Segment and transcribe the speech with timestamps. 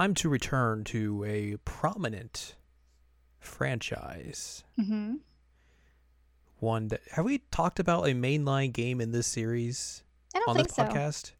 [0.00, 2.54] time to return to a prominent
[3.38, 4.64] franchise.
[4.80, 5.16] Mm-hmm.
[6.58, 10.02] One that have we talked about a mainline game in this series
[10.34, 10.82] I don't on think the so.
[10.84, 11.32] podcast?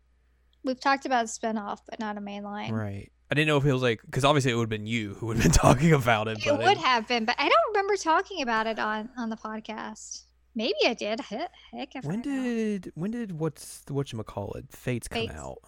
[0.63, 2.73] We've talked about a spinoff, but not a mainline.
[2.73, 3.11] Right.
[3.31, 5.27] I didn't know if it was like because obviously it would have been you who
[5.27, 6.45] would have been talking about it.
[6.45, 10.25] It would have been, but I don't remember talking about it on on the podcast.
[10.55, 11.21] Maybe I did.
[11.21, 12.43] Heck, if when I know.
[12.43, 15.61] did when did what's what you call it Fates come out?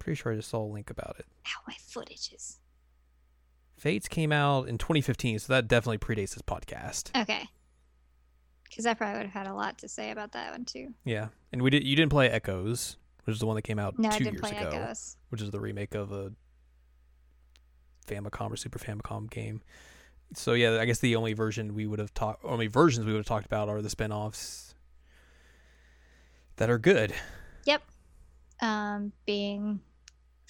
[0.00, 1.26] Pretty sure I just saw a link about it.
[1.46, 2.56] Ow, my footages.
[3.76, 7.16] Fates came out in 2015, so that definitely predates this podcast.
[7.22, 7.44] Okay.
[8.64, 10.94] Because I probably would have had a lot to say about that one too.
[11.04, 11.84] Yeah, and we did.
[11.84, 14.40] You didn't play Echoes, which is the one that came out No, two I years
[14.40, 15.16] play ago, Echoes.
[15.28, 16.32] which is the remake of a
[18.06, 19.60] Famicom or Super Famicom game.
[20.34, 23.18] So yeah, I guess the only version we would have talked, only versions we would
[23.18, 24.74] have talked about are the spin-offs
[26.56, 27.12] that are good.
[27.64, 27.82] Yep.
[28.62, 29.80] Um, being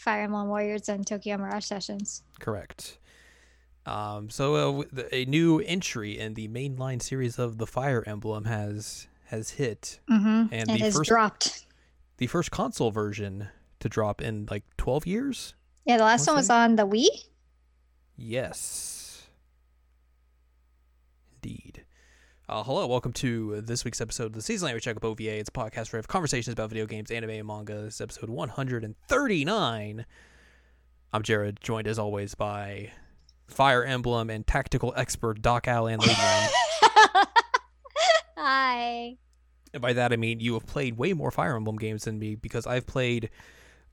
[0.01, 2.23] Fire Emblem Warriors and Tokyo Mirage Sessions.
[2.41, 2.99] Correct.
[3.87, 9.07] Um, so uh, a new entry in the mainline series of the Fire Emblem has
[9.27, 10.53] has hit, Mm-hmm.
[10.53, 11.67] And it the has first- dropped.
[12.17, 15.55] the first console version to drop in like 12 years.
[15.85, 17.07] Yeah, the last one was on the Wii.
[18.17, 19.23] Yes.
[21.35, 21.85] Indeed.
[22.51, 25.39] Uh, hello, welcome to this week's episode of the Season We Check Up OVA.
[25.39, 27.83] It's a podcast where we have conversations about video games, anime, and manga.
[27.83, 30.07] This is episode 139.
[31.13, 32.91] I'm Jared, joined as always by
[33.47, 36.01] Fire Emblem and tactical expert Doc Allen
[38.37, 39.17] Hi.
[39.73, 42.35] and by that I mean you have played way more Fire Emblem games than me
[42.35, 43.31] because I've played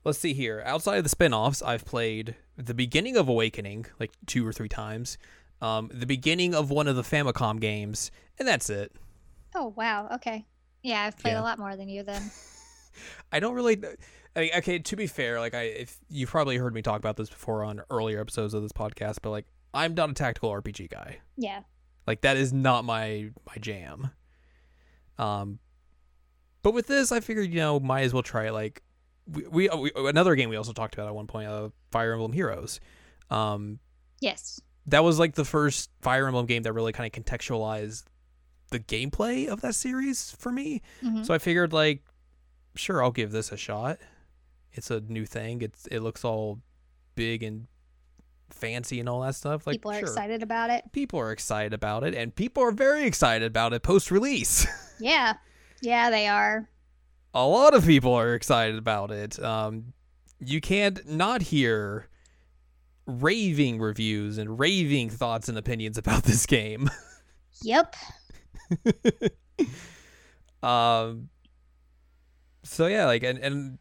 [0.02, 0.64] let's see here.
[0.66, 5.16] Outside of the spin-offs, I've played the beginning of Awakening like two or three times.
[5.60, 8.92] Um, the beginning of one of the Famicom games, and that's it.
[9.54, 10.08] Oh wow.
[10.14, 10.46] Okay.
[10.82, 11.40] Yeah, I've played Yeah.
[11.40, 12.30] a lot more than you then.
[13.32, 13.80] I don't really.
[14.36, 17.16] I mean, okay, to be fair, like I, if you've probably heard me talk about
[17.16, 20.90] this before on earlier episodes of this podcast, but like I'm not a tactical RPG
[20.90, 21.18] guy.
[21.36, 21.62] Yeah.
[22.06, 24.10] Like that is not my my jam.
[25.18, 25.58] Um,
[26.62, 28.52] but with this, I figured you know might as well try it.
[28.52, 28.82] Like
[29.26, 32.32] we, we, we another game we also talked about at one point, uh, Fire Emblem
[32.32, 32.80] Heroes.
[33.30, 33.78] Um,
[34.20, 34.60] Yes.
[34.88, 38.04] That was like the first Fire Emblem game that really kind of contextualized
[38.70, 40.82] the gameplay of that series for me.
[41.02, 41.24] Mhm.
[41.24, 42.02] So I figured like,
[42.74, 43.98] sure, I'll give this a shot.
[44.72, 45.62] It's a new thing.
[45.62, 46.60] It's it looks all
[47.14, 47.66] big and
[48.50, 49.66] fancy and all that stuff.
[49.66, 50.08] Like People are sure.
[50.08, 50.84] excited about it.
[50.92, 54.66] People are excited about it, and people are very excited about it post release.
[55.00, 55.34] Yeah.
[55.80, 56.68] Yeah, they are.
[57.32, 59.40] a lot of people are excited about it.
[59.40, 59.92] Um,
[60.40, 62.07] you can't not hear
[63.08, 66.88] raving reviews and raving thoughts and opinions about this game.
[67.62, 67.96] Yep.
[70.62, 71.28] um,
[72.62, 73.78] so yeah, like and and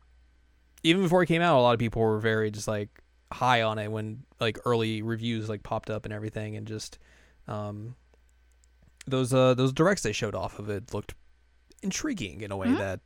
[0.84, 2.90] even before it came out, a lot of people were very just like
[3.32, 6.98] high on it when like early reviews like popped up and everything, and just
[7.48, 7.96] um
[9.06, 11.14] those uh those directs they showed off of it looked
[11.84, 12.78] intriguing in a way Mhm.
[12.80, 13.00] that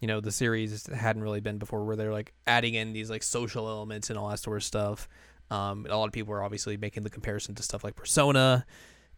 [0.00, 3.22] you know the series hadn't really been before, where they're like adding in these like
[3.22, 5.08] social elements and all that sort of stuff.
[5.50, 8.64] Um, a lot of people are obviously making the comparison to stuff like Persona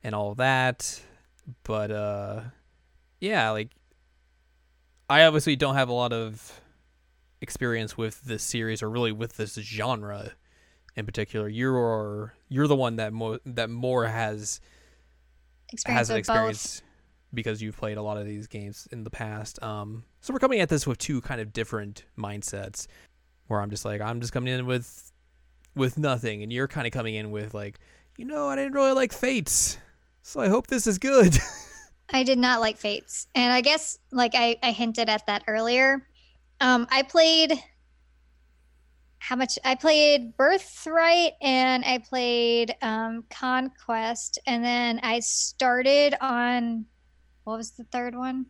[0.02, 1.02] and all that,
[1.62, 2.40] but uh,
[3.20, 3.70] yeah, like
[5.10, 6.60] I obviously don't have a lot of
[7.40, 10.32] experience with this series or really with this genre
[10.96, 11.48] in particular.
[11.48, 14.60] You're you're the one that more that more has
[15.72, 16.82] Experience has an experience
[17.34, 19.62] because you've played a lot of these games in the past.
[19.62, 22.86] Um, so we're coming at this with two kind of different mindsets.
[23.48, 25.11] Where I'm just like I'm just coming in with
[25.74, 27.78] with nothing, and you're kind of coming in with like,
[28.16, 29.78] you know, I didn't really like Fates,
[30.22, 31.38] so I hope this is good.
[32.12, 33.26] I did not like Fates.
[33.34, 36.06] And I guess like I, I hinted at that earlier.
[36.60, 37.52] Um I played
[39.18, 46.86] how much I played Birthright and I played um Conquest and then I started on
[47.44, 48.46] what was the third one?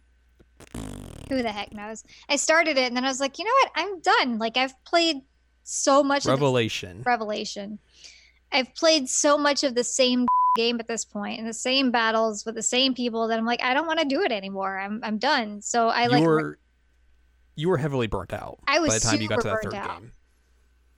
[1.29, 2.05] Who the heck knows?
[2.29, 3.71] I started it and then I was like, you know what?
[3.77, 4.39] I'm done.
[4.39, 5.19] Like I've played
[5.63, 7.03] so much the Revelation.
[7.05, 7.79] Revelation.
[8.51, 10.27] I've played so much of the same
[10.57, 13.63] game at this point and the same battles with the same people that I'm like,
[13.63, 14.79] I don't want to do it anymore.
[14.79, 15.63] I'm I'm done.
[15.63, 16.59] So I like you were
[17.55, 19.75] you were heavily burnt out I was by the time you got to that third
[19.75, 20.01] out.
[20.01, 20.13] game.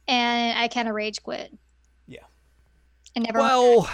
[0.09, 1.53] and I kind of rage quit.
[2.07, 2.21] Yeah.
[3.15, 3.89] And never Well,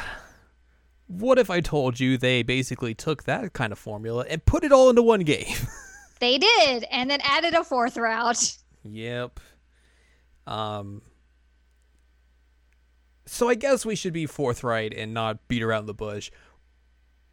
[1.06, 4.72] what if I told you they basically took that kind of formula and put it
[4.72, 5.56] all into one game?
[6.20, 8.56] they did, and then added a fourth route.
[8.84, 9.40] Yep.
[10.46, 11.02] Um.
[13.26, 16.30] So I guess we should be forthright and not beat around the bush.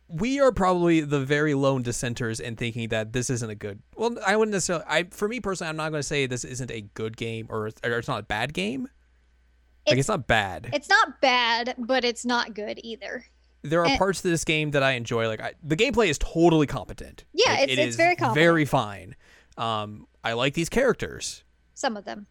[0.09, 3.81] We are probably the very lone dissenters in thinking that this isn't a good.
[3.95, 4.85] Well, I wouldn't necessarily.
[4.87, 7.71] I for me personally, I'm not going to say this isn't a good game or,
[7.83, 8.83] or it's not a bad game.
[8.83, 10.69] like It's- it's not bad.
[10.71, 13.25] It's not bad, but it's not good either.
[13.63, 13.97] there are eh.
[13.97, 15.27] parts of this game that I enjoy.
[15.27, 17.25] Like I, the gameplay is totally competent.
[17.33, 18.35] Yeah, Like, it's- it it's very competent.
[18.35, 19.15] very fine.
[19.57, 21.43] Um, I like these characters.
[21.73, 22.27] Some of them.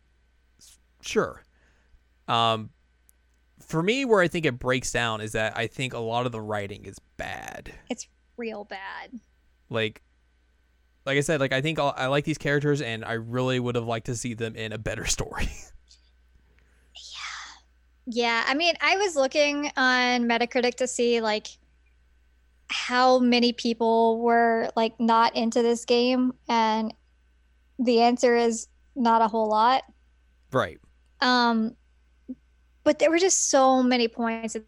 [1.02, 1.42] Sure.
[2.28, 2.70] Um,
[3.60, 6.32] for me, where I think it breaks down is that I think a lot of
[6.32, 7.72] the writing is bad.
[7.90, 8.06] It's
[8.36, 9.10] real bad.
[9.70, 10.02] Like,
[11.04, 13.74] like I said, like I think I'll, I like these characters, and I really would
[13.74, 15.48] have liked to see them in a better story.
[16.94, 18.44] Yeah, yeah.
[18.46, 21.48] I mean, I was looking on Metacritic to see like
[22.68, 26.92] how many people were like not into this game, and
[27.78, 29.82] the answer is not a whole lot.
[30.52, 30.78] right.
[31.20, 31.76] Um,
[32.84, 34.54] but there were just so many points.
[34.54, 34.64] that,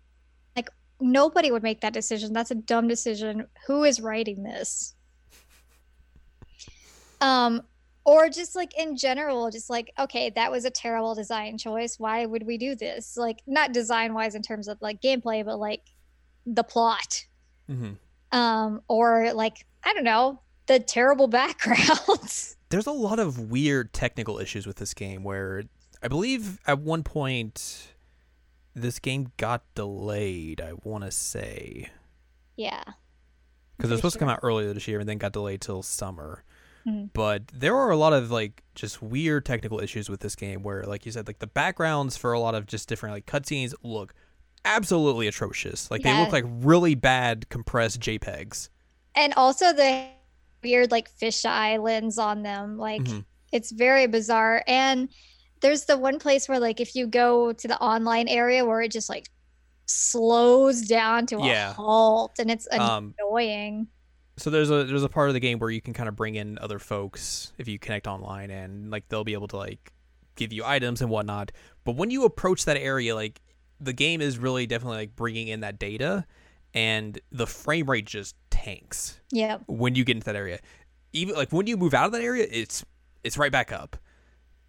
[0.56, 2.32] Like nobody would make that decision.
[2.32, 3.46] That's a dumb decision.
[3.66, 4.94] Who is writing this?
[7.20, 7.62] Um,
[8.04, 11.98] or just like in general, just like okay, that was a terrible design choice.
[11.98, 13.16] Why would we do this?
[13.16, 15.82] Like not design wise in terms of like gameplay, but like
[16.46, 17.26] the plot.
[17.68, 17.92] hmm
[18.32, 22.56] Um, or like I don't know the terrible backgrounds.
[22.70, 25.64] There's a lot of weird technical issues with this game where
[26.02, 27.94] I believe at one point
[28.74, 31.90] this game got delayed, I want to say.
[32.56, 32.82] yeah.
[33.76, 35.82] Because it was supposed to come out earlier this year and then got delayed till
[35.84, 36.42] summer.
[36.84, 37.10] Mhm.
[37.12, 40.82] But there are a lot of like just weird technical issues with this game where,
[40.82, 44.14] like you said, like the backgrounds for a lot of just different like cutscenes look
[44.64, 45.90] absolutely atrocious.
[45.92, 48.68] Like they look like really bad compressed JPEGs.
[49.14, 50.06] and also the
[50.64, 53.24] weird like fish lens on them like Mhm.
[53.52, 55.08] it's very bizarre and
[55.60, 58.90] there's the one place where like if you go to the online area where it
[58.92, 59.28] just like
[59.86, 61.72] slows down to a Yeah.
[61.74, 63.88] halt and it's Um, annoying.
[64.36, 66.34] so there's a there's a part of the game where you can kind of bring
[66.34, 69.92] in other folks if you connect online and like they'll be able to like
[70.36, 71.50] give you items and whatnot.
[71.84, 73.40] But when you approach that area like
[73.80, 76.26] the game is really definitely like bringing in that data
[76.74, 80.58] and the frame rate just tanks yeah when you get into that area.
[81.14, 82.84] Even like when you move out of that area it's
[83.24, 83.96] it's right back up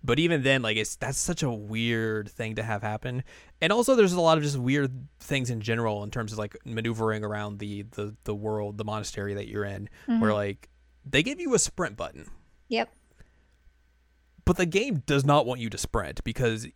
[0.03, 3.23] but even then like it's that's such a weird thing to have happen.
[3.61, 6.55] And also there's a lot of just weird things in general in terms of like
[6.65, 10.33] maneuvering around the the, the world the monastery that you're in where Mhm.
[10.35, 10.69] like
[11.05, 12.29] they give you a sprint button.
[12.69, 12.89] Yep.
[14.45, 16.67] But the game does not want you to sprint because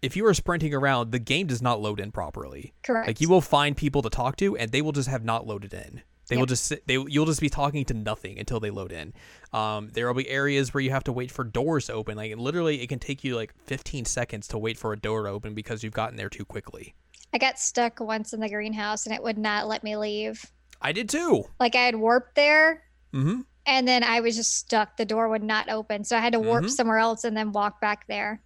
[0.00, 2.72] if you are sprinting around the game does not load in properly.
[2.82, 5.46] Correct like you will find people to talk to, and they will just have not
[5.46, 6.02] loaded in.
[6.32, 9.12] They will just sit, they you'll just be talking to nothing until they load in.
[9.52, 12.16] Um, there will be areas where you have to wait for doors to open.
[12.16, 15.28] Like literally, it can take you like 15 seconds to wait for a door to
[15.30, 16.94] open because you've gotten there too quickly.
[17.32, 20.44] i got stuck once in the greenhouse and it would not let me leave
[20.80, 21.44] I did too.
[21.60, 22.82] like i had warped there
[23.14, 23.40] Mm-hmm.
[23.66, 26.40] and then i was just stuck the door would not open so i had to
[26.40, 26.70] warp Mhm.
[26.70, 28.42] somewhere else and then walk back there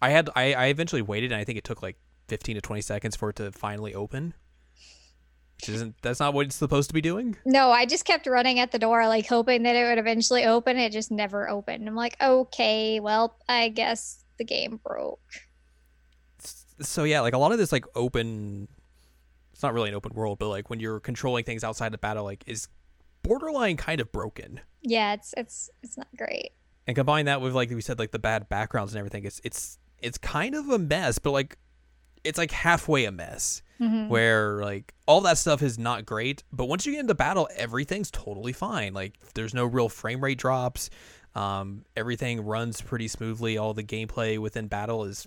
[0.00, 1.96] I had I, I eventually waited, and I think it took like
[2.26, 4.34] 15 to 20 seconds for it to finally open.
[5.62, 7.36] Which isn't that's not what it's supposed to be doing.
[7.44, 10.76] No, I just kept running at the door, like hoping that it would eventually open.
[10.76, 11.88] It just never opened.
[11.88, 15.20] I'm like, okay, well, I guess the game broke.
[16.80, 18.68] so yeah, like a lot of this like open
[19.52, 22.24] it's not really an open world, but like when you're controlling things outside of battle
[22.24, 22.66] like is
[23.22, 24.58] borderline kind of broken.
[24.82, 26.50] Yeah, it's it's it's not great.
[26.88, 29.78] And combine that with like we said like the bad backgrounds and everything, it's it's
[30.00, 31.58] it's kind of a mess, but like
[32.24, 34.08] it's like halfway a mess Mhm.
[34.08, 38.10] where like all that stuff is not great, but once you get into battle, everything's
[38.10, 38.94] totally fine.
[38.94, 40.88] Like there's no real frame rate drops.
[41.34, 43.56] Um, everything runs pretty smoothly.
[43.58, 45.26] All the gameplay within battle is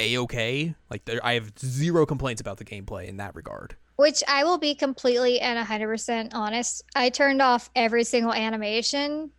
[0.00, 0.74] a okay.
[0.90, 3.76] Like there, I have zero complaints about the gameplay in that regard.
[3.96, 6.82] Which I will be completely and 100% honest.
[6.94, 9.30] I turned off every single animation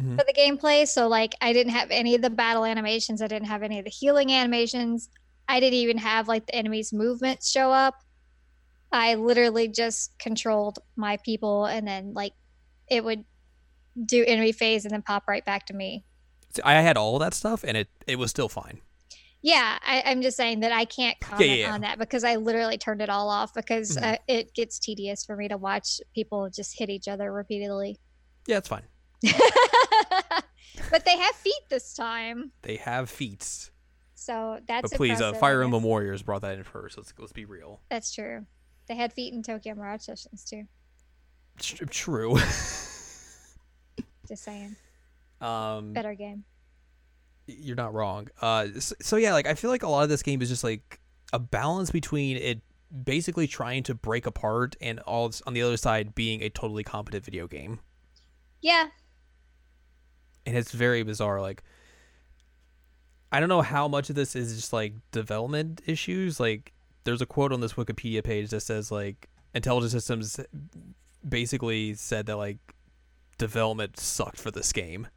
[0.00, 0.18] Mhm.
[0.18, 0.88] for the gameplay.
[0.88, 3.84] So, like, I didn't have any of the battle animations, I didn't have any of
[3.84, 5.08] the healing animations.
[5.48, 7.94] I didn't even have like the enemy's movements show up.
[8.90, 12.34] I literally just controlled my people and then, like,
[12.88, 13.24] it would
[14.04, 16.04] do enemy phase and then pop right back to me.
[16.62, 18.80] I had all that stuff, and it it was still fine.
[19.40, 21.74] Yeah, I, I'm just saying that I can't comment yeah, yeah.
[21.74, 24.14] on that because I literally turned it all off because Mhm.
[24.14, 27.98] uh, it gets tedious for me to watch people just hit each other repeatedly.
[28.46, 28.84] Yeah, it's fine.
[30.90, 33.71] but they have feet this time, They have feats,
[34.24, 34.90] so that's.
[34.90, 35.62] but please, uh, Fire.
[35.62, 36.96] Emblem Warriors brought that in first.
[36.96, 37.80] Let's let's be real.
[37.90, 38.46] That's true.
[38.88, 40.64] They had feet in Tokyo Mirage Sessions too.
[41.58, 42.36] Tr- True.
[44.28, 44.76] Just saying,
[45.40, 46.44] um, better game.
[47.46, 48.28] you're not wrong.
[48.40, 50.62] Uh, so, so yeah, like I feel like a lot of this game is just
[50.64, 51.00] like
[51.32, 52.60] a balance between it
[53.04, 57.24] basically trying to break apart and all on the other side being a totally competent
[57.24, 57.80] video game,
[58.60, 58.88] Yeah,
[60.46, 61.40] and it's very bizarre.
[61.40, 61.62] Like
[63.32, 66.38] I don't know how much of this is just like development issues.
[66.38, 66.72] Like,
[67.04, 70.38] there's a quote on this Wikipedia page that says like intelligent systems
[71.26, 72.58] basically said that like
[73.38, 75.08] development sucked for this game,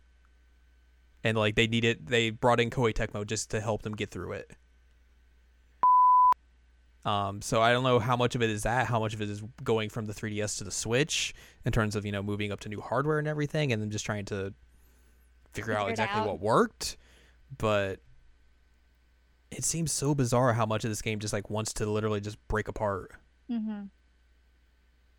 [1.23, 4.31] and like they needed they brought in Koei Tecmo just to help them get through
[4.31, 4.51] it.
[7.03, 9.29] Um, so I don't know how much of it is that, how much of it
[9.29, 12.61] is going from the 3DS to the Switch in terms of you know moving up
[12.61, 14.53] to new hardware and everything, and then just trying to
[15.53, 16.27] figure, Figure out exactly out.
[16.27, 16.97] what worked.
[17.57, 17.99] But
[19.55, 22.37] it seems so bizarre how much of this game just like wants to literally just
[22.47, 23.11] break apart
[23.51, 23.83] Mm-hmm.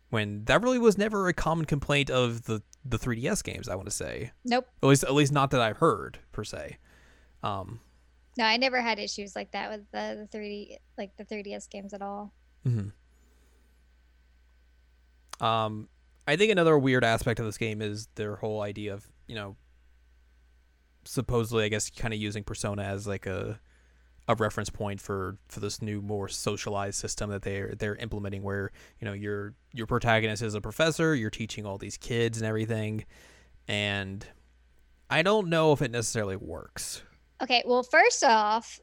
[0.09, 3.67] when that really was never a common complaint of the the 3DS games.
[3.67, 4.67] I want to say Nope.
[4.83, 6.77] at least at least not that I've heard per se.
[7.43, 7.79] Um,
[8.37, 11.93] No, I never had issues like that with the, the 3D, like the 3DS games
[11.93, 12.33] at all.
[12.65, 12.91] mhm.
[15.39, 15.87] Um,
[16.27, 19.55] I think another weird aspect of this game is their whole idea of you know
[21.05, 23.59] supposedly I guess kind of using Persona as like a
[24.27, 28.71] a reference point for for this new more socialized system that they're they're implementing where
[28.99, 33.05] you know your your protagonist is a professor you're teaching all these kids and everything
[33.67, 34.27] and
[35.09, 37.01] I don't know if it necessarily works.
[37.41, 38.79] Okay, well, first off,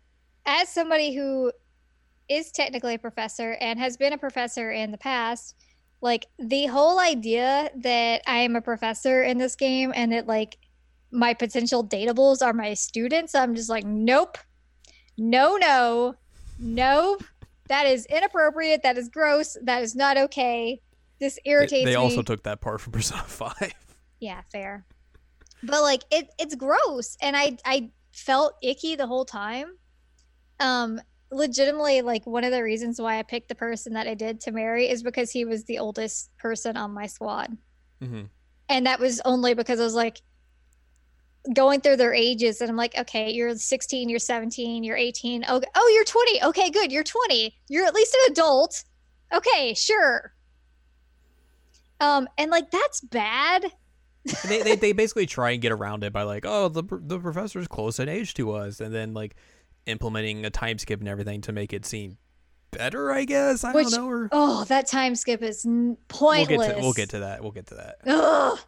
[0.47, 1.53] as somebody who
[2.29, 5.55] is technically a professor and has been a professor in the past,
[6.01, 10.57] like the whole idea that I am a professor in this game and that like
[11.11, 14.39] my potential datables are my students, I'm just like, nope,
[15.17, 16.15] no, no,
[16.59, 17.19] no,
[17.69, 18.83] that is inappropriate.
[18.83, 19.57] That is gross.
[19.63, 20.81] That is not okay.
[21.21, 21.95] This They- irritates they, me.
[21.95, 23.55] also took that part from Persona 5
[24.21, 24.85] Yeah, fair.
[25.63, 29.77] But like it it's gross and I I felt icky the whole time.
[30.61, 34.41] Um legitimately like one of the reasons why I picked the person that I did
[34.43, 37.57] to marry is because he was the oldest person on my squad.
[38.03, 38.23] hmm
[38.69, 40.21] And that was only because I was like
[41.53, 45.45] going through their ages and I'm like, okay, you're 16, you're 17, you're 18.
[45.47, 46.43] Oh, oh, you're 20.
[46.45, 46.91] Okay, good.
[46.91, 47.55] You're 20.
[47.69, 48.85] You're at least an adult.
[49.33, 50.33] Okay, sure.
[52.01, 53.67] Um and like that's bad.
[54.49, 57.69] They, they they basically try and get around it by like, oh, the the professor's
[57.69, 59.37] close in age to us, and then like
[59.87, 62.17] implementing a time skip and everything to make it seem
[62.71, 63.13] better.
[63.13, 64.09] I guess I Which- don't know.
[64.11, 67.43] Or Oh, that time skip is n- we'll get to we'll get to that.
[67.43, 67.97] We'll get to that.
[68.07, 68.59] Ugh.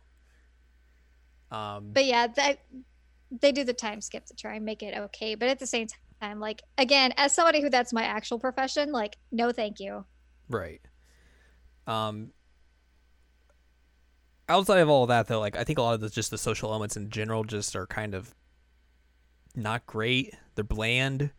[1.50, 2.58] Um, But yeah, that
[3.30, 5.34] they do the time skip to try and make it okay.
[5.34, 5.86] But at the same
[6.20, 10.04] time, like again, as somebody who that's my actual profession, like no, thank you.
[10.48, 10.80] right.
[11.86, 12.32] Um.
[14.48, 16.38] Outside of all of that, though, like I think a lot of the just the
[16.38, 18.32] social elements in general just are kind of
[19.56, 20.34] not great.
[20.54, 21.30] They're bland.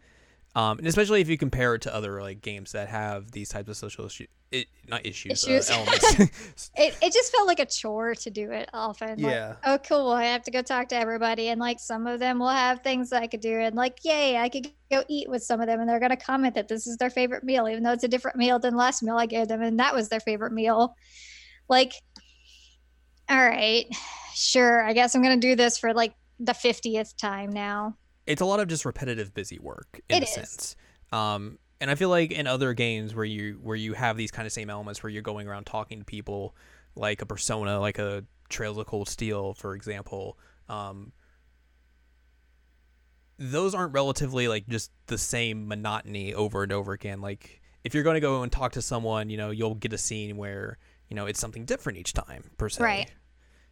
[0.58, 3.70] Um, and especially if you compare it to other like games that have these types
[3.70, 5.70] of social issues, it, not issues, Issues.
[5.70, 6.72] Uh, elements.
[6.78, 9.22] It it just felt like a chore to do it often.
[9.22, 9.58] Like, Yeah.
[9.66, 10.10] oh, cool.
[10.10, 13.14] I have to go talk to everybody, and like some of them will have things
[13.14, 15.88] I could do, and like, yay, I could go eat with some of them, and
[15.88, 18.58] they're gonna comment that this is their favorite meal, even though it's a different meal
[18.58, 20.96] than last meal I gave them, and that was their favorite meal.
[21.70, 21.94] Like,
[23.30, 23.86] all right,
[24.34, 24.84] sure.
[24.84, 27.96] I guess I'm gonna do this for like the fiftieth time now.
[28.28, 30.34] It's a lot of just repetitive busy work in It a is.
[30.34, 30.76] sense.
[31.12, 34.46] Um, and I feel like in other games where you where you have these kind
[34.46, 36.56] of same elements where you're going around talking to people,
[36.96, 40.38] like a Persona, like a Trails of Cold Steel, for example,
[40.70, 41.12] um,
[43.40, 47.22] those aren't relatively like just the same monotony over and over again.
[47.22, 49.98] Like if you're going to go and talk to someone, you know, you'll get a
[49.98, 50.78] scene where
[51.10, 53.12] you know it's something different each time per se, Right.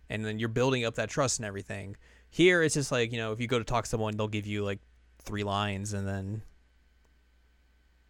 [0.10, 1.98] And then you're building up that trust and everything.
[2.36, 4.46] Here, it's just like you know, if you go to talk to someone, they'll give
[4.46, 4.80] you like
[5.24, 6.42] three lines, and then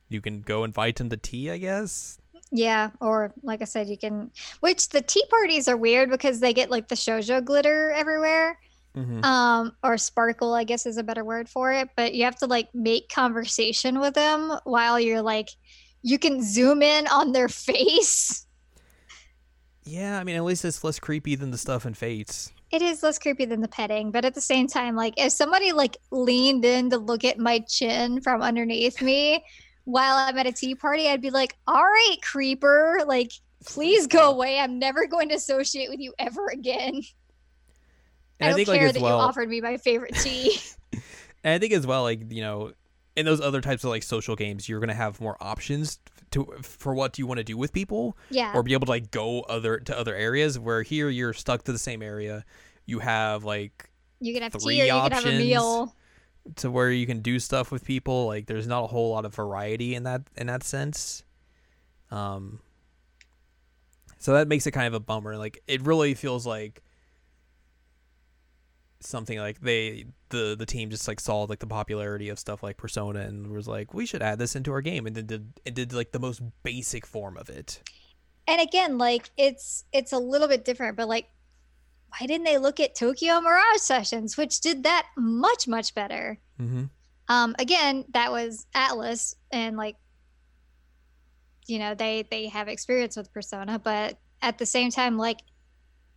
[0.10, 2.18] you can go invite them to tea, I guess.
[2.50, 4.32] Yeah, or like I said, you can.
[4.62, 8.58] Which the tea parties are weird because they get like the shojo glitter everywhere.
[8.96, 9.26] Mm-hmm.
[9.26, 12.46] um or sparkle i guess is a better word for it but you have to
[12.46, 15.50] like make conversation with them while you're like
[16.02, 18.48] you can zoom in on their face
[19.84, 22.54] Yeah, I mean, at least it's less creepy than the stuff in Fates.
[22.82, 25.72] It is less creepy than the petting but at the same time like if somebody
[25.72, 29.44] like leaned in to look at my chin from underneath me
[29.86, 33.32] while i'm at a tea party i'd be like all right creeper like
[33.66, 34.60] please go away.
[34.60, 36.96] I'm never going to associate with you ever again.
[36.96, 37.04] And
[38.42, 40.58] i I, don't think care like that well, you offered me my favorite tea.
[41.44, 42.72] And I think as well, like you know,
[43.16, 46.00] in those other types of like social games, you're gonna have more options
[46.36, 48.92] to for what do you want to do with people, yeah or be able to
[48.92, 50.60] like go other to other areas.
[50.60, 52.46] Where here you're stuck to the same area.
[52.86, 53.90] You have like
[54.20, 55.40] you can have three tea or you can have a options.
[55.40, 55.96] meal
[56.58, 58.28] to where you can do stuff with people.
[58.28, 61.24] Like there's not a whole lot of variety in that in that sense.
[62.12, 62.60] Um
[64.20, 65.38] so that makes it kind of a bummer.
[65.38, 66.82] Like it really feels like
[69.06, 72.78] something like they the the team just like saw like the popularity of stuff like
[72.78, 75.74] Persona and was like, we should add this into our game, and then did it
[75.74, 77.82] did like the most basic form of it.
[78.48, 81.28] And again, like it's it's a little bit different, but like
[82.10, 86.38] why didn't they look at Tokyo Mirage Sessions, which did that much much better?
[86.62, 86.86] Mm-hmm.
[87.28, 89.96] Um, again, that was Atlus, and like
[91.68, 95.40] you know they they have experience with Persona, but at the same time, like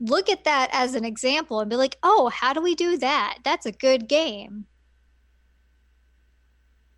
[0.00, 3.38] look at that as an example and be like, oh, how do we do that?
[3.44, 4.66] That's a good game.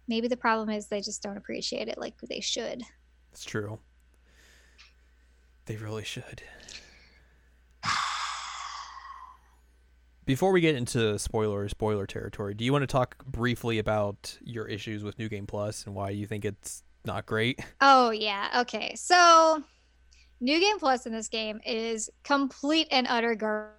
[0.07, 2.83] Maybe the problem is they just don't appreciate it like they should.
[3.33, 3.79] It's true.
[5.67, 6.43] They really should.
[10.27, 14.67] Before we get into spoiler spoiler territory, do you want to talk briefly about your
[14.67, 17.61] issues with New Game Plus and why you think it's not great?
[17.81, 18.63] Oh yeah.
[18.63, 18.95] Okay.
[18.97, 19.63] So
[20.41, 23.77] New Game Plus in this game is complete and utter garbage.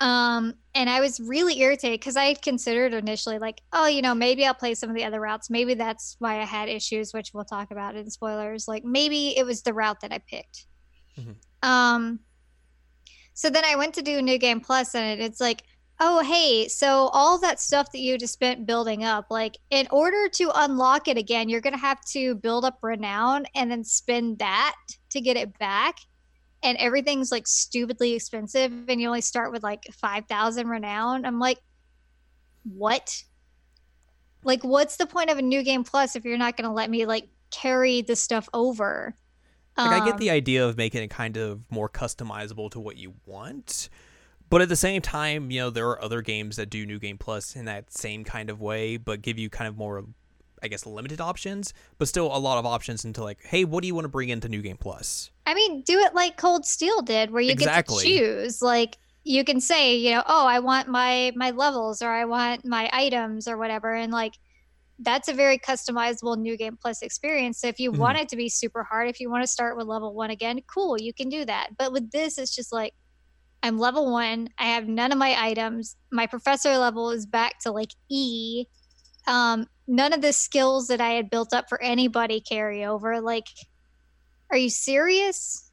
[0.00, 4.14] Um, and I was really irritated because I had considered initially, like, oh, you know,
[4.14, 5.50] maybe I'll play some of the other routes.
[5.50, 8.66] Maybe that's why I had issues, which we'll talk about in spoilers.
[8.66, 10.64] Like, maybe it was the route that I picked.
[11.18, 11.68] Mm-hmm.
[11.68, 12.20] Um,
[13.34, 15.64] so then I went to do New Game Plus, and it's like,
[16.00, 20.28] oh, hey, so all that stuff that you just spent building up, like, in order
[20.30, 24.38] to unlock it again, you're going to have to build up renown and then spend
[24.38, 24.76] that
[25.10, 25.98] to get it back.
[26.62, 31.24] And everything's like stupidly expensive and you only start with like 5000 renown.
[31.24, 31.58] I'm like
[32.64, 33.22] what?
[34.44, 36.90] Like what's the point of a new game plus if you're not going to let
[36.90, 39.14] me like carry the stuff over?
[39.78, 42.80] Like um, i get the um, idea of making it kind of more customizable to
[42.80, 43.88] what you want
[44.50, 47.16] but at the same time you know there are other games that do new game
[47.16, 50.04] plus in that same kind of way but give you kind of more
[50.62, 53.86] I guess limited options, but still a lot of options into like, hey, what do
[53.86, 55.30] you want to bring into New Game Plus?
[55.46, 58.04] I mean, do it like Cold Steel did, where you exactly.
[58.04, 58.62] get to choose.
[58.62, 62.64] Like you can say, you know, oh, I want my my levels or I want
[62.64, 64.34] my items or whatever, and like
[64.98, 67.58] that's a very customizable New Game Plus experience.
[67.58, 68.00] So if you mm-hmm.
[68.00, 70.60] want it to be super hard, if you want to start with level one again,
[70.66, 71.70] cool, you can do that.
[71.78, 72.92] But with this, it's just like
[73.62, 74.48] I'm level one.
[74.58, 75.96] I have none of my items.
[76.10, 78.66] My professor level is back to like E.
[79.26, 83.20] Um, none of the skills that I had built up for anybody carry over.
[83.20, 83.46] Like,
[84.50, 85.70] are you serious?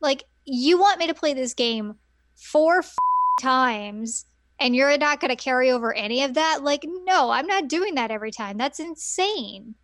[0.00, 1.96] Like, you want me to play this game
[2.36, 2.94] four f-
[3.40, 4.24] times
[4.60, 6.62] and you're not going to carry over any of that?
[6.62, 8.58] Like, no, I'm not doing that every time.
[8.58, 9.74] That's insane.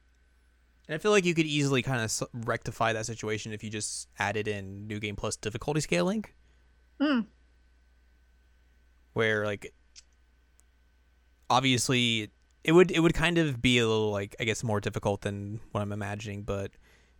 [0.86, 4.08] And I feel like you could easily kind of rectify that situation if you just
[4.18, 6.24] added in New Game Plus difficulty scaling.
[7.00, 7.20] Hmm.
[9.12, 9.72] Where, like,
[11.50, 12.30] obviously
[12.64, 15.60] it would it would kind of be a little like I guess more difficult than
[15.72, 16.70] what I'm imagining, but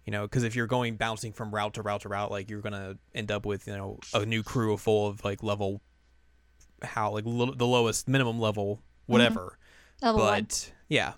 [0.05, 2.61] you know, because if you're going bouncing from route to route to route, like you're
[2.61, 5.81] gonna end up with you know a new crew full of like level
[6.83, 9.13] how like l- the lowest minimum level mm-hmm.
[9.13, 9.59] whatever.
[10.03, 10.07] Mm-hmm.
[10.07, 10.31] Level but
[10.71, 10.77] one.
[10.89, 11.13] yeah,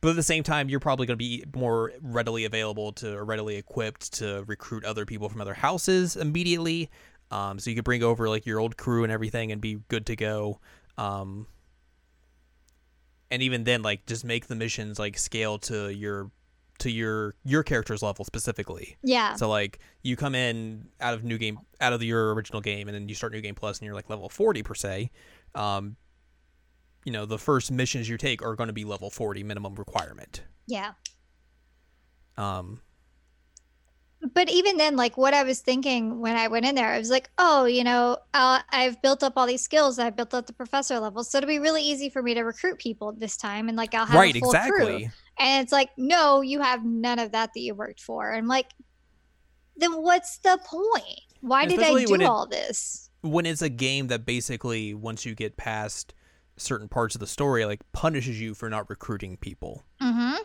[0.00, 3.24] but at the same time, you're probably going to be more readily available to or
[3.24, 6.90] readily equipped to recruit other people from other houses immediately.
[7.30, 10.06] Um, so you could bring over like your old crew and everything and be good
[10.06, 10.60] to go.
[10.98, 11.46] Um,
[13.30, 16.30] and even then like just make the missions like scale to your
[16.78, 18.96] to your your character's level specifically.
[19.02, 19.34] Yeah.
[19.34, 22.94] So like you come in out of new game out of your original game and
[22.94, 25.10] then you start new game plus and you're like level 40 per se.
[25.54, 25.96] Um
[27.04, 30.42] you know, the first missions you take are going to be level 40 minimum requirement.
[30.66, 30.92] Yeah.
[32.36, 32.80] Um
[34.32, 37.10] but even then like what i was thinking when i went in there i was
[37.10, 40.52] like oh you know uh, i've built up all these skills i've built up the
[40.52, 43.76] professor level so it'll be really easy for me to recruit people this time and
[43.76, 45.04] like i'll have right, a full exactly.
[45.04, 45.08] crew
[45.38, 48.30] and it's like no you have none of that that you worked for.
[48.30, 48.70] And I'm like
[49.76, 51.20] then what's the point?
[51.40, 53.10] Why did i do all this?
[53.22, 56.12] when it's a game that basically once you get past
[56.58, 59.82] certain parts of the story like punishes you for not recruiting people.
[60.00, 60.42] Mm-hmm.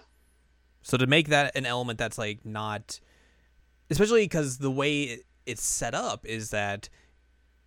[0.82, 3.00] so to make that an element that's like not
[3.90, 6.90] especially because the way it's set up is that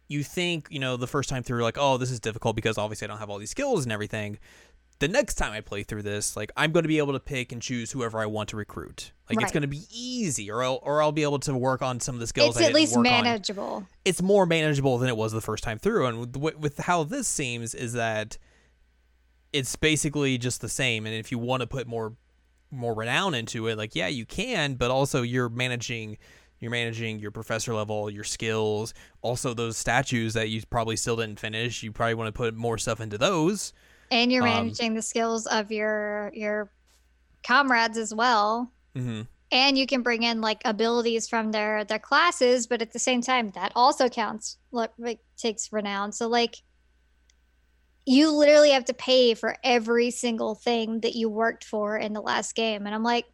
[0.08, 3.06] you think you know the first time through like oh this is difficult because obviously
[3.06, 4.38] i don't have all these skills and everything
[4.98, 7.50] the next time i play through this like i'm going to be able to pick
[7.50, 9.44] and choose whoever i want to recruit like right.
[9.44, 12.14] it's going to be easy or I'll, or I'll be able to work on some
[12.14, 13.86] of the skills it's at least manageable on.
[14.04, 17.26] it's more manageable than it was the first time through and with, with how this
[17.26, 18.36] seems is that
[19.52, 22.14] it's basically just the same and if you want to put more
[22.72, 26.18] more renown into it, like yeah, you can, but also you're managing
[26.58, 31.40] you're managing your professor level, your skills, also those statues that you probably still didn't
[31.40, 31.82] finish.
[31.82, 33.72] You probably want to put more stuff into those.
[34.12, 36.70] And you're um, managing the skills of your your
[37.42, 38.72] comrades as well.
[38.94, 39.22] Mm-hmm.
[39.50, 43.20] And you can bring in like abilities from their their classes, but at the same
[43.20, 44.56] time, that also counts.
[44.70, 46.12] Like takes renown.
[46.12, 46.62] So like,
[48.04, 52.20] you literally have to pay for every single thing that you worked for in the
[52.20, 52.86] last game.
[52.86, 53.26] And I'm like,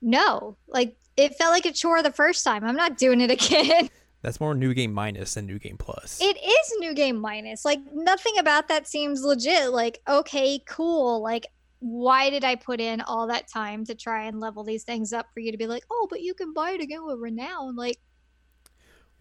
[0.00, 2.64] no, like it felt like a chore the first time.
[2.64, 3.90] I'm not doing it again.
[4.22, 6.20] That's more new game minus than new game plus.
[6.20, 7.64] It is new game minus.
[7.64, 9.72] Like nothing about that seems legit.
[9.72, 11.22] Like, okay, cool.
[11.22, 11.46] Like,
[11.78, 15.26] why did I put in all that time to try and level these things up
[15.32, 17.74] for you to be like, oh, but you can buy it again with renown?
[17.76, 17.98] Like,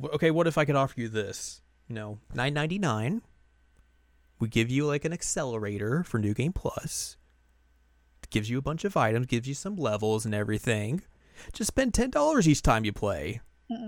[0.04, 1.62] okay, what if I could offer you this?
[1.88, 3.22] You know, nine ninety nine.
[4.40, 7.18] We give you like an accelerator for New Game Plus.
[8.24, 11.02] It gives you a bunch of items, gives you some levels and everything.
[11.54, 13.42] Just spend ten dollars each time you play.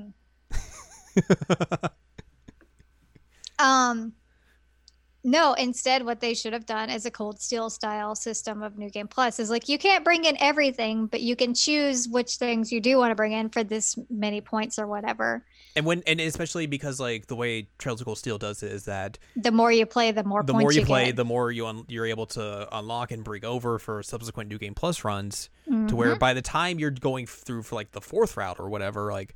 [3.59, 4.13] um,
[5.23, 8.89] no, instead, what they should have done is a cold steel style system of New
[8.89, 12.71] Game Plus is like you can't bring in everything, but you can choose which things
[12.71, 15.45] you do want to bring in for this many points or whatever.
[15.75, 18.85] And when and especially because like the way Trails of Cold Steel does it is
[18.85, 21.15] that the more you play, the more the more you, you play, get.
[21.15, 24.73] the more you un- you're able to unlock and bring over for subsequent New Game
[24.75, 25.49] Plus runs.
[25.65, 25.95] To Mm-hmm.
[25.95, 29.33] where by the time you're going through for like the fourth route or whatever, like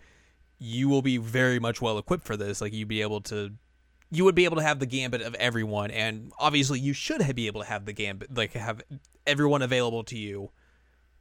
[0.60, 2.60] you will be very much well equipped for this.
[2.60, 3.52] Like you'd be able to,
[4.12, 7.36] you would be able to have the gambit of everyone, and obviously you should have,
[7.36, 8.82] be able to have the gambit, like have
[9.26, 10.50] everyone available to you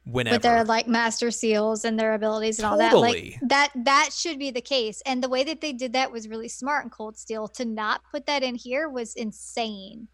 [0.05, 0.35] whenever.
[0.35, 3.37] with their like master seals and their abilities and all that Totally.
[3.41, 5.01] like that that should be the case.
[5.05, 7.47] And the way that they did that was really smart and cold steel.
[7.49, 10.07] To not put that in here was insane.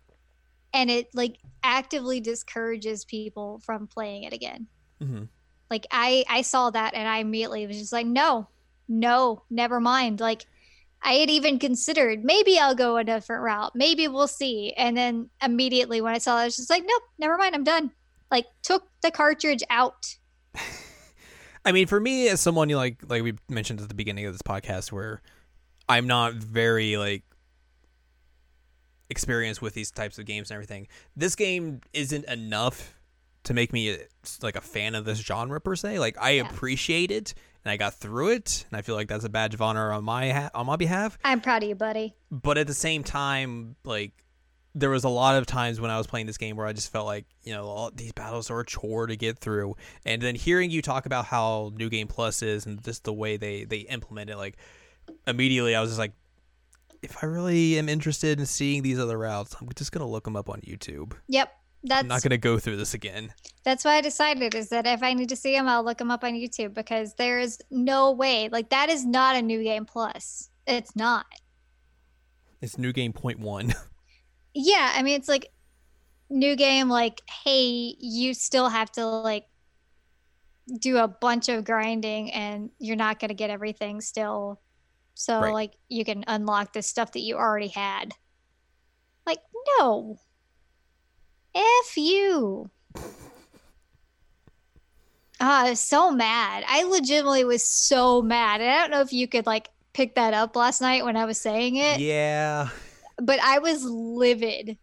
[0.73, 4.67] And it like actively discourages people from playing it again.
[5.01, 5.27] Mhm.
[5.69, 8.47] like i i saw that and i immediately was just like no
[8.87, 10.19] no never mind.
[10.19, 10.45] Like
[11.01, 13.71] i had even considered maybe i'll go a different route.
[13.75, 14.73] Maybe we'll see.
[14.77, 17.55] And then immediately when i saw that i was just like nope never mind.
[17.55, 17.91] I'm done
[18.31, 20.15] like took the cartridge out
[21.65, 24.33] I mean, for me, as someone you like, like we mentioned at the beginning of
[24.33, 25.21] this podcast, where
[25.87, 27.21] I'm not very like
[29.09, 32.97] experienced with these types of games and everything, this game isn't enough
[33.43, 33.97] to make me
[34.41, 35.99] like a fan of this genre per se.
[35.99, 36.49] Like, I Yeah.
[36.49, 39.61] appreciate it, and I got through it, and I feel like that's a badge of
[39.61, 41.17] honor on my ha- on my behalf.
[41.23, 44.13] i'm proud of you buddy But at the same time, like.
[44.73, 46.91] There was a lot of times when I was playing this game where I just
[46.91, 49.75] felt like, you know, all these battles are a chore to get through.
[50.05, 53.37] And then hearing you talk about how New Game Plus is and just the way
[53.37, 54.57] they they implement it, like
[55.27, 56.13] immediately I was just like,
[57.01, 60.35] if I really am interested in seeing these other routes, I'm just gonna look them
[60.35, 61.13] up on YouTube.
[61.27, 61.51] Yep.
[61.83, 63.33] That's I'm not gonna go through this again.
[63.63, 66.11] that's why I decided is that if I need to see them, I'll look them
[66.11, 69.85] up on YouTube because there is no way like that is not a new game
[69.85, 70.49] plus.
[70.67, 71.25] It's not.
[72.61, 73.73] It's New Game Point One.
[74.53, 75.49] Yeah, I mean it's like
[76.29, 79.45] new game like hey, you still have to like
[80.79, 84.59] do a bunch of grinding and you're not going to get everything still.
[85.13, 85.53] So Right.
[85.53, 88.13] like you can unlock the stuff that you already had.
[89.25, 89.39] Like
[89.79, 90.17] no.
[91.53, 92.69] F you.
[95.39, 96.63] Ah, I was so mad.
[96.67, 98.61] I legitimately was so mad.
[98.61, 101.25] And I don't know if you could like pick that up last night when I
[101.25, 102.69] was saying it yeah.
[103.21, 104.77] But I was livid.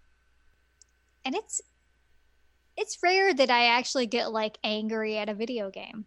[1.25, 1.61] And it's
[2.77, 6.07] it's rare that I actually get like angry at a video game.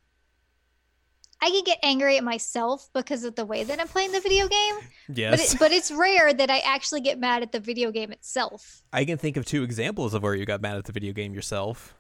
[1.44, 4.48] I can get angry at myself because of the way that I'm playing the video
[4.48, 4.76] game,
[5.08, 5.54] but Yes.
[5.56, 8.84] it, but it's rare that I actually get mad at the video game itself.
[8.94, 11.34] I can think of two examples of where you got mad at the video game
[11.34, 11.96] yourself,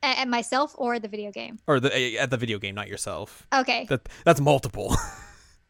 [0.00, 1.58] At, at myself or the video game.
[1.66, 3.48] or the at the video game, not yourself.
[3.52, 4.96] Okay, That that's multiple.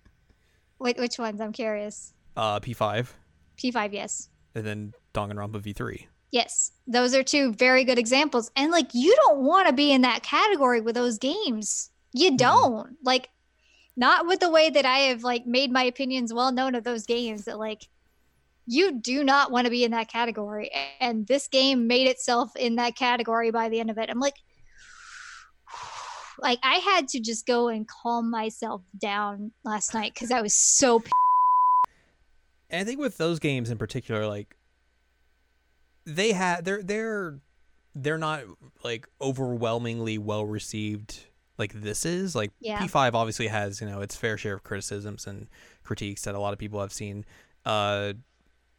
[0.78, 1.40] Wait, which ones?
[1.40, 2.12] I'm curious.
[2.36, 3.06] Uh, P5,
[3.56, 4.28] P5, yes.
[4.54, 6.06] and then Danganronpa V3.
[6.34, 8.50] Yes, those are two very good examples.
[8.56, 11.90] And like, you don't want to be in that category with those games.
[12.12, 12.36] You mm-hmm.
[12.36, 13.28] don't like,
[13.96, 17.06] not with the way that I have like made my opinions well known of those
[17.06, 17.44] games.
[17.44, 17.88] That like,
[18.66, 20.72] you do not want to be in that category.
[20.98, 24.10] And this game made itself in that category by the end of it.
[24.10, 24.36] I'm like,
[26.40, 30.54] like I had to just go and calm myself down last night because I was
[30.54, 30.98] so.
[30.98, 31.10] P-
[32.70, 34.56] And I think with those games in particular, like
[36.04, 37.38] they had they're they're
[37.94, 38.42] they're not
[38.82, 41.24] like overwhelmingly well received
[41.58, 42.34] like this is.
[42.34, 42.80] Like Yeah.
[42.80, 45.48] P5 obviously has, you know, its fair share of criticisms and
[45.84, 47.24] critiques that a lot of people have seen.
[47.64, 48.14] Uh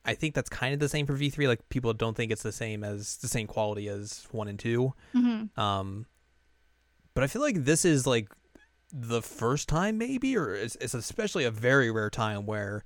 [0.07, 1.47] I think that's kind of the same for V3.
[1.47, 4.93] Like people don't think it's the same as the same quality as 1 and 2.
[5.15, 5.57] Mhm.
[5.57, 6.05] Um,
[7.15, 8.27] but I feel like this is like
[8.93, 12.83] the first time, maybe, or it's, it's especially a very rare time where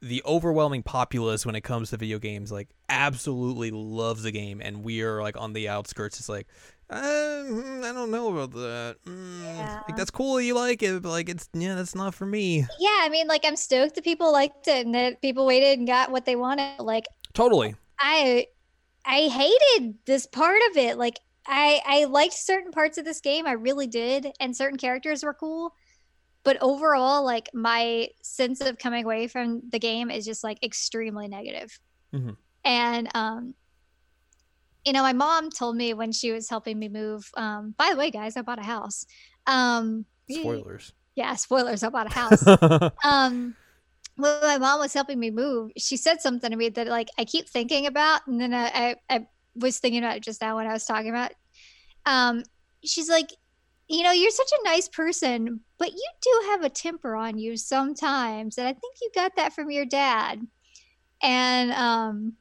[0.00, 4.82] the overwhelming populace, when it comes to video games, like absolutely loves the game, and
[4.84, 6.18] we are like on the outskirts.
[6.18, 6.46] It's like,
[6.90, 8.96] Um, I don't know about that.
[9.06, 9.80] Mm, Yeah.
[9.88, 12.66] Like that's cool you like it, but like it's yeah, that's not for me.
[12.78, 15.86] Yeah, I mean, like I'm stoked that people liked it and that people waited and
[15.86, 16.80] got what they wanted.
[16.80, 17.74] Like Totally.
[17.98, 18.46] I
[19.04, 20.98] I hated this part of it.
[20.98, 25.22] Like I I liked certain parts of this game, I really did, and certain characters
[25.24, 25.74] were cool.
[26.46, 31.28] But overall, like my sense of coming away from the game is just like extremely
[31.28, 31.78] negative.
[32.14, 32.36] Mhm.
[32.64, 33.54] And um
[34.84, 37.28] you know, my mom told me when she was helping me move.
[37.36, 39.04] Um, by the way, guys, I bought a house.
[39.44, 40.92] Um, Spoilers.
[41.16, 41.82] Yeah, spoilers.
[41.82, 43.56] I bought a house um
[44.16, 47.24] when my mom was helping me move she said something to me that like i
[47.24, 50.66] keep thinking about and then i i, I was thinking about it just now when
[50.66, 51.32] i was talking about
[52.06, 52.42] um
[52.82, 53.30] she's like
[53.88, 57.56] you know you're such a nice person but you do have a temper on you
[57.56, 60.44] sometimes and i think you got that from your dad
[61.22, 62.32] and um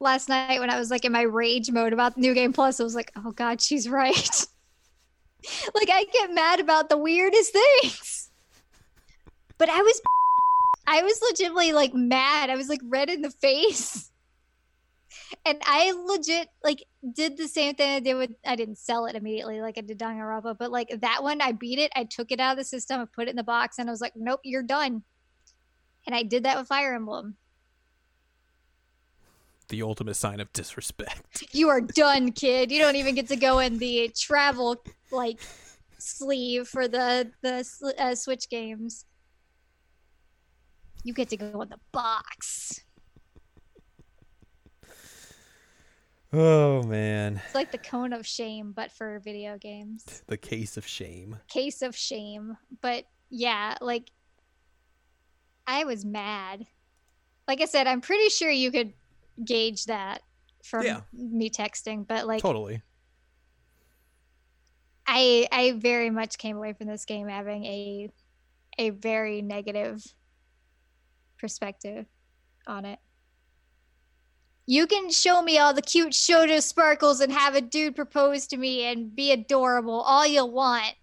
[0.00, 2.84] last night when i was like in my rage mode about new game plus i
[2.84, 4.46] was like oh god she's right
[5.74, 8.28] like i get mad about the weirdest things
[9.58, 10.00] but I was
[10.86, 12.48] I was legitimately like mad.
[12.48, 14.10] I was like red in the face.
[15.44, 19.14] And I legit like did the same thing I did with I didn't sell it
[19.16, 22.40] immediately like I did Danganronpa, but like that one I beat it, I took it
[22.40, 24.40] out of the system, I put it in the box, and I was like, Nope,
[24.44, 25.02] you're done.
[26.06, 27.36] And I did that with Fire Emblem.
[29.68, 31.44] the ultimate sign of disrespect.
[31.52, 32.70] You are done, kid.
[32.70, 34.76] You don't even get to go in the travel
[35.10, 35.40] like
[35.98, 39.04] sleeve for the the uh, Switch games.
[41.04, 42.80] You get to go in the box.
[46.32, 50.22] Oh man, It's like the cone of shame, but for video games.
[50.26, 51.38] the case of shame.
[51.48, 52.56] Case of shame.
[52.82, 54.10] But yeah, like
[55.66, 56.66] I was mad.
[57.46, 58.92] Like I said, I'm pretty sure you could
[59.42, 60.20] gauge that
[60.64, 61.00] from Yeah.
[61.14, 62.82] me texting, but like Totally.
[65.06, 68.10] I I very much came away from this game having a
[68.76, 70.04] a very negative
[71.38, 72.04] perspective
[72.66, 72.98] on it.
[74.70, 78.58] You can show me all the cute shoujo sparkles and have a dude propose to
[78.58, 80.94] me and be adorable all you want.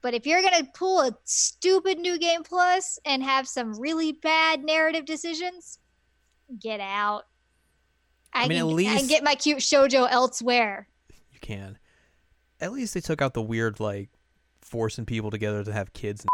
[0.00, 4.64] But if you're gonna pull a stupid new game plus and have some really bad
[4.64, 5.78] narrative decisions,
[6.58, 7.24] get out.
[8.32, 10.88] I, I mean, can, at least I can get my cute shoujo elsewhere.
[11.30, 11.78] You can.
[12.60, 14.08] At least they took out the weird like
[14.62, 16.24] forcing people together to have kids.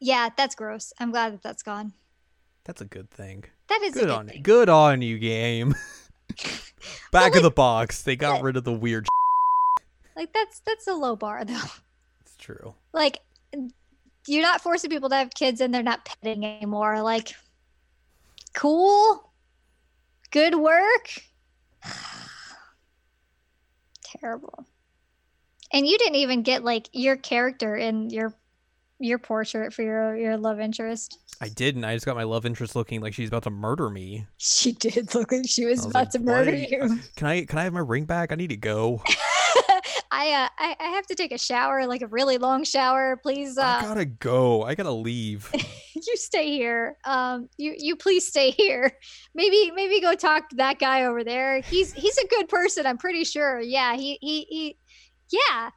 [0.00, 0.92] Yeah, that's gross.
[0.98, 1.92] I'm glad that that's gone.
[2.64, 3.44] That's a good thing.
[3.68, 4.42] That is Good good on thing.
[4.42, 5.74] good on you, game.
[7.12, 8.02] Back of like- the box.
[8.02, 9.08] They got but- rid of the weird.
[10.16, 11.60] Like that's that's a low bar though.
[12.22, 12.74] It's true.
[12.92, 13.20] Like
[14.26, 17.02] you're not forcing people to have kids and they're not petting anymore.
[17.02, 17.34] Like
[18.54, 19.30] cool.
[20.30, 21.22] Good work.
[24.02, 24.66] Terrible.
[25.72, 28.34] And you didn't even get like your character in your
[29.00, 31.18] your portrait for your your love interest.
[31.40, 31.84] I didn't.
[31.84, 34.26] I just got my love interest looking like she's about to murder me.
[34.38, 36.98] She did look like she was, was about like, to murder "Why- you.
[37.16, 38.32] Can I can I have my ring back?
[38.32, 39.02] I need to go.
[40.10, 43.18] I, uh, I I have to take a shower, like a really long shower.
[43.22, 44.62] Please, I uh, gotta go.
[44.62, 45.48] I gotta leave.
[45.94, 46.96] you stay here.
[47.04, 48.90] Um, you you please stay here.
[49.34, 51.60] Maybe maybe go talk to that guy over there.
[51.60, 52.86] He's he's a good person.
[52.86, 53.60] I'm pretty sure.
[53.60, 54.76] Yeah, he he he.
[55.30, 55.70] Yeah,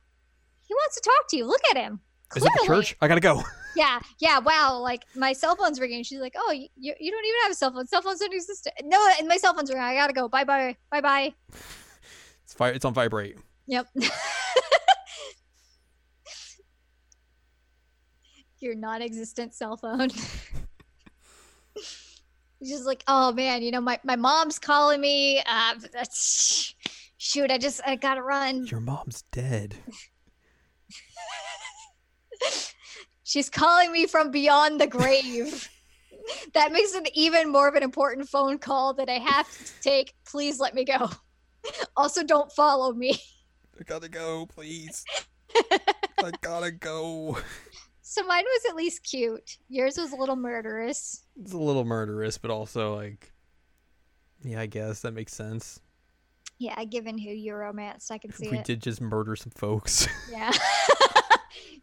[0.68, 1.46] he wants to talk to you.
[1.46, 2.00] Look at him.
[2.36, 2.96] Is it the church?
[3.02, 3.44] I gotta go.
[3.74, 4.40] Yeah, yeah.
[4.40, 4.80] Wow.
[4.80, 6.04] Like my cell phone's ringing.
[6.04, 7.88] She's like, "Oh, you, you don't even have a cell phone.
[7.88, 9.86] Cell phones don't exist." No, and my cell phone's ringing.
[9.86, 10.28] I gotta go.
[10.28, 10.76] Bye bye.
[10.92, 11.34] Bye bye.
[12.44, 12.74] It's fire.
[12.74, 13.38] It's on vibrate.
[13.68, 13.88] Yep.
[18.60, 20.10] Your non-existent cell phone.
[22.64, 25.40] Just like, oh man, you know, my, my mom's calling me.
[25.40, 26.76] Uh, that's,
[27.18, 28.66] shoot, I just I gotta run.
[28.66, 29.78] Your mom's dead.
[33.24, 35.70] She's calling me from beyond the grave.
[36.54, 40.14] that makes it even more of an important phone call that I have to take.
[40.26, 41.10] Please let me go.
[41.96, 43.20] Also, don't follow me.
[43.80, 45.06] I gotta go, please.
[46.18, 47.38] I gotta go.
[48.02, 49.58] So mine was at least cute.
[49.70, 51.24] Yours was a little murderous.
[51.40, 53.32] It's a little murderous, but also like,
[54.44, 55.80] yeah, I guess that makes sense.
[56.58, 58.66] Yeah, given who you romanced, I can see we it.
[58.66, 60.08] did just murder some folks.
[60.32, 60.52] Yeah.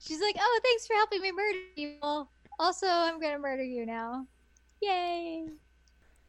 [0.00, 2.30] She's like, oh, thanks for helping me murder people.
[2.58, 4.26] Also, I'm gonna murder you now.
[4.82, 5.46] Yay.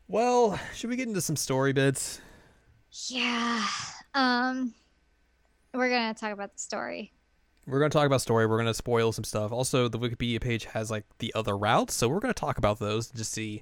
[0.08, 2.19] well, should we get into some story bits?
[3.08, 3.63] Yeah.
[4.15, 4.73] Um,
[5.73, 7.13] we're gonna talk about the story.
[7.67, 8.47] We're gonna talk about story.
[8.47, 9.52] We're gonna spoil some stuff.
[9.52, 13.10] Also, the Wikipedia page has like the other routes, so we're gonna talk about those
[13.10, 13.62] and just see,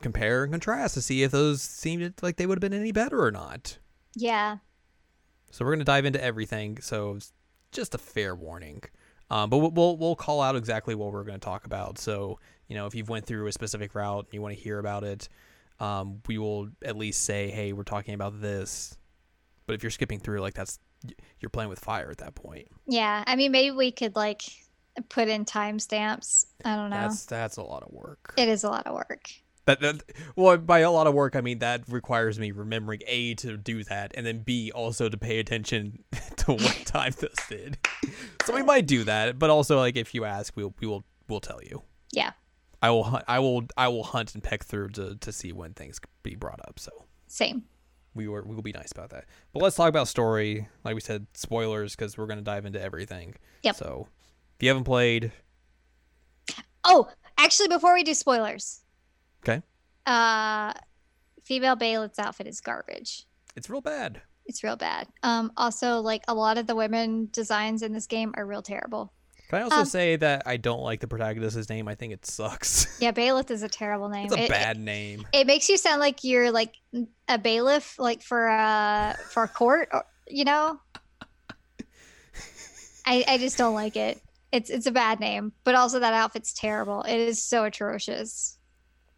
[0.00, 3.24] compare and contrast to see if those seemed like they would have been any better
[3.24, 3.78] or not.
[4.16, 4.58] Yeah.
[5.52, 6.80] So we're gonna dive into everything.
[6.80, 7.18] So
[7.72, 8.82] just a fair warning.
[9.30, 11.98] Um, but we'll, we'll call out exactly what we're gonna talk about.
[11.98, 14.78] So you know if you've went through a specific route and you want to hear
[14.78, 15.28] about it,
[15.80, 18.96] um, we will at least say, hey, we're talking about this.
[19.66, 20.78] But if you're skipping through, like that's
[21.40, 22.68] you're playing with fire at that point.
[22.86, 24.42] Yeah, I mean, maybe we could like
[25.08, 26.46] put in timestamps.
[26.64, 26.96] I don't know.
[26.96, 28.34] That's that's a lot of work.
[28.36, 29.30] It is a lot of work.
[29.64, 30.02] That, that
[30.34, 33.84] well, by a lot of work, I mean that requires me remembering a to do
[33.84, 36.02] that, and then b also to pay attention
[36.38, 37.78] to what time this did.
[38.44, 41.40] So we might do that, but also like if you ask, we'll we will we'll
[41.40, 41.82] tell you.
[42.12, 42.32] Yeah.
[42.82, 45.74] I will hunt, I will I will hunt and peck through to to see when
[45.74, 46.80] things be brought up.
[46.80, 46.90] So
[47.28, 47.62] Same.
[48.14, 49.26] we were we will be nice about that.
[49.52, 50.68] But let's talk about story.
[50.82, 53.36] Like we said, spoilers because we're gonna dive into everything.
[53.62, 53.76] Yep.
[53.76, 54.08] So
[54.56, 55.30] if you haven't played,
[56.84, 58.80] Oh, actually, before we do spoilers,
[59.44, 59.62] okay,
[60.06, 60.72] uh,
[61.44, 63.26] female Byleth's outfit is garbage.
[63.56, 64.20] it's real bad.
[64.46, 65.06] It's real bad.
[65.22, 69.12] Um, also, like a lot of the women designs in this game are real terrible.
[69.48, 71.86] Can I also Um, say that I don't like the protagonist's name?
[71.86, 72.86] I think it sucks.
[73.00, 74.26] Yeah, byleth is a terrible name.
[74.26, 75.26] it's a It- bad name.
[75.32, 76.74] It, it makes you sound like you're like
[77.28, 80.80] a bailiff, like for a for a court, or, you know.
[83.06, 84.20] I I just don't like it.
[84.52, 87.02] It's it's a bad name, but also that outfit's terrible.
[87.02, 88.58] It is so atrocious,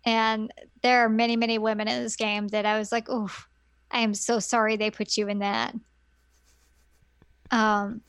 [0.05, 3.31] and there are many many women in this game that I was like, oh,
[3.91, 5.75] I am so sorry they put you in that.
[7.51, 8.01] Um,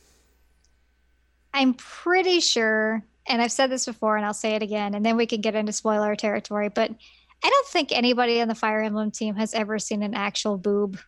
[1.53, 5.15] I'm pretty sure, and I've said this before, and I'll say it again, and then
[5.15, 6.69] we can get into spoiler territory.
[6.69, 6.91] But
[7.43, 10.99] I don't think anybody on the Fire Emblem team has ever seen an actual boob.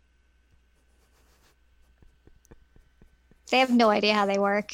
[3.50, 4.74] They have no idea how they work.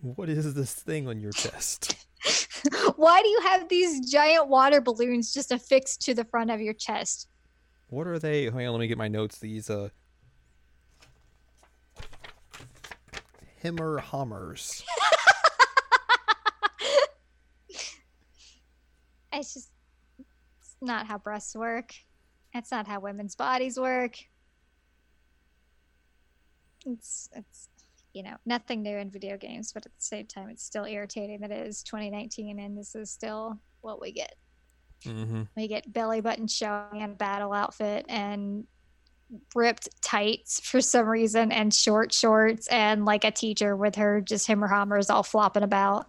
[0.00, 2.07] What is this thing on your chest?
[2.96, 6.74] Why do you have these giant water balloons just affixed to the front of your
[6.74, 7.28] chest?
[7.88, 8.44] What are they?
[8.44, 9.38] Hang on, let me get my notes.
[9.38, 9.88] These uh,
[13.60, 14.84] Himmer Hummers.
[19.38, 19.70] It's just
[20.18, 21.94] it's not how breasts work.
[22.52, 24.16] That's not how women's bodies work.
[26.84, 27.67] It's it's
[28.18, 31.38] you know nothing new in video games, but at the same time, it's still irritating
[31.42, 34.34] that it is 2019 and this is still what we get.
[35.04, 35.42] Mm-hmm.
[35.56, 38.64] We get belly button showing and battle outfit and
[39.54, 44.48] ripped tights for some reason and short shorts and like a teacher with her just
[44.48, 46.08] him or hammers all flopping about.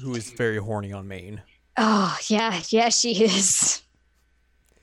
[0.00, 1.42] Who is very horny on main.
[1.76, 3.82] Oh yeah, yeah she is.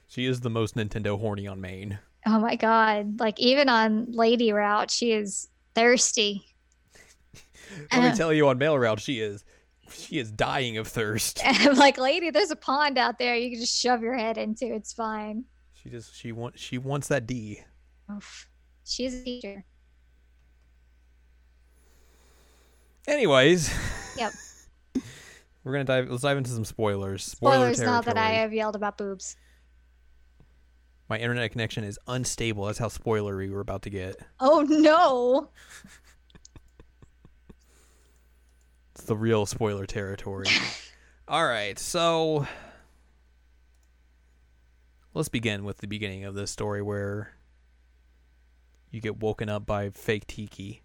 [0.10, 1.98] She is the most Nintendo horny on main.
[2.28, 3.20] Oh my god!
[3.20, 6.46] Like even on lady route, she is thirsty.
[7.92, 8.16] Let me Uh.
[8.16, 9.44] tell you, on male route, she is
[9.92, 11.42] she is dying of thirst.
[11.44, 13.36] And I'm like, lady, there's a pond out there.
[13.36, 14.66] You can just shove your head into.
[14.74, 15.46] It's fine.
[15.74, 17.62] She just she wants she wants that D.
[18.12, 18.48] Oof.
[18.86, 19.66] She's a teacher.
[23.08, 23.74] Anyways.
[24.18, 24.32] Yep.
[25.64, 26.10] We're gonna dive.
[26.10, 27.24] Let's dive into some spoilers.
[27.24, 29.36] Spoilers Spoiler now that I have yelled about boobs.
[31.10, 32.66] My internet connection is unstable.
[32.66, 34.16] That's how spoilery we're about to get.
[34.40, 35.50] Oh no!
[38.91, 40.48] It's the real spoiler territory.
[41.28, 42.46] All right, so
[45.14, 47.34] let's begin with the beginning of this story where
[48.90, 50.82] you get woken up by fake Tiki.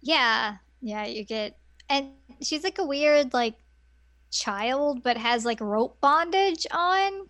[0.00, 1.06] Yeah, yeah.
[1.06, 1.56] You get,
[1.88, 2.08] and
[2.42, 3.54] she's like a weird like
[4.30, 7.28] child, but has like rope bondage on.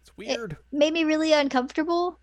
[0.00, 0.56] It's weird.
[0.72, 2.18] Made me really uncomfortable.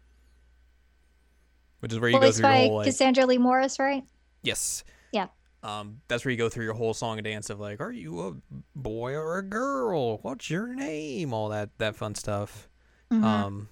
[1.80, 4.04] Which is where you go Voiced through your by whole like Cassandra Lee Morris, right?
[4.44, 4.84] yes.
[5.12, 5.28] Yeah.
[5.62, 8.22] Um, that's where you go through your whole song and dance of like, are you
[8.22, 8.34] a
[8.78, 10.18] boy or a girl?
[10.20, 11.34] What's your name?
[11.34, 12.70] All that that fun stuff.
[13.12, 13.24] Mhm.
[13.24, 13.70] Um,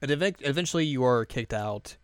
[0.00, 1.96] and ev- eventually you are kicked out.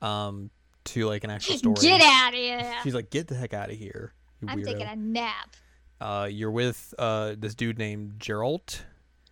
[0.00, 0.50] Um,
[0.84, 1.74] to like an actual story.
[1.80, 2.74] Get out of here!
[2.84, 4.14] She's like, get the heck out of here,
[4.46, 4.64] I'm weirdo.
[4.64, 5.56] taking a nap.
[6.00, 8.80] uh, you're with uh this dude named Geralt,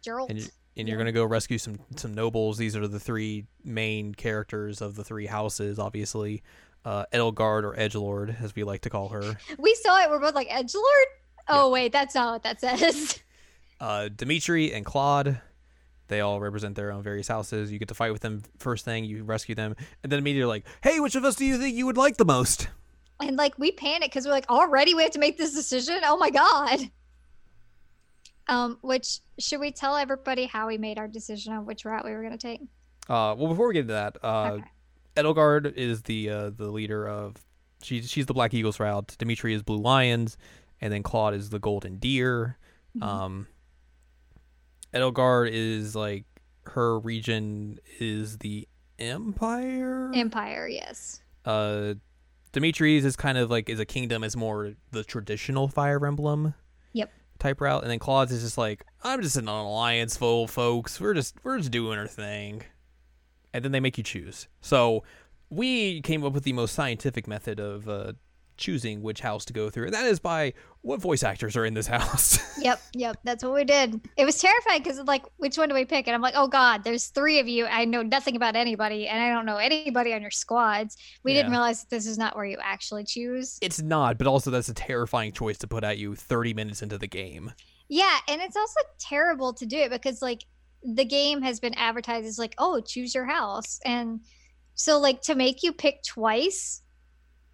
[0.03, 0.29] Gerald.
[0.31, 0.47] and you,
[0.77, 1.05] and you're Yeah.
[1.05, 2.59] gonna go rescue some some nobles.
[2.59, 6.43] These are the three main characters of the three houses, obviously.
[6.87, 9.37] Uh, Edelgard or Edgelord, as we like to call her.
[9.59, 10.09] We saw it.
[10.09, 11.05] We're both like Edgelord.
[11.49, 13.19] Oh wait, that's not what that says.
[13.79, 15.39] Uh, Dimitri and Claude.
[16.09, 17.71] They all represent their own various houses.
[17.71, 19.05] You get to fight with them first thing.
[19.05, 21.85] You rescue them, and then immediately like, hey, which of us do you think you
[21.85, 22.69] would like the most?
[23.21, 26.01] And like we panic because we're like, already we have to make this decision.
[26.05, 26.91] Oh my god.
[28.49, 32.13] Um, which should we tell everybody how we made our decision on which route we
[32.13, 32.61] were gonna take?
[33.09, 34.65] Uh, well, before we get into that, uh, Okay.
[35.17, 37.37] Edelgard is the uh, the leader of
[37.83, 39.17] she's she's the Black Eagles route.
[39.19, 40.37] Dimitri is Blue Lions,
[40.81, 42.59] and then Claude is the Golden Deer.
[42.97, 43.03] Mhm.
[43.03, 43.47] Um,
[44.95, 46.25] Edelgard is like
[46.65, 50.11] her region is the Empire.
[50.15, 51.21] Empire, yes.
[51.45, 51.95] uh,
[52.53, 56.55] Dimitri's is kind of like is a kingdom is more the traditional Fire Emblem.
[56.95, 57.13] Yep.
[57.39, 60.99] Type route, and then Claude's is just like I'm just an alliance full folks.
[60.99, 62.63] We're just we're just doing our thing,
[63.57, 64.49] and then they make you choose.
[64.61, 65.03] So
[65.51, 68.13] we came up with the most scientific method of uh,
[68.57, 71.75] choosing which house to go through, and that is by what voice actors are in
[71.75, 72.39] this house.
[72.59, 73.17] Yep, yep.
[73.25, 74.01] That's what we did.
[74.17, 76.07] It was terrifying because like, which one do we pick?
[76.09, 77.67] And I'm like, oh god, there's three of you.
[77.67, 80.97] I know nothing about anybody, and I don't know anybody on your squads.
[81.23, 83.59] We didn't realize that this is not where you actually choose.
[83.63, 86.99] it's not, but also that's a terrifying choice to put at you 30 minutes into
[86.99, 87.53] the game.
[87.89, 90.45] Yeah, and it's also terrible to do it because like
[90.83, 94.21] the game has been advertised as like, oh, choose your house, and
[94.75, 96.83] so like to make you pick twice,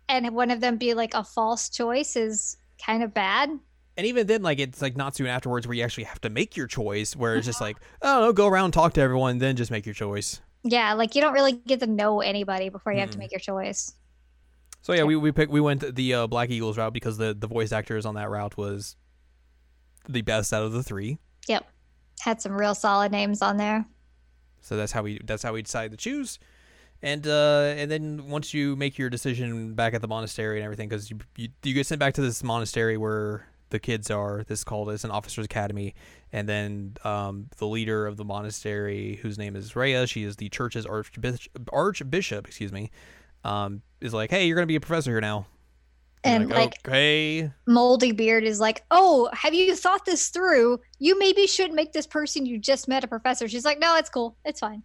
[0.08, 3.48] and one of them be like a false choice is kind of bad.
[3.96, 6.56] and even then like it's like not soon afterwards where you actually have to make
[6.56, 9.70] your choice where it's just like oh no go around talk to everyone then just
[9.70, 13.10] make your choice Yeah, like you don't really get to know anybody before you have
[13.10, 13.92] to make your choice.
[14.80, 17.46] so yeah we we picked we went the uh, black eagles route because the the
[17.46, 18.96] voice actors on that route was
[20.08, 21.18] the best out of the three
[21.48, 21.64] Yep.
[22.22, 23.84] Had some real solid names on there.
[24.60, 26.38] so that's how we that's how we decided to choose.
[27.02, 30.88] And uh and then once you make your decision back at the monastery and everything
[30.88, 34.44] because you, you you get sent back to this monastery where the kids are.
[34.46, 35.94] This is called it's an officers academy.
[36.32, 40.48] And then um the leader of the monastery whose name is Rhea she is the
[40.48, 42.92] church's archbishop archbishop excuse me
[43.42, 45.46] um is like hey you're gonna be a professor here now
[46.24, 50.80] And like okay Moldy Beard is like, "Oh, have you thought this through?
[50.98, 54.08] You maybe shouldn't make this person you just met a professor." She's like, "No, it's
[54.10, 54.36] cool.
[54.44, 54.82] It's fine.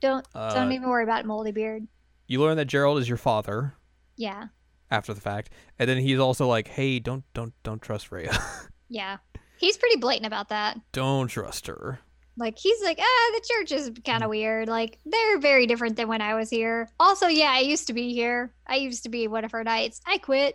[0.00, 1.86] Don't uh, don't even worry about Moldy Beard."
[2.30, 3.74] you learn that Gerald is your father
[4.16, 4.48] Yeah.
[4.90, 8.36] after the fact and then he's also like hey don't don't don't trust Rhea
[8.90, 9.16] Yeah.
[9.56, 10.78] He's pretty blatant about that.
[10.92, 12.00] don't trust her
[12.36, 14.68] Like he's like, "Ah, the church is kind of weird.
[14.68, 18.12] Like they're very different than when I was here." Also, yeah, I used to be
[18.12, 18.52] here.
[18.66, 20.00] I used to be one of her knights.
[20.06, 20.54] I quit.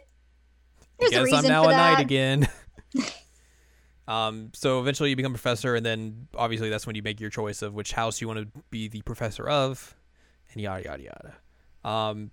[1.11, 1.77] There's Guess I'm now a that.
[1.77, 2.47] knight again.
[4.07, 7.61] um, so eventually you become professor, and then obviously that's when you make your choice
[7.61, 9.95] of which house you want to be the professor of,
[10.53, 11.35] and yada yada yada.
[11.83, 12.31] Um,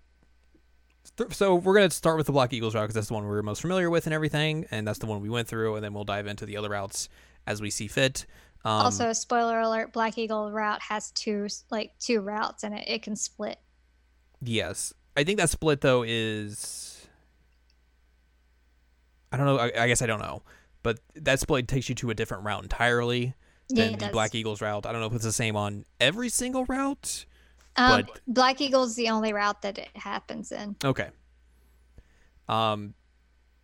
[1.17, 3.43] th- so we're gonna start with the Black Eagles route because that's the one we're
[3.43, 6.05] most familiar with and everything, and that's the one we went through, and then we'll
[6.05, 7.09] dive into the other routes
[7.47, 8.27] as we see fit.
[8.65, 13.03] Um, also, spoiler alert: Black Eagle route has two like two routes, and it, it
[13.03, 13.59] can split.
[14.43, 14.93] Yes.
[15.17, 16.90] I think that split though is
[19.33, 19.59] I don't know.
[19.59, 20.43] I, I guess I don't know.
[20.83, 23.35] But that split takes you to a different route entirely
[23.69, 24.09] than it the.
[24.09, 24.87] Black Eagles route.
[24.87, 27.27] I don't know if it's the same on every single route.
[27.77, 30.77] Um, but- Black Eagle's is the only route that it happens in.
[30.85, 31.09] Okay.
[32.49, 32.95] Um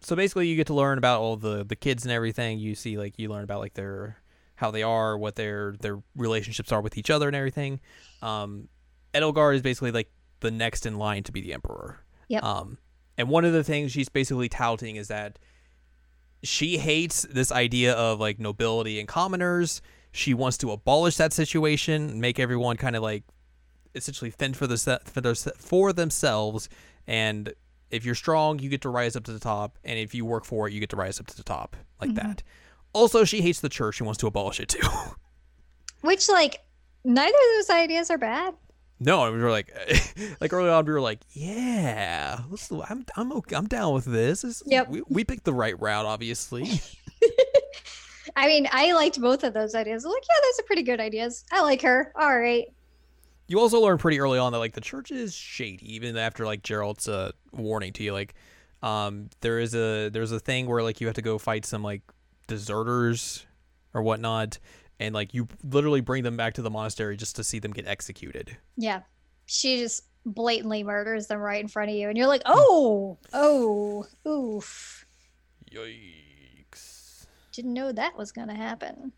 [0.01, 2.59] so basically you get to learn about all the the kids and everything.
[2.59, 4.19] You see like you learn about like their
[4.55, 7.81] how they are, what their their relationships are with each other and everything.
[8.23, 8.69] Um
[9.15, 10.11] Edelgard is basically like
[10.41, 12.05] the next in line to be the emperor.
[12.29, 12.45] Yep.
[12.45, 12.79] Um
[13.19, 15.39] and one of the things she's basically touting is that
[16.47, 19.83] she hates this idea of like nobility and commoners.
[20.13, 23.25] She wants to abolish that situation, make everyone kind of like
[23.95, 26.69] essentially fend for the for, their, for themselves
[27.07, 27.55] and
[27.91, 30.45] if you're strong you get to rise up to the top and if you work
[30.45, 32.17] for it you get to rise up to the top like Mhm.
[32.17, 32.43] that
[32.93, 34.87] also she hates the church and wants to abolish it too
[36.03, 36.61] Which, like,
[37.05, 38.55] neither of those ideas are bad.
[38.99, 39.71] No we were like
[40.41, 44.43] like early on we were like yeah let's, i'm i'm okay, i'm down with this,
[44.43, 44.89] This- Yep.
[44.89, 46.69] we, we picked the right route obviously
[48.39, 50.05] I mean, I liked both of those ideas.
[50.05, 51.43] I'm like, yeah, those are pretty good ideas.
[51.51, 52.13] I like her.
[52.15, 52.67] All right.
[53.49, 56.63] you also learn pretty early on that like the church is shady even after like
[56.63, 58.35] gerald's uh warning to you like
[58.83, 61.83] um there is a there's a thing where like you have to go fight some
[61.83, 62.03] like
[62.49, 63.47] deserters
[63.95, 64.59] or whatnot
[64.99, 67.87] and like you literally bring them back to the monastery just to see them get
[67.87, 69.03] executed Yeah.
[69.47, 72.09] She just blatantly murders them right in front of you.
[72.09, 75.07] And you're like, oh, oh, oof.
[75.71, 79.13] yikes Didn't know that was going to happen.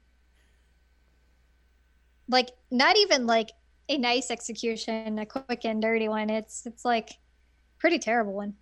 [2.28, 3.52] Like, not even like
[3.88, 6.28] a nice execution, a quick and dirty one.
[6.28, 7.10] It's, it's like
[7.78, 8.54] pretty terrible one.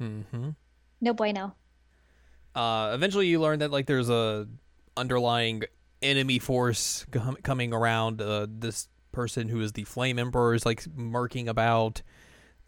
[0.00, 0.50] mm-hmm
[1.00, 1.54] No bueno.
[2.56, 4.48] uh eventually you learn that like there's a
[4.96, 5.62] underlying
[6.02, 10.82] enemy force com- coming around uh this person who is the flame emperor is like
[10.96, 12.02] murking about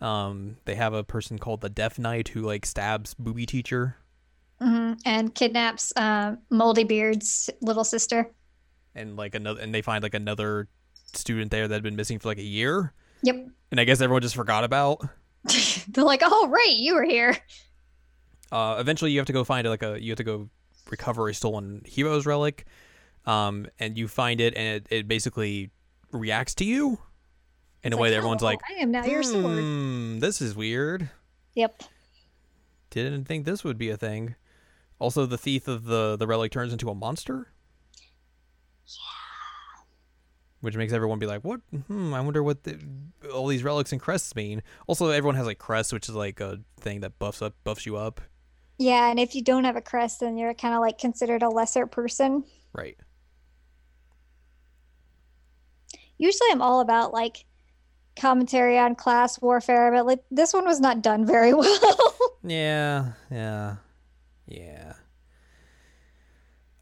[0.00, 3.96] um they have a person called the death knight who like stabs booby teacher
[4.60, 8.30] hmm And kidnaps uh, Moldy Beard's little sister.
[8.94, 10.68] and like another and they find like another
[11.12, 13.48] student there that had been missing for like a year Yep.
[13.70, 15.00] and i guess everyone just forgot about
[15.88, 17.36] They're like, oh, right, you were here.
[18.52, 20.48] uh eventually you have to go find like a you have to go
[20.90, 22.66] recover a stolen hero's relic
[23.26, 25.70] um and you find it and it, it basically
[26.12, 26.98] reacts to you
[27.82, 29.58] in It's a way that "Oh, everyone's like, I am now your sword.
[29.58, 31.10] hmm, this is weird.
[31.54, 31.82] Yep.
[32.90, 34.34] Didn't think this would be a thing.
[34.98, 37.48] Also, the thief of the the relic turns into a monster.
[40.60, 41.60] Which makes everyone be like, "What?
[41.88, 42.78] Hmm, I wonder what the,
[43.30, 46.60] all these relics and crests mean." Also, everyone has like crests, which is like a
[46.80, 48.22] thing that buffs up, buffs you up.
[48.78, 51.50] Yeah, and if you don't have a crest, then you're kind of like considered a
[51.50, 52.44] lesser person.
[52.72, 52.96] Right.
[56.18, 57.44] Usually, I'm all about like
[58.16, 62.14] commentary on class warfare, but like this one was not done very well.
[62.44, 63.12] Yeah.
[63.30, 63.76] Yeah.
[64.46, 64.94] Yeah.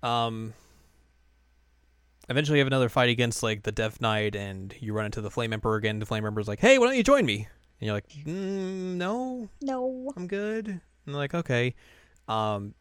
[0.03, 0.55] Um.
[2.29, 5.31] Eventually, you have another fight against like the Death Knight, and you run into the
[5.31, 5.99] Flame Emperor again.
[5.99, 7.49] The Flame Emperor's like, "Hey, why don't you join me?"
[7.81, 10.13] And you're like, mm, "No, no.
[10.17, 11.75] I'm good." And they're like, "Okay."
[12.29, 12.75] Um.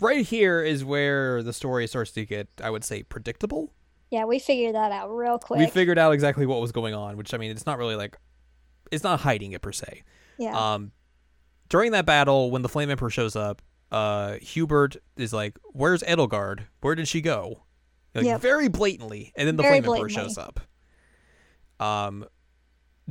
[0.00, 3.74] Right here is where the story starts to get, I would say, predictable.
[4.10, 5.60] Yeah, we figured that out real quick.
[5.60, 8.18] We figured out exactly what was going on, which I mean, it's not really like,
[8.90, 10.02] it's not hiding it per se.
[10.38, 10.74] yeah.
[10.74, 10.92] Um,
[11.68, 16.66] during that battle, when the Flame Emperor shows up, uh, Hubert is like, "Where's Edelgard?
[16.80, 17.62] Where did she go?"
[18.12, 18.40] Like Yep.
[18.40, 20.58] very blatantly, and then the Very Flame Emperor shows up.
[21.78, 22.26] Um,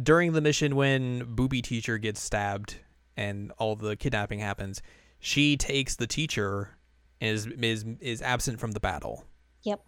[0.01, 2.77] during the mission when Booby Teacher gets stabbed
[3.15, 4.81] and all the kidnapping happens,
[5.19, 6.77] she takes the teacher
[7.21, 9.25] and is is is absent from the battle.
[9.63, 9.81] Yep.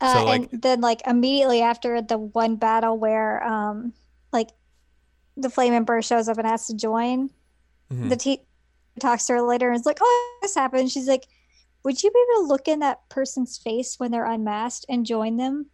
[0.00, 3.92] Uh, So, like- and then like immediately after the one battle where um
[4.32, 4.50] like
[5.36, 7.30] the flame emperor shows up and asks to join,
[7.92, 8.08] Mhm.
[8.08, 8.42] the te-
[8.98, 11.26] talks to her later and is like, "Oh, this happened." She's like,
[11.84, 15.36] "Would you be able to look in that person's face when they're unmasked and join
[15.36, 15.66] them?"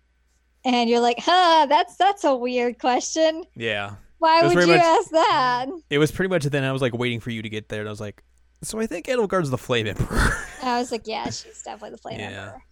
[0.64, 3.44] And you're like, "Huh, that's that's a weird question.
[3.54, 6.44] yeah, Why would you much- ask that?" it was pretty much.
[6.44, 8.22] Then I was like waiting for you to get there, and I was like,
[8.62, 12.18] "So I think Edelgard's the Flame Emperor." I was like, "Yeah, she's definitely the flame
[12.20, 12.26] Yeah.
[12.46, 12.62] emperor."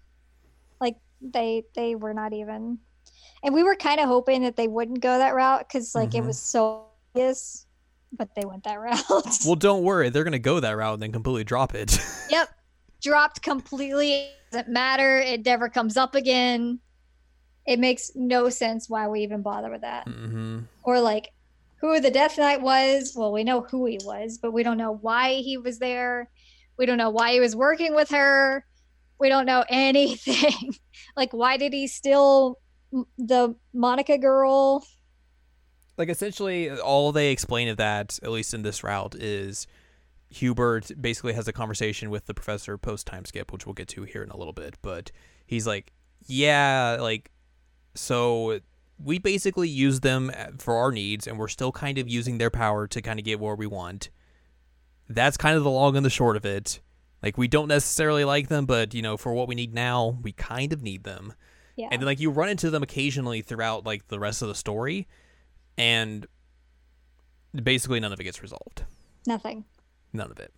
[0.81, 0.97] Like
[1.33, 2.79] they they were not even,
[3.43, 6.23] and we were kind of hoping that they wouldn't go that route because like it
[6.23, 6.27] Mhm.
[6.27, 7.67] was so obvious,
[8.13, 9.03] but they went that route.
[9.45, 11.99] well, don't worry, they're gonna go that route and then completely drop it.
[12.31, 12.49] Yep.
[13.03, 14.29] Dropped completely.
[14.51, 15.19] Doesn't matter.
[15.19, 16.79] It never comes up again.
[17.67, 20.07] It makes no sense why we even bother with that.
[20.07, 20.61] mm-hmm.
[20.85, 21.31] Or like
[21.81, 23.13] who the Death Knight was.
[23.15, 26.31] Well, we know who he was, but we don't know why he was there.
[26.79, 28.65] We don't know why he was working with her.
[29.25, 30.75] We don't know anything.
[31.17, 32.59] like why did he steal
[33.17, 34.85] the Monica girl?
[35.97, 39.67] like essentially all they explain of that at least in this route is
[40.29, 44.03] hubert basically has a conversation with the professor post time skip which we'll get to
[44.03, 45.13] here in a little bit but
[45.47, 45.93] he's like
[46.27, 47.31] yeah like
[47.95, 48.59] so
[48.99, 52.51] we basically use them uh, for our needs and we're still kind of using their
[52.51, 54.11] power to kind of get where we want
[55.09, 56.81] that's kind of the long and the short of it
[57.25, 60.31] like we don't necessarily like them but you know for what we need now we
[60.33, 61.33] kind of need them
[61.77, 61.89] Yeah.
[61.91, 65.09] and then like you run into them occasionally throughout like the rest of the story
[65.79, 66.27] and
[67.63, 68.85] basically none of it gets resolved
[69.27, 69.65] Nothing.
[70.13, 70.53] none of it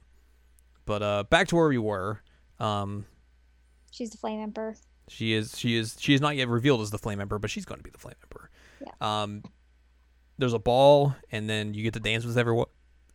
[0.85, 2.21] but uh back to where we were
[2.61, 3.07] um
[3.93, 4.75] She's the Flame Emperor.
[5.09, 7.65] she is she is she is not yet revealed as the flame emperor but she's
[7.65, 8.51] going to be the flame emperor
[8.81, 8.93] Yeah.
[9.23, 9.43] um
[10.39, 12.67] there's a ball and then you get to dance with everyone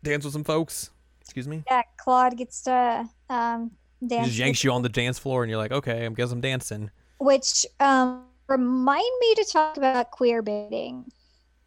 [0.03, 0.89] dance with some folks
[1.31, 1.63] excuse me?
[1.71, 3.71] Yeah, Claude gets to um
[4.01, 4.27] he dance.
[4.27, 6.91] just yanks you on the dance floor and you're like okay i guess i'm dancing.
[7.19, 11.05] Which um remind me to talk about queer baiting.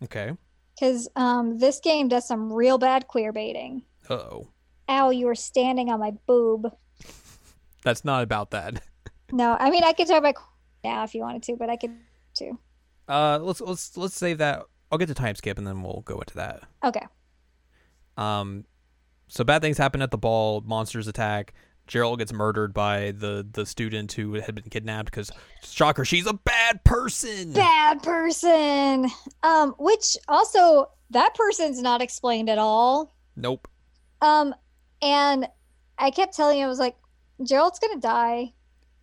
[0.02, 0.32] Okay.
[0.78, 3.84] Because um this game does some real bad queer baiting.
[4.10, 4.48] Uh-oh.
[4.90, 6.66] Ow you were standing on my boob.
[7.84, 8.82] That's not about that.
[9.32, 10.34] No i mean i could talk about
[10.84, 11.96] now if you wanted to but i could
[12.34, 12.58] too.
[13.08, 14.62] Uh let's let's let's save that.
[14.92, 16.62] I'll get to time skip and then we'll go into that.
[16.84, 17.04] Okay.
[18.16, 18.64] Um,
[19.29, 20.62] so bad things happen at the ball.
[20.66, 21.55] Monsters attack.
[21.87, 25.31] Gerald gets murdered by the the student who had been kidnapped because
[25.62, 27.53] shocker, she's a bad person.
[27.53, 29.07] bad person
[29.43, 33.68] um which also that person's not explained at all Nope.
[34.22, 34.55] um
[35.03, 35.47] and
[35.99, 36.97] i kept telling you i was like
[37.43, 38.53] gerald's gonna die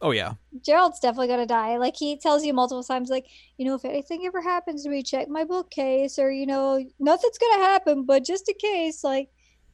[0.03, 0.33] Oh yeah.
[0.65, 1.77] Gerald's definitely gonna die.
[1.77, 5.03] Like he tells you multiple times, like, you know, if anything ever happens to me,
[5.03, 9.29] check my bookcase, or you know, nothing's gonna happen, but just in case, like,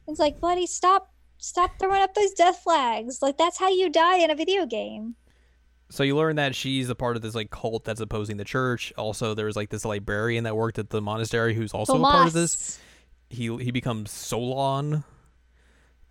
[0.08, 3.20] it's like, buddy, stop, stop throwing up those death flags.
[3.22, 5.14] Like that's how you die in a video game.
[5.90, 8.92] So you learn that she's a part of this like cult that's opposing the church.
[8.98, 12.32] Also, there's like this librarian that worked at the monastery who's also a part of
[12.34, 12.78] this.
[13.30, 15.04] He he becomes Solon.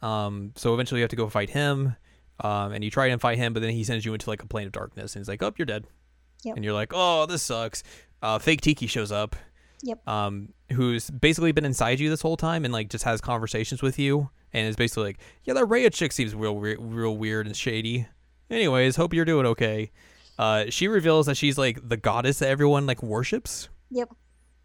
[0.02, 1.96] Um, so eventually you have to go fight him.
[2.40, 4.48] Um, and you try and fight him, but then he sends you into like a
[4.48, 5.86] plane of darkness, and he's like, "Oh, you're dead."
[6.44, 6.56] Yep.
[6.56, 7.82] And you're like, "Oh, this sucks."
[8.22, 9.36] Uh, fake Tiki shows up.
[9.84, 10.08] Yep.
[10.08, 14.00] Um, who's basically been inside you this whole time and like just has conversations with
[14.00, 17.56] you, and is basically like, "Yeah, that Rhea chick seems real, real, real weird and
[17.56, 18.08] shady."
[18.50, 19.92] Anyways, hope you're doing okay.
[20.40, 23.70] Uh, she reveals that she's like the goddess that everyone like worships.
[23.92, 24.10] Yep.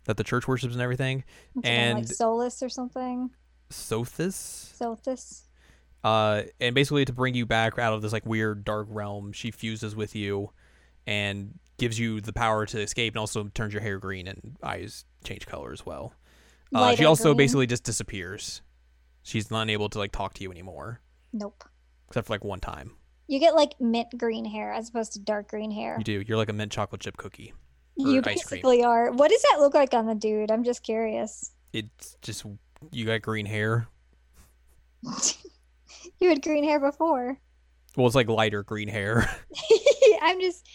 [0.04, 1.24] That the church worships and everything.
[1.56, 3.30] Her name, like And- Solus or something.
[3.70, 4.76] Sothis.
[4.78, 5.42] Sothis.
[6.04, 9.50] Uh, and basically to bring you back out of this like weird dark realm, she
[9.50, 10.50] fuses with you,
[11.06, 15.04] and gives you the power to escape, and also turns your hair green and eyes
[15.24, 16.14] change color as well.
[16.74, 17.36] Uh, she also green.
[17.36, 18.62] basically just disappears.
[19.22, 21.00] She's not able to like talk to you anymore,
[21.32, 21.64] Nope.
[22.08, 22.92] except for like one time.
[23.28, 25.96] You get like mint green hair as opposed to dark green hair.
[25.98, 26.24] You do.
[26.26, 27.52] You're like a mint chocolate chip cookie.
[27.96, 29.12] You basically are.
[29.12, 30.50] What does that look like on the dude?
[30.50, 31.52] I'm just curious.
[31.72, 32.44] It's just
[32.90, 33.86] you got green hair.
[36.18, 37.38] you had green hair before.
[37.96, 39.28] Well, it's like lighter green hair.
[40.22, 40.66] I'm just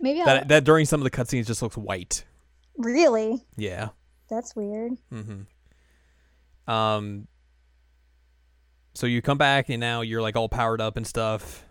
[0.00, 2.24] maybe I'll that that during some of the cutscenes just looks white.
[2.76, 3.44] really.
[3.56, 3.90] Yeah.
[4.28, 4.92] That's weird.
[5.12, 6.70] Mm-hmm.
[6.70, 7.26] Um.
[8.94, 11.64] So you come back and now you're like all powered up and stuff,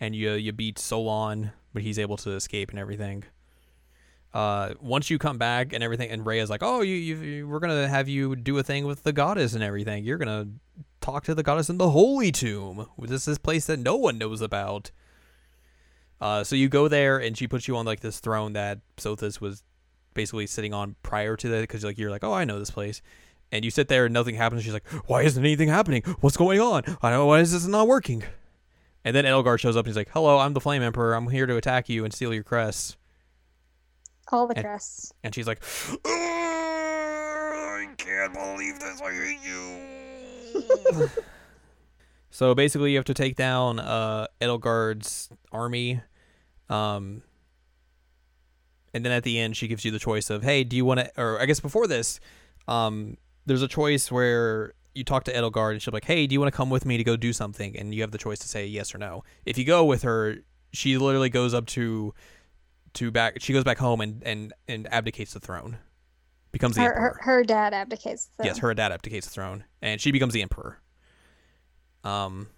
[0.00, 3.24] and you you beat Solon, but he's able to escape and everything.
[4.34, 7.58] Uh, once you come back and everything, and Rhea's like, "Oh, you, you, you we're
[7.58, 10.04] gonna have you do a thing with the goddess and everything.
[10.04, 10.48] You're gonna
[11.00, 12.86] talk to the goddess in the holy tomb.
[12.98, 14.90] This is this place that no one knows about."
[16.20, 19.40] Uh, so you go there, and she puts you on like this throne that Sothis
[19.40, 19.62] was
[20.14, 23.02] basically sitting on prior to that, because like you're like, "Oh, I know this place."
[23.52, 24.64] and you sit there and nothing happens.
[24.64, 26.02] She's like, "Why isn't anything happening?
[26.20, 26.82] What's going on?
[27.00, 28.24] I don't know why is this not working."
[29.04, 31.14] And then Edelgard shows up and he's like, "Hello, I'm the Flame Emperor.
[31.14, 32.96] I'm here to attack you and steal your crests."
[34.32, 35.12] All the And- crests.
[35.22, 35.62] And she's like,
[36.04, 39.00] "I can't believe this.
[39.00, 41.10] I hate you."
[42.30, 46.00] so basically, you have to take down uh, Edelgard's army.
[46.68, 47.22] Um,
[48.92, 51.00] and then at the end, she gives you the choice of, "Hey, do you want
[51.00, 52.18] to?" Or I guess before this,
[52.66, 56.32] um, there's a choice where you talk to Edelgard and she'll be like, "Hey, do
[56.32, 58.38] you want to come with me to go do something?" And you have the choice
[58.40, 59.22] to say yes or no.
[59.44, 60.38] If you go with her,
[60.72, 62.14] she literally goes up to
[62.94, 63.36] to back.
[63.40, 65.78] She goes back home and and and abdicates the throne,
[66.50, 67.20] becomes the Her, emperor.
[67.22, 68.30] her her dad abdicates.
[68.38, 70.80] The, Yes, her dad abdicates the throne, and she becomes the emperor.
[72.06, 72.48] Um,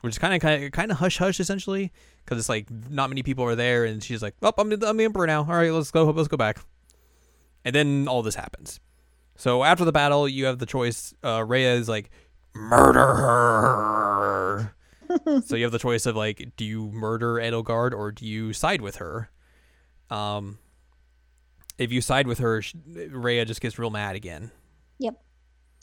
[0.00, 1.92] which is kind of kind of kind of hush hush essentially,
[2.24, 4.96] because it's like not many people are there, and she's like, "Oh, I'm the, I'm
[4.96, 5.40] the emperor now.
[5.40, 6.04] All right, let's go.
[6.04, 6.58] Let's go back."
[7.64, 8.80] And then all this happens.
[9.36, 11.14] So after the battle, you have the choice.
[11.24, 12.10] Uh, Rhea is like,
[12.54, 14.74] "Murder her."
[15.44, 18.80] so you have the choice of like, do you murder Edelgard or do you side
[18.80, 19.30] with her?
[20.10, 20.58] Um,
[21.78, 22.74] if you side with her, sh-
[23.10, 24.50] Rhea just gets real mad again.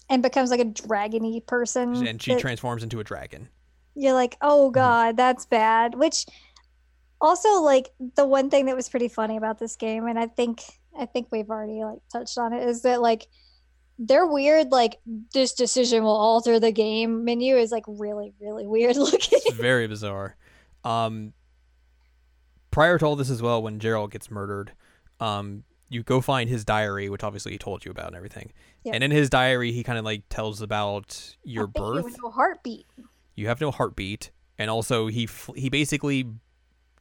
[0.09, 2.05] And becomes like a dragony person.
[2.07, 3.49] and she that transforms into a dragon.
[3.95, 5.95] you're like, oh god, that's bad.
[5.95, 6.25] Which
[7.19, 10.61] also like the one thing that was pretty funny about this game, and I think
[10.97, 13.27] I think we've already like touched on it, is that like
[13.99, 14.99] their weird like
[15.33, 19.39] this decision will alter the game menu is like really really weird looking.
[19.45, 20.35] It's very bizarre.
[20.83, 21.33] Um,
[22.71, 24.71] prior to all this as well, when Gerald gets murdered,
[25.19, 28.51] um, you go find his diary, which obviously he told you about and everything.
[28.83, 28.95] Yep.
[28.95, 32.05] And in his diary, he kind of like tells about your think you birth.
[32.05, 32.85] have no heartbeat.
[33.35, 36.25] You have no heartbeat, and also he f- he basically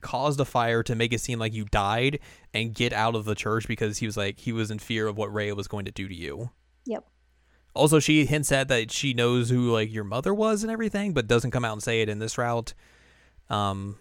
[0.03, 2.21] caused a fire to make it seem like you died
[2.55, 5.17] and get out of the church because he was like he was in fear of
[5.17, 6.51] what Rhea was going to do to you.
[6.85, 7.05] Yep.
[7.75, 11.27] Also, she hints at that she knows who like your mother was and everything, but
[11.27, 12.73] doesn't come out and say it in this route.
[13.51, 13.99] Um.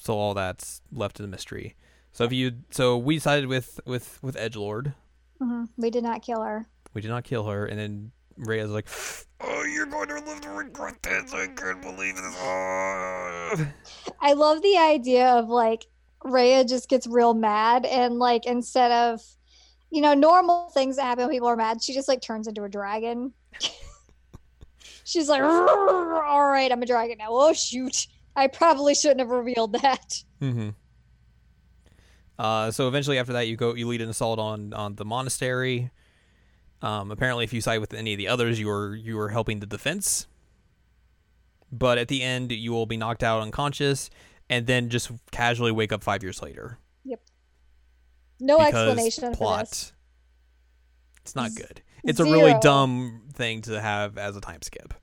[0.00, 1.74] So all that's left in a mystery.
[2.18, 4.92] So if you, so we decided with with with Edge Lord,
[5.40, 6.66] hmm We did not kill her.
[6.92, 8.88] we did not kill her, and then Rhea's like,
[9.40, 11.32] "Oh, you're going to live to regret this.
[11.32, 13.68] I can't believe this." Ah."
[14.20, 15.86] I love the idea of like
[16.24, 19.20] Rhea just gets real mad and like instead of
[19.92, 22.64] you know normal things that happen when people are mad, she just like turns into
[22.64, 23.32] a dragon.
[25.04, 27.28] She's like, all right, I'm a dragon now.
[27.30, 30.24] Oh shoot, I probably shouldn't have revealed that.
[30.42, 30.70] Mm-hmm.
[32.38, 35.90] Uh, so eventually, after that, you go, you lead an assault on on the monastery.
[36.80, 39.58] Um, apparently, if you side with any of the others, you are you are helping
[39.60, 40.26] the defense.
[41.72, 44.08] But at the end, you will be knocked out unconscious,
[44.48, 46.78] and then just casually wake up five years later.
[47.04, 47.20] Yep.
[48.40, 49.92] No because explanation plot.
[51.22, 51.82] It's not good.
[52.04, 54.94] It's a really dumb thing to have as a time skip.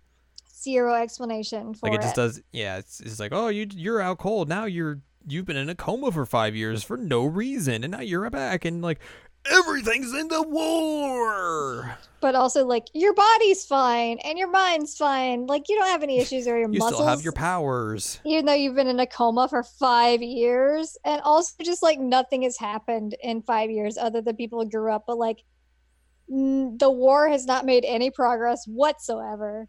[0.49, 2.03] Zero explanation for Like it it.
[2.03, 2.41] just does.
[2.51, 4.65] Yeah, it's, it's like, oh, you you're out cold now.
[4.65, 8.29] You're you've been in a coma for five years for no reason, and now you're
[8.29, 8.99] back, and like
[9.51, 11.97] everything's in the war.
[12.21, 15.45] But also, like your body's fine and your mind's fine.
[15.45, 16.91] Like you don't have any issues or your You muscles.
[16.91, 18.19] You still have your powers.
[18.25, 22.41] even though you've been in a coma for five years and also just like nothing
[22.41, 25.43] has happened in five years other than people grew up but like
[26.31, 29.67] n- the war has not made any progress whatsoever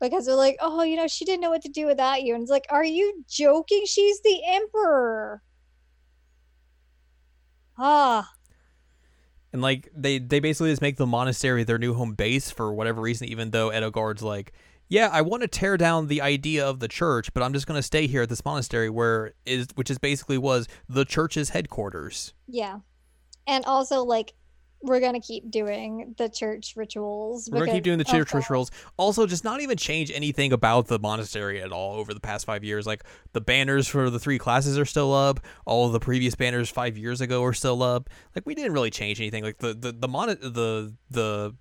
[0.00, 2.34] because they're like, oh, you know, she didn't know what to do without you.
[2.34, 3.84] And it's like, are you joking?
[3.86, 5.42] She's the emperor.
[7.78, 8.32] Ah,
[9.52, 13.00] And like they they basically just make the monastery their new home base for whatever
[13.00, 14.52] reason, even though Edelgard's like,
[14.88, 17.82] yeah, I want to tear down the idea of the church, but I'm just gonna
[17.82, 22.34] stay here at this monastery where is which is basically was the church's headquarters.
[22.46, 22.80] yeah.
[23.46, 24.34] And also, like,
[24.80, 27.48] we're gonna keep doing the church rituals.
[27.50, 28.38] We're gonna keep doing the church God.
[28.38, 28.70] rituals.
[28.96, 32.62] Also, just not even change anything about the monastery at all over the past five
[32.62, 32.86] years.
[32.86, 33.02] Like
[33.32, 35.40] the banners for the three classes are still up.
[35.66, 38.08] All the previous banners five years ago are still up.
[38.36, 39.42] Like we didn't really change anything.
[39.42, 41.54] Like the the the mon- the the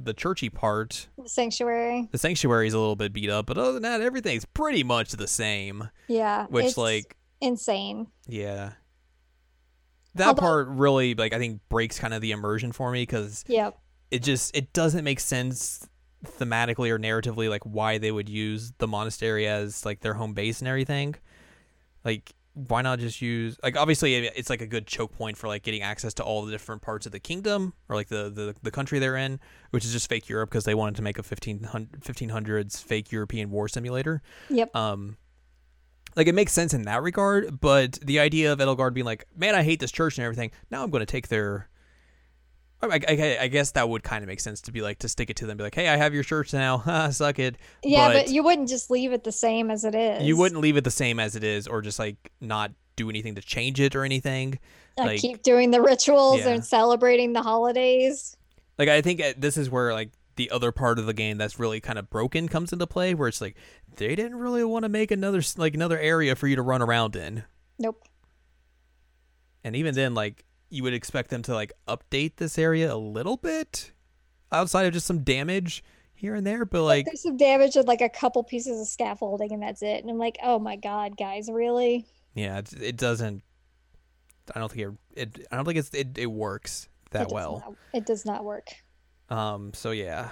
[0.00, 2.08] the churchy part, The sanctuary.
[2.12, 5.10] the sanctuary is a little bit beat up, but other than that, everything's pretty much
[5.12, 5.90] the same.
[6.06, 6.46] Yeah.
[6.46, 8.06] Which like insane.
[8.28, 8.72] yeah.
[10.18, 13.44] That Although- part really like I think breaks kind of the immersion for me because
[13.48, 13.78] Yep.
[14.10, 15.88] it just it doesn't make sense
[16.26, 20.60] thematically or narratively like why they would use the monastery as like their home base
[20.60, 21.14] and everything
[22.04, 25.62] like why not just use like obviously it's like a good choke point for like
[25.62, 28.70] getting access to all the different parts of the kingdom or like the the, the
[28.72, 29.38] country they're in
[29.70, 33.48] which is just fake europe because they wanted to make a 1500, 1500s fake european
[33.52, 34.74] war simulator Yep.
[34.74, 35.16] um
[36.18, 39.54] like it makes sense in that regard but the idea of edelgard being like man
[39.54, 41.68] i hate this church and everything now i'm going to take their
[42.80, 45.30] I, I, I guess that would kind of make sense to be like to stick
[45.30, 48.12] it to them be like hey i have your church now suck it Yeah, but,
[48.26, 50.22] but- you wouldn't just leave it the same as it is.
[50.24, 53.34] you wouldn't leave it the same as it is or just like not do anything
[53.36, 54.58] to change it or anything
[54.96, 56.48] Like, like- keep doing the rituals Yeah.
[56.50, 58.36] and celebrating the holidays.
[58.78, 61.58] like i think uh, this is where like the other part of the game that's
[61.58, 63.54] really kind of broken comes into play where it's like
[63.96, 67.14] they didn't really want to make another like another area for you to run around
[67.14, 67.44] in
[67.78, 68.02] Nope.
[69.64, 73.36] and even then like you would expect them to like update this area a little
[73.36, 73.92] bit
[74.52, 75.82] outside of just some damage
[76.14, 79.52] here and there but like There's some damage and like a couple pieces of scaffolding,
[79.52, 80.00] and that's it.
[80.02, 82.06] And I'm like, oh my god, guys, really?
[82.34, 83.42] yeah it, it doesn't
[84.54, 87.62] i don't think it, it i don't think it's it, it works that does well
[87.66, 88.68] not- it does not work.
[89.30, 90.30] Um so yeah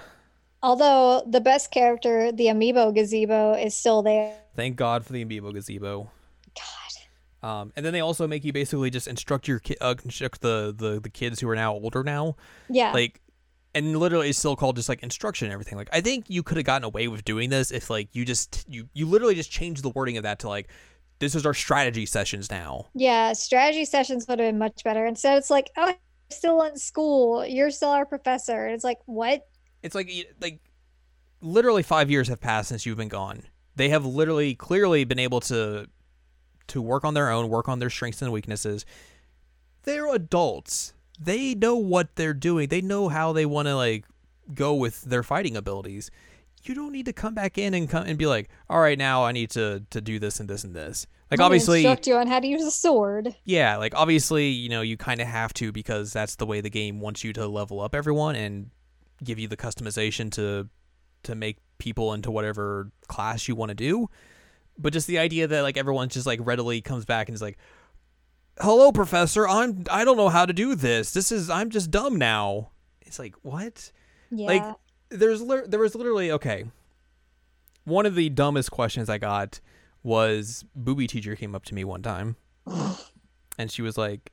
[0.63, 4.33] Although the best character, the amiibo gazebo, is still there.
[4.55, 6.09] thank god for the amiibo gazebo
[6.55, 7.47] God.
[7.47, 10.73] um and then they also make you basically just instruct your ki- uh, instruct the,
[10.75, 12.35] the the kids who are now older now
[12.69, 12.91] Yeah.
[12.91, 13.21] like
[13.75, 16.57] and literally it's still called just like instruction and everything like i think you could
[16.57, 19.83] have gotten away with doing this if like you just you you literally just changed
[19.83, 20.67] the wording of that to like
[21.19, 25.03] this is our strategy sessions now yeah, strategy sessions would have been much better.
[25.07, 25.93] Instead, it's like, oh,
[26.29, 27.45] still in school.
[27.45, 28.65] You're still our professor.
[28.65, 29.45] And it's like, what?
[29.83, 30.09] it's like
[30.41, 30.59] like
[31.41, 33.43] literally five years have passed since you've been gone
[33.75, 35.87] they have literally clearly been able to
[36.67, 38.85] to work on their own work on their strengths and weaknesses
[39.83, 44.05] they're adults they know what they're doing they know how they want to like
[44.53, 46.09] go with their fighting abilities
[46.63, 49.23] you don't need to come back in and come and be like all right now
[49.23, 52.27] i need to to do this and this and this like obviously instruct you on
[52.27, 53.35] how to use a sword.
[53.43, 56.69] yeah, like obviously, you know, you kind of have to because that's the way the
[56.69, 58.69] game wants you to level up everyone and
[59.23, 60.69] give you the customization to
[61.23, 64.09] to make people into whatever class you want to do.
[64.77, 67.57] But just the idea that like everyone just like readily comes back and is like,
[68.59, 69.47] "Hello, professor.
[69.47, 71.13] I'm I don't know how to do this.
[71.13, 72.71] This is I'm just dumb now."
[73.01, 73.91] It's like, "What?"
[74.29, 74.47] Yeah.
[74.47, 74.75] Like
[75.09, 76.65] there's there was literally okay.
[77.85, 79.61] One of the dumbest questions I got
[80.07, 82.37] was booby teacher came up to me one time,
[83.57, 84.31] and she was like,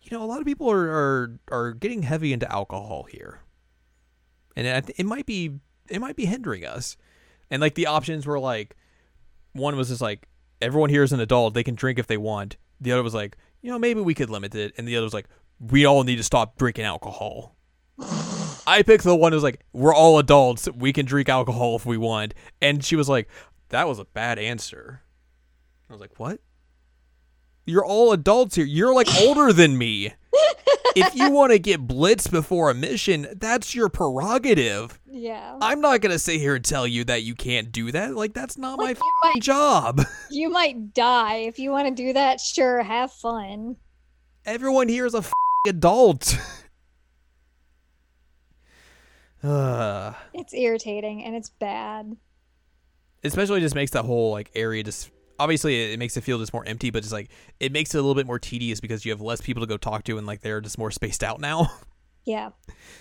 [0.00, 3.40] "You know, a lot of people are are, are getting heavy into alcohol here,
[4.56, 6.96] and it, it might be it might be hindering us."
[7.50, 8.74] And like the options were like,
[9.52, 10.26] one was just like,
[10.62, 12.56] everyone here is an adult; they can drink if they want.
[12.80, 15.14] The other was like, you know, maybe we could limit it, and the other was
[15.14, 15.28] like,
[15.60, 17.54] we all need to stop drinking alcohol.
[18.66, 20.68] I picked the one who's like, we're all adults.
[20.70, 22.34] We can drink alcohol if we want.
[22.60, 23.28] And she was like,
[23.72, 25.02] that was a bad answer.
[25.90, 26.40] I was like, what?
[27.66, 28.64] You're all adults here.
[28.64, 30.14] You're like older than me.
[30.96, 34.98] if you want to get blitzed before a mission, that's your prerogative.
[35.06, 35.56] yeah.
[35.60, 38.14] I'm not going to sit here and tell you that you can't do that.
[38.14, 40.00] Like, that's not Like, my might job.
[40.30, 42.40] you might die if you want to do that.
[42.40, 43.76] Sure, have fun.
[44.44, 45.22] Everyone here is a
[45.68, 46.36] adult.
[49.44, 52.16] uh, It's irritating and it's bad.
[53.24, 56.64] Especially just makes that whole like area just obviously it makes it feel just more
[56.66, 59.20] empty but just like it makes it a little bit more tedious because you have
[59.20, 61.68] less people to go talk to and like they're just more spaced out now.
[62.24, 62.50] Yeah.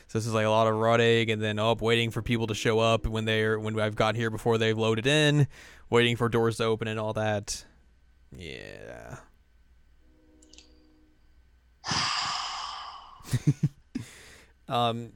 [0.08, 2.56] so this is like a lot of running and then up waiting for people to
[2.56, 5.48] show up when they're when i've got here before they've loaded in
[5.92, 7.64] waiting for doors to open and all that.
[8.36, 9.18] Yeah.
[14.68, 15.12] Um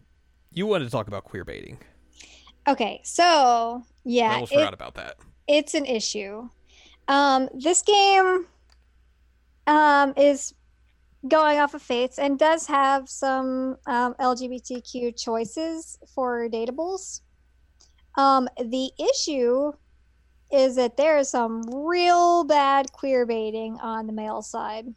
[0.51, 1.77] you wanted to talk about queer baiting
[2.67, 5.17] Okay, so yeah, I almost it- forgot about that.
[5.47, 6.49] it's an issue.
[7.07, 8.47] Um, this game
[9.67, 10.53] um, is
[11.27, 17.21] going off of Fates and does have some um, LGBTQ choices for datables.
[18.17, 19.71] Um, the issue
[20.51, 24.87] is that there is some real bad queer baiting on the male side.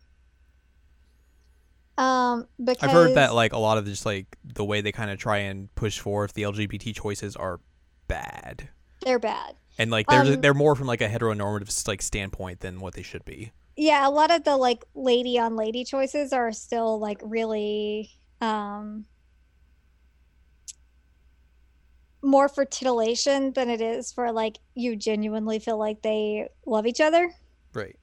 [1.98, 5.10] Um, because I've heard that like a lot of just like the way they kind
[5.10, 7.60] of try and push forth the LGBT choices are
[8.06, 8.68] bad,
[9.04, 9.56] they're bad.
[9.78, 13.02] and like they're Um, they're more from like a heteronormative like standpoint than what they
[13.02, 13.50] should be.
[13.76, 19.04] yeah a lot of the like lady on lady choices are still like really um
[22.22, 27.00] more for titillation than it is for like you genuinely feel like they love each
[27.00, 27.30] other
[27.74, 27.96] Right.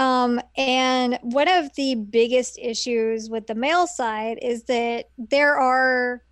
[0.00, 6.24] Um and one of the biggest issues with the male side is that there are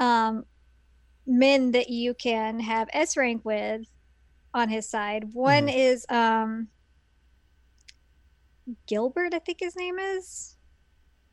[0.00, 0.44] um
[1.26, 3.82] men that you can have s rank with
[4.54, 5.74] on his side one Mhm.
[5.74, 6.68] is um
[8.86, 10.56] Gilbert, I think his name is,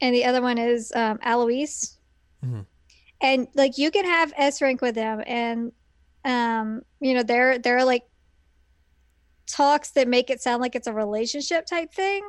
[0.01, 1.97] and the other one is um, Alois.
[2.43, 2.65] Mhm.
[3.21, 5.73] And like you can have S rank with them, and
[6.23, 8.03] um, you know there are like
[9.48, 12.28] talks that make it sound like it's a relationship type thing.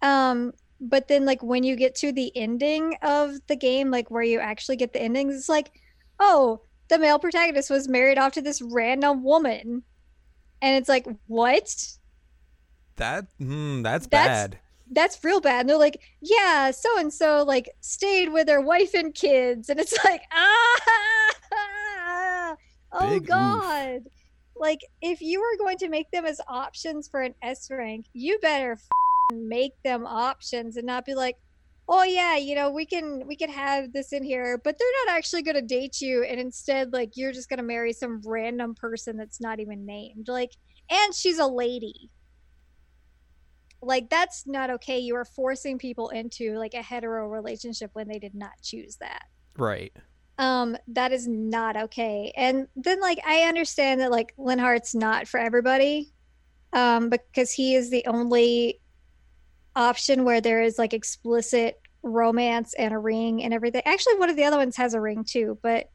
[0.00, 4.22] Um, but then like when you get to the ending of the game, like where
[4.22, 5.70] you actually get the endings, it's like,
[6.18, 9.82] oh, the male protagonist was married off to this random woman,
[10.60, 11.72] and it's like, what?
[12.96, 14.58] That mm, that's, That's- bad.
[14.90, 15.60] that's real bad.
[15.60, 19.80] And they're like, yeah, so and so like stayed with their wife and kids, and
[19.80, 20.80] it's like, ah,
[22.92, 24.02] oh Big oof.
[24.56, 28.38] Like, if you are going to make them as options for an S rank, you
[28.40, 28.78] better
[29.32, 31.36] make them options and not be like,
[31.88, 35.16] oh yeah, you know, we can we can have this in here, but they're not
[35.16, 38.74] actually going to date you, and instead, like, you're just going to marry some random
[38.74, 40.50] person that's not even named, like,
[40.90, 42.10] and she's a lady.
[43.82, 45.00] Like that's not okay.
[45.00, 49.24] You are forcing people into like a hetero relationship when they did not choose that.
[49.58, 49.92] Right.
[50.38, 55.38] Um that is not okay and then like i understand that like linhardt's not for
[55.38, 56.12] everybody
[56.72, 58.80] um because he is the only
[59.76, 63.82] option where there is like explicit romance and a ring and everything.
[63.84, 65.88] Actually one of the other ones has a ring too but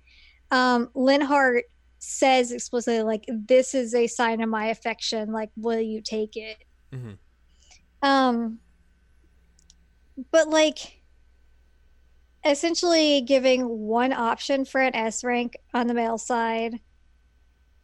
[0.52, 1.62] um linhart
[2.00, 6.58] says explicitly like this is a sign of my affection like will you take it?
[6.94, 7.14] Hmm
[8.02, 8.60] um,
[10.32, 10.97] but like
[12.48, 16.80] essentially giving one option for an S rank on the male side,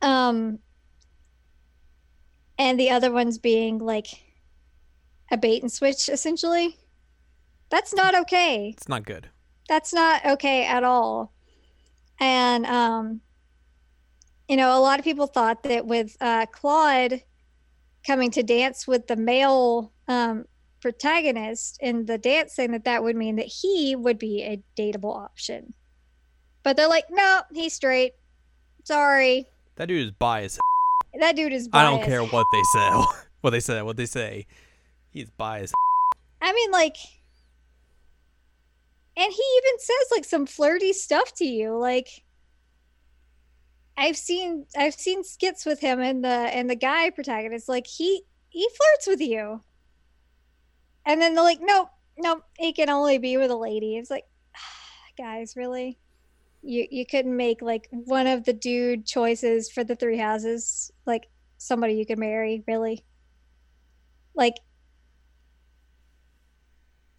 [0.01, 0.59] um,
[2.57, 4.07] and the other ones being like
[5.32, 6.78] a bait and switch essentially.
[7.70, 9.30] That's not okay It's not good.
[9.68, 11.34] that's not okay at all
[12.20, 13.22] and um
[14.47, 17.24] you know a lot of people thought that with uh claude
[18.05, 20.45] coming to dance with the male um
[20.84, 25.15] protagonist in the dance thing that that would mean that he would be a dateable
[25.15, 25.73] option
[26.61, 28.11] but they're like no he's straight
[28.84, 30.59] sorry That dude is biased.
[31.19, 32.89] that dude is I don't care what they say.
[33.41, 33.81] what they say.
[33.81, 34.45] What they say.
[35.09, 35.73] He's biased.
[36.41, 36.97] I mean, like,
[39.17, 41.77] and he even says like some flirty stuff to you.
[41.77, 42.07] Like,
[43.97, 47.69] I've seen I've seen skits with him and the and the guy protagonist.
[47.69, 49.61] Like he he flirts with you,
[51.06, 53.97] and then they're like, nope, nope, he can only be with a lady.
[53.97, 54.26] It's like,
[55.18, 55.97] guys, really.
[56.66, 61.28] You, you couldn't make like one of the dude choices for the three houses like
[61.58, 63.04] somebody you could marry really
[64.34, 64.56] like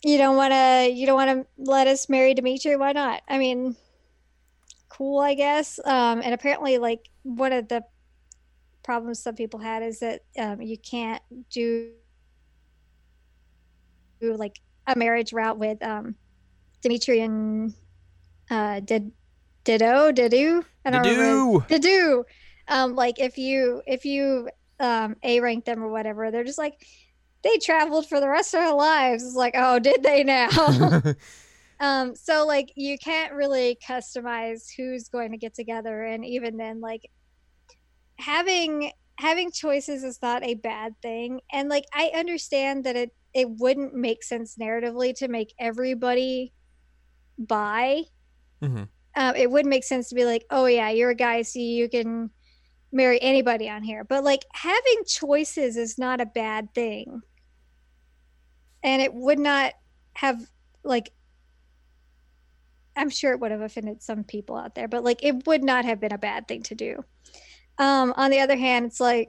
[0.03, 3.39] you don't want to you don't want to let us marry Dimitri why not I
[3.39, 3.77] mean
[4.89, 7.85] cool I guess um and apparently like one of the
[8.83, 11.93] problems some people had is that um you can't do do,
[14.33, 16.15] like a marriage route with um
[16.83, 17.75] Dimitri and
[18.51, 19.13] uh did
[19.65, 21.79] Dido Dido I don't remember Do.
[21.79, 22.25] Dido
[22.69, 24.49] um like if you if you
[24.81, 26.75] um a rank them or whatever they're just like
[27.43, 29.23] they traveled for the rest of their lives.
[29.23, 30.49] It's like oh did they now?
[31.81, 36.05] Um so like you can't really customize who's going to get together.
[36.05, 37.11] And even then like
[38.17, 43.49] having having choices is not a bad thing and like i understand that it it
[43.49, 46.53] wouldn't make sense narratively to make everybody
[47.39, 48.03] buy
[48.63, 48.89] Mhm.
[49.17, 51.89] um, it would make sense to be like oh yeah you're a guy so you
[51.89, 52.31] can
[52.93, 57.23] marry anybody on here but like having choices is not a bad thing
[58.83, 59.73] and it would not
[60.15, 60.41] have
[60.85, 61.11] like
[62.97, 65.85] I'm sure it would have offended some people out there, but like it would not
[65.85, 67.05] have been a bad thing to do.
[67.79, 69.29] Um, on the other hand, it's like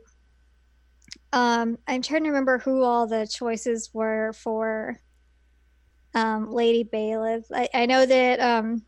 [1.35, 4.99] um, I'm trying to remember who all the choices were for
[6.13, 7.45] um, Lady Byleth.
[7.53, 8.83] I, I know that um,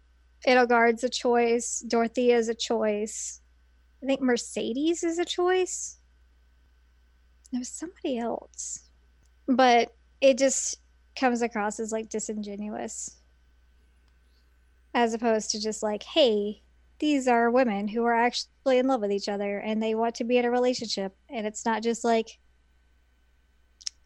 [0.48, 3.42] Edelgard's a choice, Dorothea's a choice.
[4.02, 6.00] I think Mercedes is a choice.
[7.52, 8.80] There was somebody else,
[9.48, 10.80] but it just
[11.18, 13.20] comes across as like disingenuous,
[14.94, 16.62] as opposed to just like, hey,
[17.00, 20.24] these are women who are actually in love with each other and they want to
[20.24, 22.40] be in a relationship, and it's not just like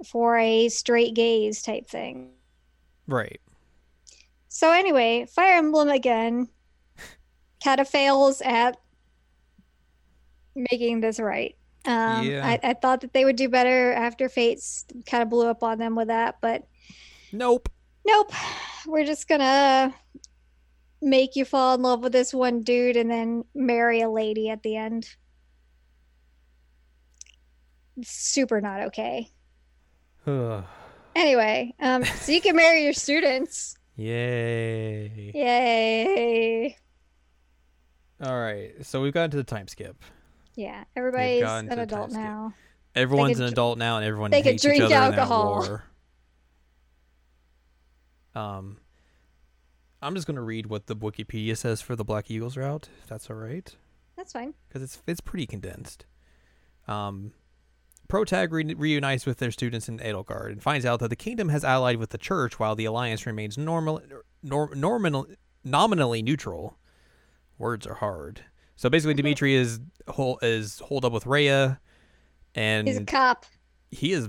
[0.05, 2.31] for a straight gaze type thing.
[3.07, 3.39] Right.
[4.47, 6.47] So anyway, Fire Emblem again
[7.63, 8.77] kind of fails at
[10.55, 11.55] making this right.
[11.85, 12.45] Um, Yeah.
[12.45, 15.77] I, I thought that they would do better after Fates kind of blew up on
[15.77, 16.67] them with that, but
[17.31, 17.69] Nope.
[18.05, 18.31] nope.
[18.85, 19.93] We're just gonna
[21.01, 24.63] make you fall in love with this one dude and then marry a lady at
[24.63, 25.07] the end.
[28.03, 29.29] Super not okay.
[31.13, 33.75] Anyway, um, so you can marry your students.
[33.97, 35.31] Yay.
[35.35, 36.77] Yay!
[38.23, 38.73] All right.
[38.85, 40.01] So we've gotten to the time skip.
[40.55, 42.23] Yeah, everybody's an adult time skip.
[42.23, 42.53] now.
[42.95, 45.57] Everyone's could an adult now, and everyone they could hates drink each other alcohol.
[45.57, 45.83] in that war.
[48.33, 48.77] Um,
[50.01, 53.29] I'm just gonna read what the Wikipedia says for the Black Eagles route, if that's
[53.29, 53.75] all right,
[54.17, 54.53] That's fine.
[54.67, 56.05] because it's it's pretty condensed.
[56.87, 57.33] Um,
[58.07, 61.63] Protag re- reunites with their students in Edelgard and finds out that the kingdom has
[61.63, 64.01] allied with the church while the alliance remains normal,
[64.43, 65.27] nor, normal,
[65.63, 66.77] nominally neutral.
[67.57, 68.41] Words are hard.
[68.75, 71.79] So basically, Dimitri is hol- is holed up with Rhea,
[72.55, 73.45] and He's a cop,
[73.91, 74.27] he is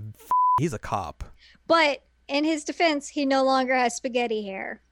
[0.61, 1.25] he's a cop.
[1.67, 4.83] but in his defense, he no longer has spaghetti hair.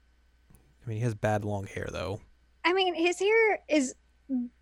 [0.84, 2.20] I mean, he has bad long hair though.
[2.64, 3.94] I mean, his hair is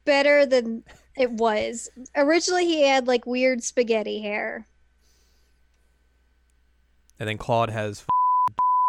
[0.05, 0.85] better than
[1.17, 1.91] it was.
[2.17, 4.67] Originally, he had like weird spaghetti hair.
[7.19, 8.05] And then Claude has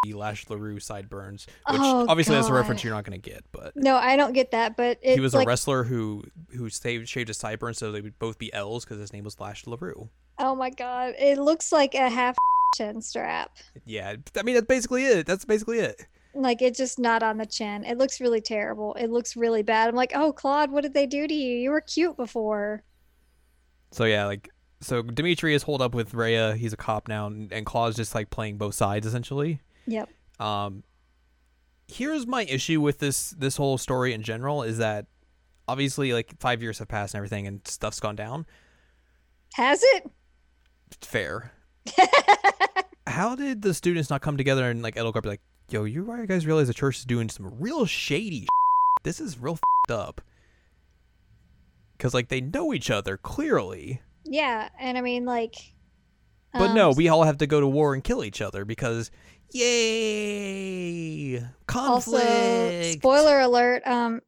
[0.04, 3.44] the Lash LaRue sideburns, which Oh, obviously that's a reference you're not going to get,
[3.52, 6.24] but No, I don't get that, but he was like, a wrestler who
[6.56, 9.40] who saved, shaved his sideburns so they would both be L's because his name was
[9.40, 10.10] Lash LaRue.
[10.38, 12.38] oh my god, it looks like a half
[12.76, 13.52] chin strap.
[13.86, 15.26] Yeah, I mean that's basically it.
[15.26, 16.06] That's basically it.
[16.34, 17.84] Like it's just not on the chin.
[17.86, 18.94] It looks really terrible.
[18.96, 19.90] It looks really bad.
[19.90, 21.58] I'm like, oh, Claude, what did they do to you?
[21.58, 22.84] You were cute before.
[23.92, 24.50] So yeah, like
[24.82, 26.56] so Dimitri is holed up with Rhea.
[26.56, 29.62] He's a cop now, and, and Claude's just like playing both sides essentially.
[29.88, 30.10] Yep.
[30.40, 30.84] Um,
[31.88, 35.08] here's my issue with this this whole story in general is that
[35.68, 38.46] obviously like five years have passed and everything, and stuff's gone down.
[39.56, 40.10] Has it?
[41.02, 41.52] Fair.
[43.08, 45.42] How did the students not come together and like Edelgard be like,
[45.72, 48.48] "Yo, you guys realize the church is doing some real shady.
[49.04, 49.58] This is real
[49.88, 50.22] fed up."
[51.98, 55.56] Because like they know each other clearly, yeah, and I mean like.
[56.54, 59.12] but um, no, we all have to go to war and kill each other because,
[59.52, 62.26] yay, conflict.
[62.26, 64.22] Also, spoiler alert: um,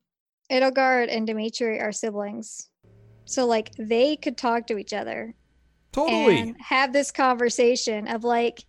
[0.52, 2.70] Edelgard and Dimitri are siblings,
[3.26, 5.34] so like they could talk to each other
[5.94, 6.40] Totally.
[6.40, 8.66] and have this conversation of like,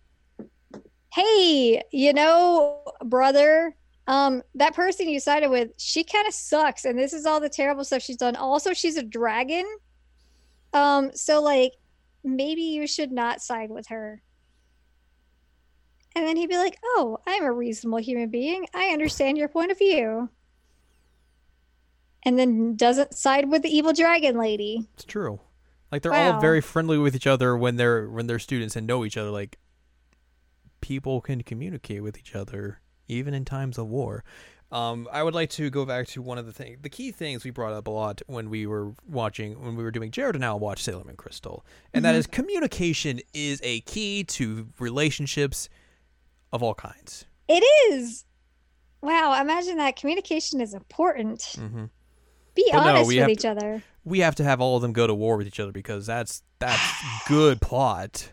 [1.13, 3.75] "Hey, you know, brother,
[4.07, 7.49] um, that person you sided with, she kind of sucks, and this is all the
[7.49, 8.35] terrible stuff she's done.
[8.35, 9.65] Also, she's a dragon,
[10.73, 11.73] um, so like,
[12.23, 14.21] maybe you should not side with her."
[16.15, 18.67] And then he'd be like, "Oh, I'm a reasonable human being.
[18.73, 20.29] I understand your point of view."
[22.23, 24.87] And then doesn't side with the evil dragon lady.
[24.93, 25.41] It's true.
[25.91, 29.05] Like they're all very friendly with each other when they're when they're students and know
[29.05, 29.29] each other.
[29.29, 29.59] Like
[30.83, 34.23] people can communicate with each other even in times of war.
[34.71, 37.43] Um, I would like to go back to one of the things, the key things
[37.43, 40.43] we brought up a lot when we were watching, when we were doing Jared and
[40.43, 41.63] I watch Sailor Moon Crystal,
[41.93, 42.17] and that Mhm.
[42.17, 45.69] is communication is a key to relationships
[46.51, 47.25] of all kinds.
[47.47, 47.63] It
[47.93, 48.25] is.
[49.01, 51.39] Wow, imagine that communication is important.
[51.55, 51.85] Mm-hmm.
[52.55, 53.83] Be But honest we with each other.
[54.03, 56.41] we have to have all of them go to war with each other because that's
[56.59, 56.81] that's
[57.27, 58.31] good plot.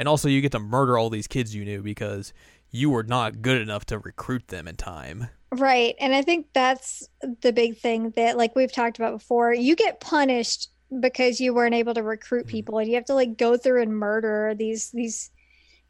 [0.00, 2.32] And also you get to murder all these kids you knew because
[2.70, 5.28] you were not good enough to recruit them in time.
[5.52, 5.94] Right.
[6.00, 7.06] And I think that's
[7.42, 9.52] the big thing that like we've talked about before.
[9.52, 10.68] You get punished
[11.00, 12.50] because you weren't able to recruit Mhm.
[12.50, 15.30] people and you have to like go through and murder these these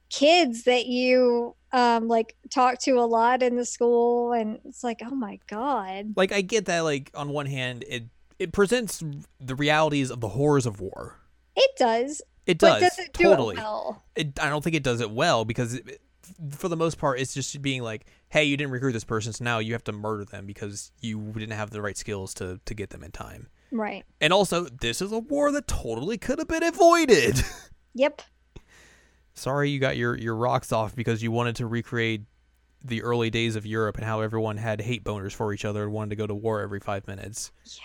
[0.09, 5.03] kids that you um like talk to a lot in the school and it's like,
[5.09, 8.07] "Oh my god." Like I get that like on one hand it
[8.41, 9.05] it presents
[9.39, 11.17] the realities of the horrors of war.
[11.55, 12.23] It does.
[12.51, 13.57] It But does does it do totally.
[13.57, 14.03] it well?
[14.17, 16.01] It, I don't think it does it well because it,
[16.57, 19.45] for the most part, it's just being like, hey, you didn't recruit this person, so
[19.45, 22.75] now you have to murder them because you didn't have the right skills to to
[22.75, 23.49] get them in time.
[23.73, 24.05] Right.
[24.21, 27.43] And also, this is a war that totally could have been avoided.
[27.95, 28.23] Yep.
[29.35, 32.23] Sorry, you got your your rocks off because you wanted to recreate
[32.85, 35.93] the early days of Europe and how everyone had hate boners for each other and
[35.93, 37.51] wanted to go to war every five minutes.
[37.65, 37.83] Yeah.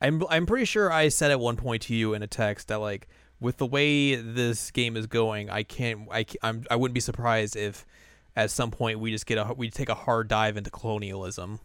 [0.00, 2.80] I'm I'm pretty sure I said at one point to you in a text that
[2.80, 3.08] like
[3.40, 7.56] with the way this game is going, I can't I I'm I wouldn't be surprised
[7.56, 7.86] if
[8.34, 11.60] at some point we just get a we take a hard dive into colonialism.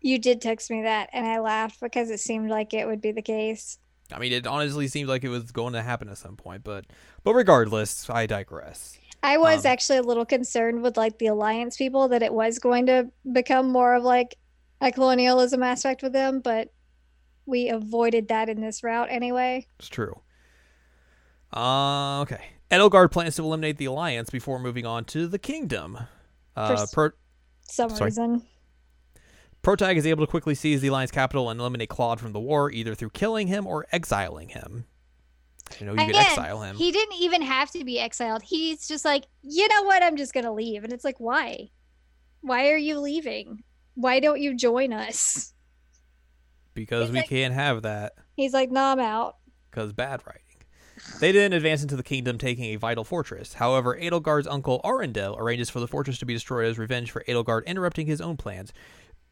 [0.00, 3.12] You did text me that, and I laughed because it seemed like it would be
[3.12, 3.78] the case.
[4.12, 6.86] I mean, it honestly seemed like it was going to happen at some point, but
[7.22, 8.98] but regardless, I digress.
[9.22, 12.58] I was Um, actually a little concerned with like the alliance people that it was
[12.58, 14.36] going to become more of like
[14.80, 16.72] a colonialism aspect with them, but
[17.46, 19.66] we avoided that in this route anyway.
[19.78, 20.20] It's true.
[21.52, 22.44] Uh, okay.
[22.70, 25.98] Edelgard plans to eliminate the alliance before moving on to the kingdom.
[26.56, 26.86] Uh,
[27.62, 28.08] Some Sorry.
[28.08, 28.42] reason.
[29.62, 32.70] Protag is able to quickly seize the alliance capital and eliminate Claude from the war,
[32.70, 34.86] either through killing him or exiling him.
[35.78, 36.76] You know, you can Again, exile him.
[36.76, 38.42] He didn't even have to be exiled.
[38.42, 40.02] He's just like, you know what?
[40.02, 41.70] I'm just gonna leave, and it's like, why?
[42.40, 43.62] Why are you leaving?
[43.94, 45.52] Why don't you join us?
[46.80, 48.14] Because It's we like- can't have that.
[48.36, 49.36] He's like, no, I'm out.
[49.70, 50.42] because bad writing.
[51.20, 53.54] They then advance into the kingdom, taking a vital fortress.
[53.54, 57.64] However, Edelgard's uncle Arundel arranges for the fortress to be destroyed as revenge for Edelgard
[57.66, 58.72] interrupting his own plans.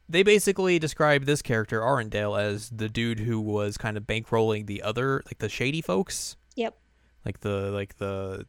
[0.09, 4.81] They basically describe this character Arundel as the dude who was kind of bankrolling the
[4.83, 6.75] other, like the shady folks, Yep.
[7.27, 8.47] like the like the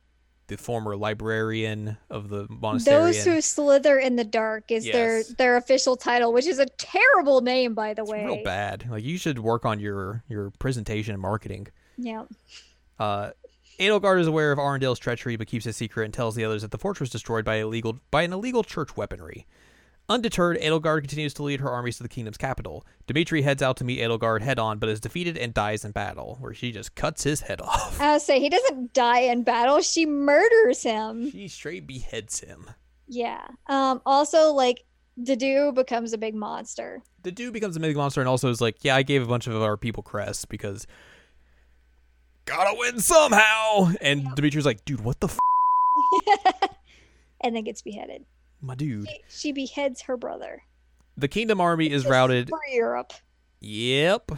[0.50, 2.96] the former librarian of the monastery.
[3.14, 5.28] Those who slither in the dark is their Yes.
[5.38, 8.26] their official title, which is a terrible name, by the it's way.
[8.26, 8.86] real bad.
[8.90, 11.68] Like you should work on your your presentation and marketing.
[11.98, 12.26] Yeah.
[13.00, 13.32] Uh,
[13.80, 16.72] Edelgard is aware of Arundel's treachery, but keeps it secret and tells the others that
[16.72, 19.48] the fortress was destroyed by illegal by an illegal church weaponry.
[20.10, 22.84] Undeterred, Edelgard continues to lead her armies to the kingdom's capital.
[23.06, 26.38] Dimitri heads out to meet Edelgard head on, but is defeated and dies in battle,
[26.40, 28.02] where she just cuts his head off.
[28.02, 31.30] I would say he doesn't die in battle; she murders him.
[31.32, 32.72] She straight beheads him.
[33.08, 33.48] Yeah.
[33.68, 34.02] Um.
[34.06, 34.84] Also, like,
[35.24, 37.04] Dedue becomes a big monster.
[37.22, 39.62] Dude becomes a big monster and also is like, yeah, I gave a bunch of
[39.62, 40.88] our people crests because
[42.46, 43.92] gotta win somehow.
[44.02, 45.40] And Dimitri's like, dude, what the f,
[47.42, 48.26] and then gets beheaded.
[48.62, 49.08] My dude?
[49.08, 50.64] She, she beheads her brother.
[51.18, 52.50] The kingdom army is routed.
[52.50, 53.14] for Europe.
[53.60, 54.32] Yep.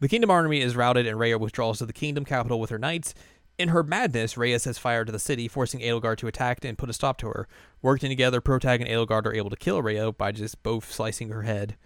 [0.00, 3.14] The kingdom army is routed and Rhea withdraws to the kingdom capital with her knights.
[3.58, 6.90] In her madness, Rhea sets fire to the city, forcing Edelgard to attack and put
[6.90, 7.48] a stop to her.
[7.80, 11.42] Working together, Protag and Edelgard are able to kill Rhea by just both slicing her
[11.42, 11.76] head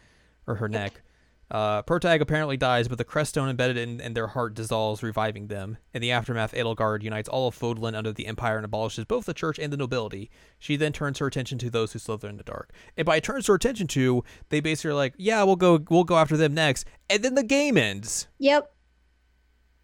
[0.46, 1.02] or her neck.
[1.50, 5.48] Uh, Protag apparently dies, but the crest stone embedded in, in their heart dissolves, reviving
[5.48, 5.78] them.
[5.92, 9.34] In the aftermath, Edelgard unites all of Fodlan under the Empire and abolishes both the
[9.34, 10.30] church and the nobility.
[10.60, 12.70] She then turns her attention to those who slither in the dark.
[12.96, 16.18] And by turns her attention to, they basically are like, "Yeah, we'll go, we'll go
[16.18, 18.28] after them next," and then the game ends.
[18.38, 18.72] Yep.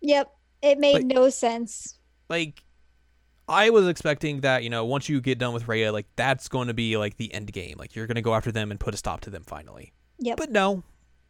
[0.02, 0.32] Yep.
[0.62, 1.98] It made Like- no sense.
[2.28, 2.62] Like,
[3.48, 6.68] I was expecting that you know once you get done with Rhea, like that's going
[6.68, 7.76] to be like the end game.
[7.78, 9.92] Like you're going to go after them and put a stop to them finally.
[10.18, 10.36] Yep.
[10.36, 10.82] But no,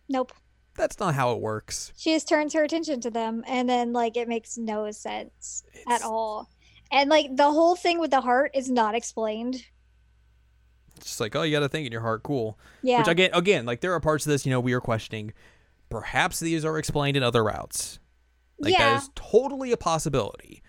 [0.08, 0.32] nope.
[0.76, 1.92] that's not how it works.
[1.96, 6.00] She just turns her attention to them, and then like it makes no sense It's-
[6.02, 6.50] at all.
[6.92, 9.64] And like the whole thing with the heart is not explained.
[10.96, 12.58] It's just like, oh, you got a thing in your heart, cool.
[12.82, 12.98] Yeah.
[12.98, 15.32] Which again, again, like there are parts of this, you know, we are questioning.
[15.90, 17.98] Perhaps these are explained in other routes.
[18.58, 18.94] Like Yeah.
[18.94, 20.62] that is totally a possibility.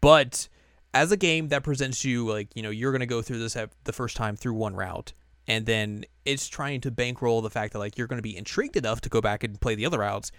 [0.00, 0.48] But
[0.94, 3.70] as a game that presents you like, you know, you're gonna go through this at
[3.84, 5.12] the first time through one route,
[5.48, 9.00] and then it's trying to bankroll the fact that like you're gonna be intrigued enough
[9.00, 10.30] to go back and play the other routes.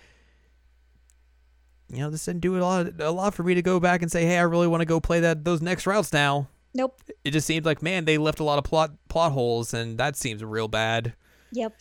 [1.92, 4.12] You know, this didn't do a lot a lot for me to go back and
[4.12, 7.02] say, hey, I really want to go play that those next routes now nope.
[7.26, 10.16] it just seems like man they left a lot of plot plot holes and that
[10.16, 11.14] seems real bad
[11.52, 11.74] Yep.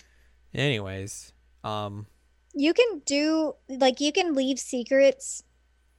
[0.55, 2.07] anyways um
[2.55, 5.43] You can do like you can leave secrets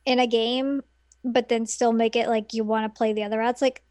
[0.06, 0.82] in a game,
[1.24, 3.62] but then still make it like you want to play the other routes.
[3.62, 3.84] Like,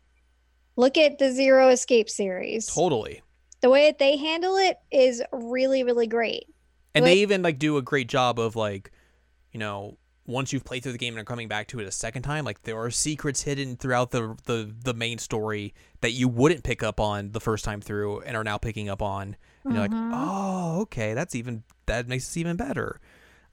[0.74, 2.66] look at the Zero Escape series.
[2.66, 3.22] totally
[3.60, 6.46] the way that they handle it is really, really great.
[6.94, 8.90] and Like- they even like do a great job of like
[9.52, 11.90] you know once you've played through the game and are coming back to it a
[11.90, 15.72] second time like there are secrets hidden throughout the the the main story
[16.02, 19.00] that you wouldn't pick up on the first time through and are now picking up
[19.02, 20.10] on and you're like Mhm.
[20.14, 23.00] oh okay that's even that makes this even better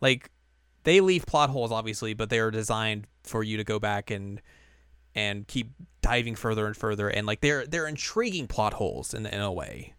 [0.01, 0.31] like
[0.83, 4.41] they leave plot holes obviously but they are designed for you to go back and
[5.15, 5.71] and keep
[6.01, 9.93] diving further and further and like they're they're intriguing plot holes in in a way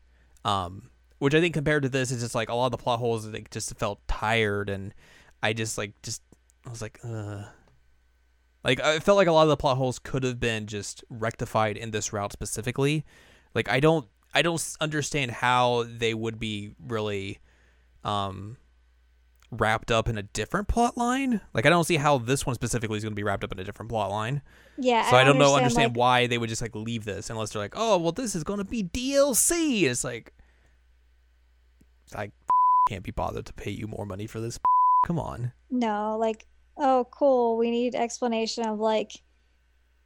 [0.46, 2.98] um which i think compared to this is just like a lot of the plot
[2.98, 4.94] holes like just felt tired and
[5.42, 6.22] i just like just
[6.66, 7.42] i was like uh
[8.64, 11.76] Like I felt like a lot of the plot holes could have been just rectified
[11.76, 13.04] in this route specifically.
[13.54, 17.38] Like I don't I don't understand how they would be really
[18.02, 18.56] um
[19.52, 21.40] wrapped up in a different plot line.
[21.54, 23.60] Like I don't see how this one specifically is going to be wrapped up in
[23.60, 24.42] a different plot line.
[24.76, 25.08] Yeah.
[25.08, 27.62] So I don't know understand like, why they would just like leave this unless they're
[27.62, 30.32] like, "Oh, well this is going to be DLC." It's like
[32.14, 32.30] I
[32.88, 34.58] can't be bothered to pay you more money for this.
[35.04, 35.52] Come on.
[35.70, 36.46] No, like,
[36.76, 37.56] oh, cool.
[37.56, 39.12] We need explanation of like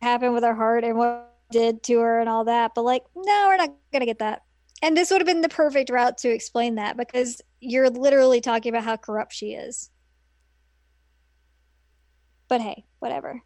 [0.01, 2.73] happened with her heart and what did to her and all that.
[2.75, 4.45] But like, no, we're not gonna get that.
[4.83, 8.73] And this would have been the perfect route to explain that because you're literally talking
[8.73, 9.91] about how corrupt she is.
[12.49, 13.43] But hey, whatever.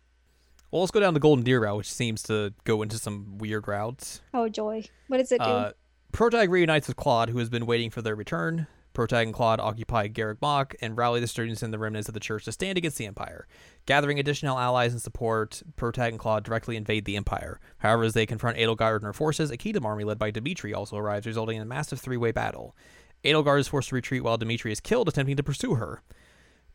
[0.71, 3.67] Well, let's go down the Golden Deer route, which seems to go into some weird
[3.69, 4.21] routes.
[4.33, 4.85] Oh joy.
[5.09, 5.45] What does it do?
[5.45, 5.73] Uh,
[6.15, 8.69] Protag reunites with Claude, who has been waiting for their return.
[8.93, 12.21] Protag and Claude occupy Garreg Mach and rally the students and the remnants of the
[12.21, 13.49] church to stand against the Empire.
[13.85, 17.59] Gathering additional allies and support, Protag and Claude directly invade the Empire.
[17.79, 20.97] However, as they confront Edelgard and her forces, a kingdom army led by Dimitri also
[20.97, 22.77] arrives, resulting in a massive three-way battle.
[23.25, 26.05] Edelgard is forced to retreat while Dimitri is killed attempting to pursue her.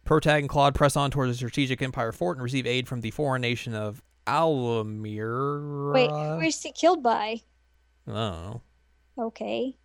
[0.03, 3.11] Protag and Claude press on towards the strategic Empire fort and receive aid from the
[3.11, 5.93] foreign nation of Almir.
[5.93, 7.39] Wait, who is she killed by?
[8.05, 8.61] I don't know.
[9.19, 9.77] Okay.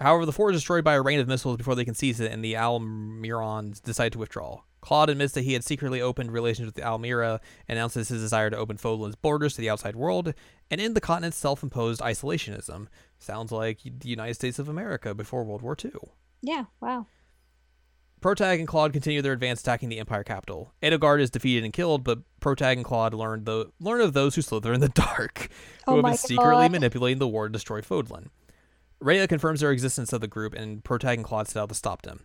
[0.00, 2.32] However, the fort is destroyed by a rain of missiles before they can seize it,
[2.32, 4.62] and the Almyrans decide to withdraw.
[4.80, 7.38] Claude admits that he had secretly opened relations with the Almyra,
[7.68, 10.34] announces his desire to open Fodlan's borders to the outside world,
[10.70, 12.88] and end the continent's self-imposed isolationism.
[13.18, 15.92] Sounds like the United States of America before World War II.
[16.40, 17.06] Yeah, wow.
[18.22, 20.72] Protag and Claude continue their advance attacking the Empire capital.
[20.82, 24.42] Edelgard is defeated and killed, but Protag and Claude learn the learn of those who
[24.42, 25.48] slither in the dark,
[25.86, 26.72] who Oh have been secretly God.
[26.72, 28.28] manipulating the war to destroy Fodlan.
[29.00, 32.02] Rhea confirms their existence of the group, and Protag and Claude set out to stop
[32.02, 32.20] them.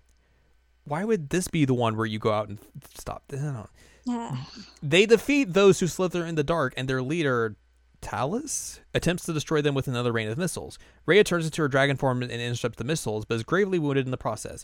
[0.85, 2.59] Why would this be the one where you go out and
[2.95, 3.23] stop?
[3.33, 3.67] I don't know.
[4.07, 4.47] Ah,
[4.83, 7.55] They defeat those who slither in the dark, and their leader,
[8.03, 10.77] Thales, attempts to destroy them with another rain of missiles.
[11.07, 14.11] Rhea turns into her dragon form and intercepts the missiles, but is gravely wounded in
[14.11, 14.63] the process.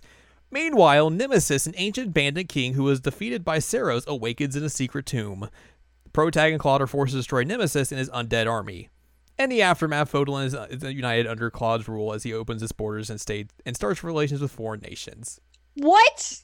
[0.54, 5.08] Meanwhile, Nemesis, an ancient bandit king who was defeated by Seiros, awakens in a secret
[5.08, 5.50] tomb.
[6.14, 8.90] Protag and Claude are forced to destroy Nemesis and his undead army.
[9.40, 12.72] In the aftermath, Fodlan is, uh, is united under Claude's rule as he opens its
[12.72, 15.42] borders and state and starts relations with foreign nations.
[15.74, 16.44] What?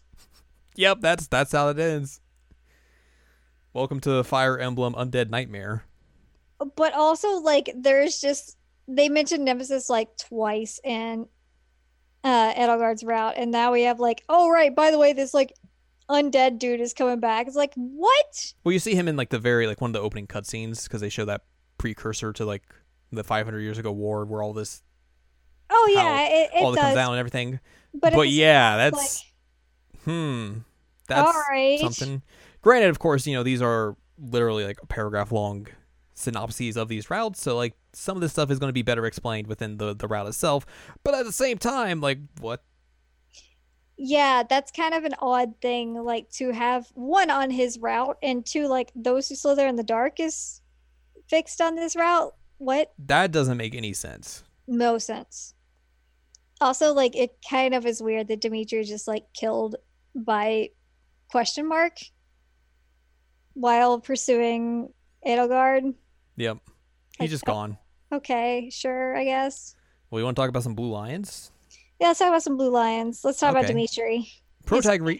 [0.76, 2.20] Yep, that's that's how it ends.
[3.74, 5.86] Welcome to the Fire Emblem Undead Nightmare.
[6.76, 8.58] But also, like, there's just
[8.88, 11.28] they mentioned Nemesis like twice in
[12.24, 15.54] uh Edelgard's route, and now we have like, oh right, by the way, this like
[16.10, 17.48] undead dude is coming back.
[17.48, 18.54] It's like, what?
[18.64, 21.02] Well, you see him in like the very like one of the opening cutscenes because
[21.02, 21.44] they show that
[21.78, 22.64] precursor to like
[23.12, 24.84] the 500 years ago war where all this
[25.70, 27.60] Oh How yeah, it, all it that comes down and everything.
[27.94, 29.26] But, But, yeah, like, that's
[30.06, 30.54] hmm,
[31.08, 31.80] that's all right.
[31.80, 32.22] something.
[32.62, 35.68] Granted, of course, you know these are literally like a paragraph long
[36.14, 39.06] synopses of these routes, so like some of this stuff is going to be better
[39.06, 40.66] explained within the the route itself.
[41.04, 42.64] But at the same time, like what
[43.98, 48.46] Yeah, that's kind of an odd thing, like to have one on his route and
[48.46, 50.62] two, like those who slither in the dark is
[51.28, 52.34] fixed on this route.
[52.58, 52.92] What?
[53.06, 54.44] that doesn't make any sense.
[54.68, 55.54] No sense.
[56.62, 59.78] Also, like it kind of is weird that Dimitri is just like killed
[60.14, 60.70] by
[61.32, 61.94] question mark
[63.54, 64.90] while pursuing
[65.26, 65.94] Edelgard.
[66.36, 66.58] Yep,
[67.20, 67.78] he's just gone.
[68.12, 69.76] Okay, sure, I guess.
[70.10, 71.52] Well, you want to talk about some blue lions?
[72.00, 73.24] Yeah, let's talk about some blue lions.
[73.24, 73.74] Let's talk about Okay.
[73.74, 74.32] Dimitri.
[74.66, 75.20] Protag, re-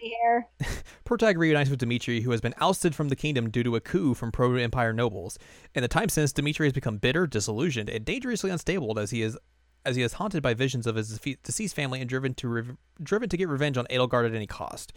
[1.04, 4.14] Protag reunites with Dimitri, who has been ousted from the kingdom due to a coup
[4.14, 5.38] from pro-empire nobles.
[5.74, 9.36] In the time since, Dimitri has become bitter, disillusioned, and dangerously unstable as he is
[9.86, 13.28] as he is haunted by visions of his deceased family and driven to rev- driven
[13.30, 14.92] to get revenge on Edelgard at any cost.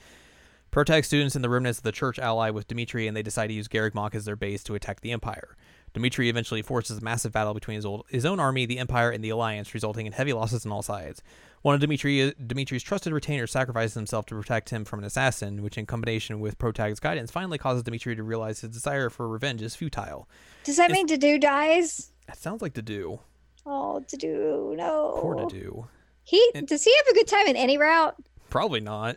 [0.71, 3.53] Protag students and the remnants of the church ally with Dimitri, and they decide to
[3.53, 5.55] use Garreg Mach as their base to attack the Empire.
[5.94, 9.24] Dimitri eventually forces a massive battle between his, old, his own army, the Empire, and
[9.24, 11.22] the Alliance, resulting in heavy losses on all sides.
[11.61, 15.78] One of Dimitri, Dimitri's trusted retainers sacrifices himself to protect him from an assassin, which,
[15.78, 19.76] in combination with Protag's guidance, finally causes Dimitri to realize his desire for revenge is
[19.76, 20.28] futile.
[20.64, 22.11] Does that If- mean Dedue dies?
[22.28, 23.20] That sounds like Dedue.
[23.65, 25.14] Oh, Dedue, no.
[25.22, 25.88] Poor Dedue.
[26.24, 28.15] He And- does he have a good time in any route?
[28.49, 29.15] Probably not.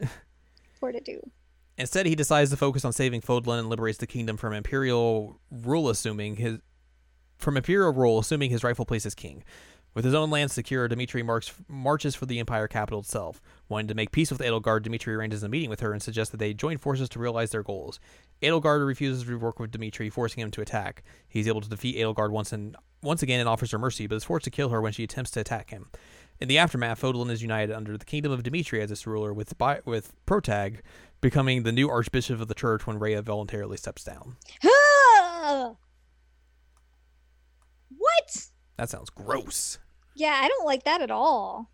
[0.79, 1.21] Poor Dedue.
[1.79, 5.89] Instead, he decides to focus on saving Fodlan and liberates the kingdom from imperial rule,
[5.89, 6.59] assuming his
[7.39, 9.45] from imperial rule, assuming his rightful place as king.
[9.97, 13.41] With his own land secure, Dimitri marks, marches for the empire capital itself.
[13.71, 16.37] Wanting to make peace with Edelgard, Dimitri arranges a meeting with her and suggests that
[16.37, 17.99] they join forces to realize their goals.
[18.43, 21.03] Edelgard refuses to work with Dimitri, forcing him to attack.
[21.27, 24.25] He's able to defeat Edelgard once and once again and offers her mercy, but is
[24.25, 25.87] forced to kill her when she attempts to attack him.
[26.41, 29.55] In the aftermath, Fodlan is united under the kingdom of Dimitri as its ruler, with
[29.87, 30.83] with Protag
[31.27, 34.37] becoming the new archbishop of the church when Rhea voluntarily steps down.
[34.63, 35.77] what?
[38.77, 39.79] That sounds gross.
[40.15, 41.71] Yeah, I don't like that at all.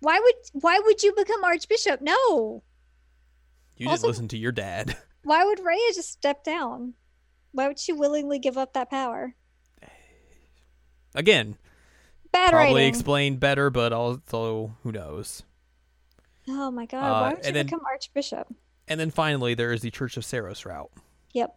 [0.00, 0.34] Why would
[0.64, 2.00] why would you become archbishop?
[2.00, 2.62] No.
[3.76, 4.96] You Also- didn't listen to your dad.
[5.22, 6.94] Why would Rhea just step down?
[7.50, 9.34] Why would she willingly give up that power?
[11.16, 11.56] Again,
[12.30, 12.88] Bad probably writing.
[12.88, 15.42] explained better, but also who knows.
[16.48, 18.48] Oh my god, Uh, why would you then- become archbishop?
[18.88, 20.92] And then finally, there is the Church of Seiros route.
[21.32, 21.56] Yep.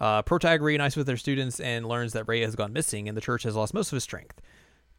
[0.00, 3.20] Uh, Protag reunites with their students and learns that Rhea has gone missing, and the
[3.20, 4.40] church has lost most of its strength.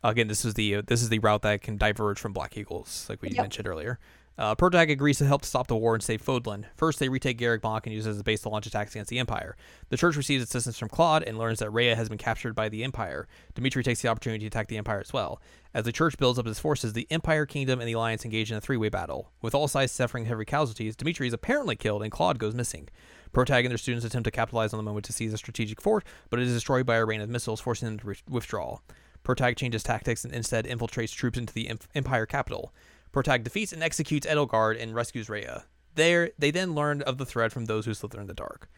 [0.04, 3.08] Again, this is the uh, this is the route that can diverge from Black Eagles,
[3.10, 3.38] like we Yep.
[3.38, 4.00] mentioned earlier.
[4.38, 6.66] Uh, Protag agrees to help stop the war and save Fodlan.
[6.76, 9.10] First, they retake Garreg Mach and use it as a base to launch attacks against
[9.10, 9.56] the Empire.
[9.90, 12.84] The church receives assistance from Claude and learns that Rhea has been captured by the
[12.84, 13.28] Empire.
[13.54, 15.42] Dimitri takes the opportunity to attack the Empire as well.
[15.74, 18.58] As the church builds up its forces, the Empire, Kingdom, and the Alliance engage in
[18.58, 19.32] a three-way battle.
[19.42, 22.90] With all sides suffering heavy casualties, Dimitri is apparently killed and Claude goes missing.
[23.34, 26.04] Protag and their students attempt to capitalize on the moment to seize a strategic fort,
[26.30, 28.80] but it is destroyed by a rain of missiles, forcing them to re- withdraw.
[29.24, 32.74] Protag changes tactics and instead infiltrates troops into the em- Empire capital.
[33.12, 35.66] Protag defeats and executes Edelgard and rescues Rhea.
[35.96, 38.70] There, they then learn of the threat from those who slither in the dark.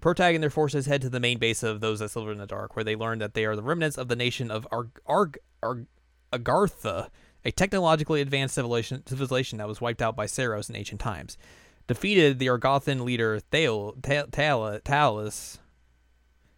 [0.00, 2.46] Protag and their forces head to the main base of those that slither in the
[2.46, 5.38] dark, where they learn that they are the remnants of the nation of Arg- Arg-
[5.62, 5.86] Arg-
[6.30, 7.08] Agartha,
[7.44, 11.38] a technologically advanced civilization, civilization that was wiped out by Seiros in ancient times.
[11.86, 15.58] Defeated, the Agarthan leader Thal- Ta- Tal- Thales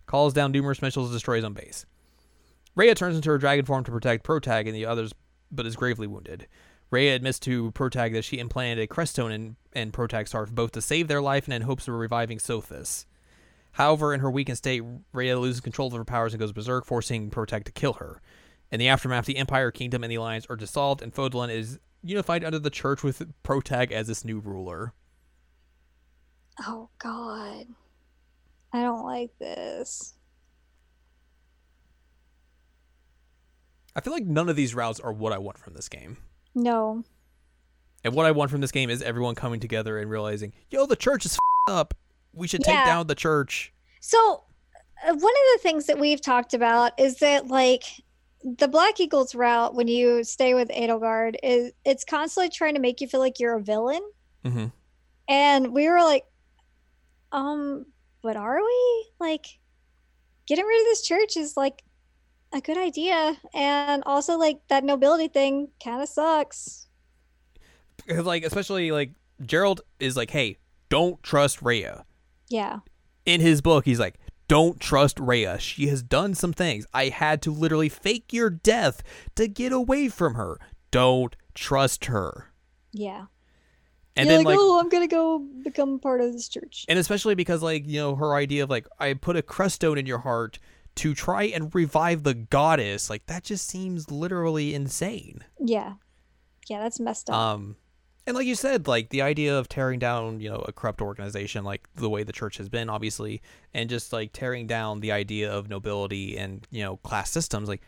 [0.06, 1.86] calls down numerous missiles to destroy his own base.
[2.74, 5.12] Rhea turns into her dragon form to protect Protag and the others,
[5.50, 6.46] but is gravely wounded.
[6.90, 10.82] Rhea admits to Protag that she implanted a crestone in, in Protag's heart both to
[10.82, 13.06] save their life and in hopes of reviving Sothis.
[13.72, 14.82] However, in her weakened state,
[15.12, 18.22] Rhea loses control of her powers and goes berserk, forcing Protag to kill her.
[18.70, 22.44] In the aftermath, the Empire, Kingdom, and the Alliance are dissolved, and Fodlan is unified
[22.44, 24.92] under the Church with Protag as its new ruler.
[26.66, 27.66] Oh god.
[28.72, 30.14] I don't like this.
[33.94, 36.18] I feel like none of these routes are what I want from this game.
[36.56, 37.04] No.
[38.02, 40.96] And what I want from this game is everyone coming together and realizing, yo, the
[40.96, 41.36] church is
[41.68, 41.94] up.
[42.32, 42.86] We should take Yeah.
[42.86, 43.72] down the church.
[44.00, 44.44] So,
[45.04, 47.84] uh, one of the things that we've talked about is that like
[48.42, 53.00] the Black Eagles route when you stay with Edelgard is it's constantly trying to make
[53.00, 54.02] you feel like you're a villain.
[54.44, 54.66] Mm-hmm.
[55.28, 56.24] And we were like,
[57.32, 57.86] um,
[58.22, 59.10] but are we?
[59.18, 59.46] Like,
[60.46, 61.82] getting rid of this church is like
[62.52, 63.36] a good idea.
[63.54, 66.86] And also, like, that nobility thing kind of sucks.
[68.08, 69.12] Like, especially, like,
[69.42, 70.58] Jeralt is like, hey,
[70.88, 72.04] don't trust Rhea.
[72.48, 72.80] Yeah.
[73.24, 74.18] In his book, he's like,
[74.48, 75.58] don't trust Rhea.
[75.58, 76.86] She has done some things.
[76.94, 79.02] I had to literally fake your death
[79.34, 80.58] to get away from her.
[80.92, 82.52] Don't trust her.
[82.92, 83.26] Yeah.
[84.14, 86.86] And You're then, like, like, oh, I'm going to go become part of this church.
[86.88, 90.06] and especially because, like, you know, her idea of, like, I put a creststone in
[90.06, 90.58] your heart
[90.96, 95.44] to try and revive the goddess, like, that just seems literally insane.
[95.58, 95.94] Yeah.
[96.68, 97.36] Yeah, that's messed up.
[97.36, 97.76] Um,
[98.26, 101.64] and like you said, like the idea of tearing down, you know, a corrupt organization,
[101.64, 103.40] like the way the church has been, obviously,
[103.72, 107.82] and just like tearing down the idea of nobility and you know class systems, like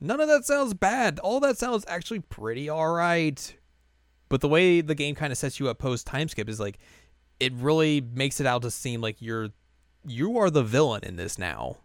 [0.00, 1.18] none of that sounds bad.
[1.18, 3.54] All that sounds actually pretty all right.
[4.30, 6.78] But the way the game kind of sets you up post time skip is like
[7.38, 9.50] it really makes it out to seem like you're
[10.06, 11.76] you are the villain in this now.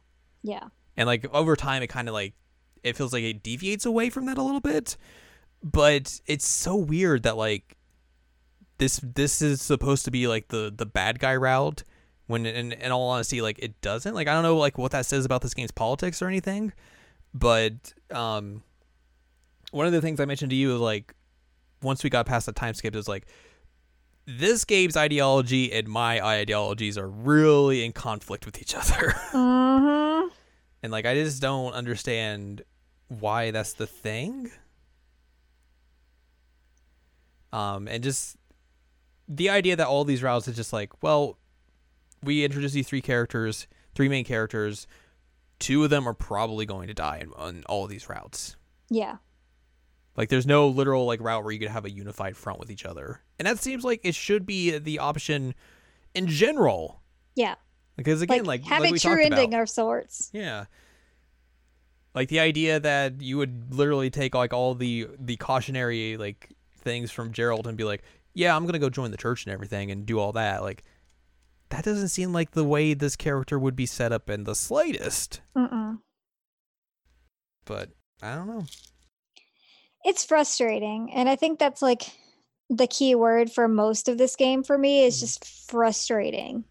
[0.45, 0.67] Yeah.
[0.95, 2.33] And like over time, it kind of like
[2.83, 4.95] it feels like it deviates away from that a little bit.
[5.63, 7.75] But it's so weird that like
[8.77, 11.83] this this is supposed to be like the the bad guy route
[12.27, 15.05] when in, in all honesty like it doesn't like I don't know like what that
[15.05, 16.73] says about this game's politics or anything
[17.33, 18.63] but um
[19.71, 21.13] one of the things I mentioned to you is like
[21.81, 23.27] once we got past the time skip is like
[24.25, 30.27] this game's ideology and my ideologies are really in conflict with each other Mm-hmm.
[30.83, 32.63] and like I just don't understand
[33.07, 34.49] why that's the thing.
[37.53, 38.35] Um, and just
[39.27, 41.37] the idea that all these routes is just like, well,
[42.23, 44.87] we introduce these three characters, three main characters.
[45.59, 48.57] Two of them are probably going to die in, on all these routes.
[48.89, 49.17] Yeah.
[50.17, 52.85] Like, there's no literal like route where you could have a unified front with each
[52.85, 55.53] other, and that seems like it should be the option
[56.13, 57.01] in general.
[57.35, 57.55] Yeah.
[57.97, 59.63] Because again, like, have like a true ending about.
[59.63, 60.29] of sorts.
[60.33, 60.65] Yeah.
[62.13, 67.11] Like the idea that you would literally take like all the the cautionary like things
[67.11, 69.91] from Jeralt and be like, "Yeah, I'm going to go join the church and everything
[69.91, 70.83] and do all that." Like
[71.69, 75.41] that doesn't seem like the way this character would be set up in the slightest.
[75.57, 75.99] Mm-mm.
[77.65, 77.89] But
[78.21, 78.65] I don't know.
[80.05, 82.03] It's frustrating and i think that's like
[82.69, 85.19] the key word for most of this game for me is Mhm.
[85.19, 86.63] just frustrating.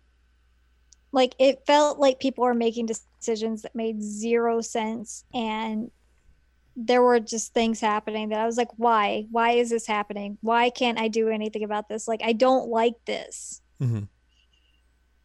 [1.13, 5.93] Like it felt like people were making decisions that made zero sense and
[6.75, 9.27] there were just things happening that i was like why?
[9.31, 10.39] Why is this happening?
[10.41, 12.09] Why can't i do anything about this?
[12.09, 13.61] Like i don't like this.
[13.81, 14.05] Mm-hmm.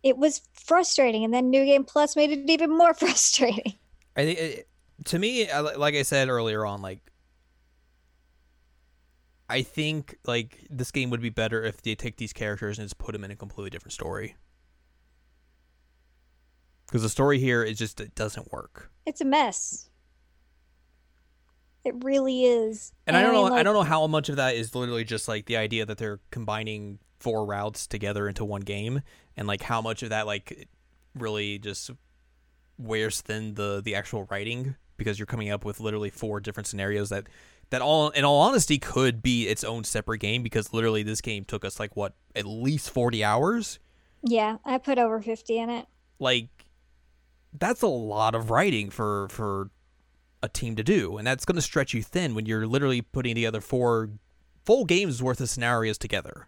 [0.03, 3.73] it was frustrating and then new game plus made it even more frustrating.
[4.15, 4.67] I think it,
[5.05, 6.99] to me, like I said earlier on, like
[9.49, 12.97] I think like this game would be better if they take these characters and just
[12.97, 14.35] put them in a completely different story.
[16.85, 18.91] Because the story here is just it doesn't work.
[19.05, 19.89] it's a mess
[21.85, 24.55] it really is And I don't know mean, I don't know how much of that
[24.55, 29.01] is literally just like the idea that they're combining four routes together into one game
[29.37, 30.67] and like how much of that like
[31.15, 31.91] really just
[32.77, 37.09] wears thin the the actual writing because you're coming up with literally four different scenarios
[37.09, 37.27] that
[37.69, 41.43] that all in all honesty could be its own separate game because literally this game
[41.45, 43.79] took us like what at least 40 hours
[44.23, 45.85] Yeah, I put over 50 in it.
[46.19, 46.49] like
[47.57, 49.69] that's a lot of writing for for
[50.41, 53.35] a team to do and that's going to stretch you thin when you're literally putting
[53.35, 54.09] together four
[54.65, 56.47] full games worth of scenarios together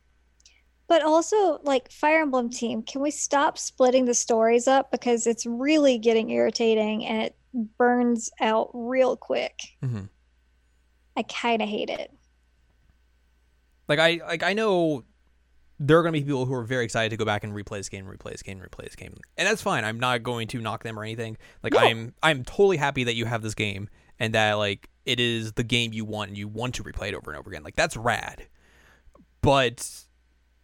[0.88, 5.46] But also, like Fire Emblem team, can we stop splitting the stories up because it's
[5.46, 7.36] really getting irritating and it
[7.78, 9.58] burns out real quick.
[9.84, 10.06] mm-hmm.
[11.18, 12.12] I kind of hate it.
[13.88, 15.04] like i like i know
[15.84, 17.78] there are going to be people who are very excited to go back and replay
[17.78, 19.16] this game replay this game replay this game.
[19.36, 19.84] And that's fine.
[19.84, 21.38] I'm not going to knock them or anything.
[21.64, 21.80] Like No.
[21.80, 23.90] i'm i'm totally happy that you have this game
[24.20, 27.16] and that like it is the game you want and you want to replay it
[27.16, 27.64] over and over again.
[27.64, 28.48] Like that's rad.
[29.42, 29.90] But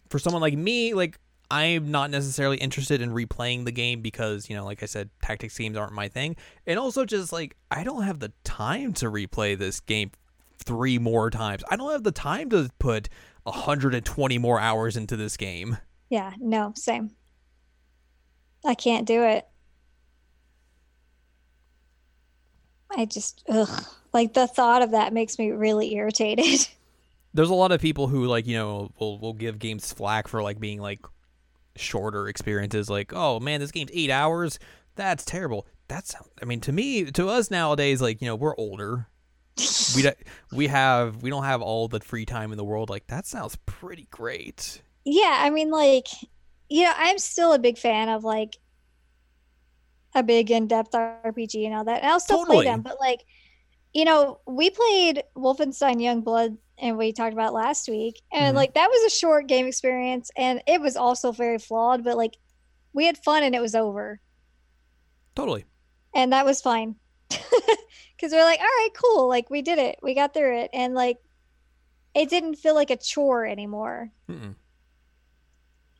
[0.09, 1.19] for someone like me like
[1.49, 5.57] i'm not necessarily interested in replaying the game because you know like i said tactics
[5.57, 6.35] games aren't my thing.
[6.67, 10.11] And also just like i don't have the time to replay this game
[10.57, 13.09] three more times i don't have the time to put
[13.43, 15.77] 120 more hours into this game
[16.09, 17.11] Yeah, no, same.
[18.65, 19.45] I can't do it.
[22.95, 23.85] I just, ugh.
[24.13, 26.67] Like the thought of that makes me really irritated.
[27.33, 30.41] there's a lot of people who like you know will will give games flack for
[30.41, 31.01] like being like
[31.75, 34.57] shorter experiences like oh man this game's eight hours
[34.95, 39.07] that's terrible that's i mean to me to us nowadays like you know we're older
[39.87, 40.17] we don't
[40.51, 43.55] we have we don't have all the free time in the world like that sounds
[43.65, 46.07] pretty great yeah, I mean, like,
[46.69, 48.57] you know, I'm still a big fan of like
[50.15, 52.01] a big in depth RPG and all that.
[52.03, 52.57] And I'll still Totally.
[52.57, 53.23] play them, but like,
[53.93, 58.55] you know, we played Wolfenstein Youngblood and we talked about last week, and Mhm.
[58.55, 62.37] like that was a short game experience and it was also very flawed, but like
[62.93, 64.21] we had fun and it was over.
[65.35, 65.65] totally
[66.13, 66.95] and that was fine
[67.29, 70.93] because we're like all right cool like we did it we got through it and
[70.93, 71.17] like
[72.15, 74.55] it didn't feel like a chore anymore Mm-mm.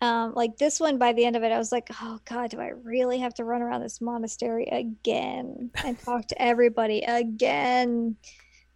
[0.02, 2.60] um like this one by the end of it i was like oh god do
[2.60, 8.16] i really have to run around this monastery again and talk to everybody again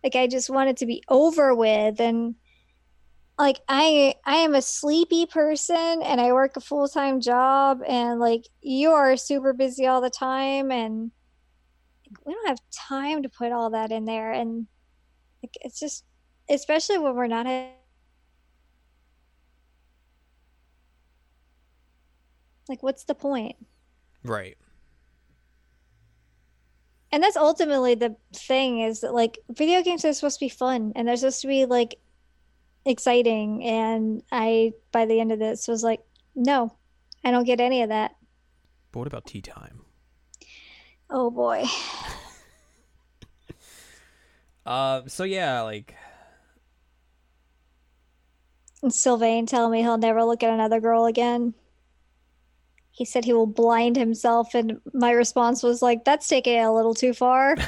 [0.03, 2.35] like i just want it to be over with and
[3.39, 8.47] like i i am a sleepy person and i work a full-time job and like
[8.61, 11.11] you are super busy all the time and
[12.25, 14.67] we don't have time to put all that in there and
[15.43, 16.05] like, it's just
[16.49, 17.69] especially when we're not ha-
[22.67, 23.55] like what's the point?
[24.23, 24.57] Right.
[27.11, 30.93] And that's ultimately the thing is that like video games are supposed to be fun
[30.95, 31.95] and they're supposed to be like
[32.83, 35.99] exciting and i by the end of this was like
[36.33, 36.75] no
[37.23, 38.15] i don't get any of that.
[38.91, 39.80] But what about tea time
[41.11, 41.63] oh boy
[44.65, 45.93] uh so yeah like
[48.81, 51.53] and sylvain telling me he'll never look at another girl again
[52.91, 56.71] he said he will blind himself and my response was like that's taking it a
[56.71, 57.55] little too far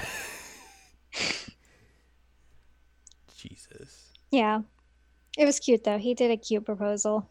[3.36, 4.62] jesus Yeah.
[5.38, 5.98] It was cute though.
[5.98, 7.28] He did a cute proposal.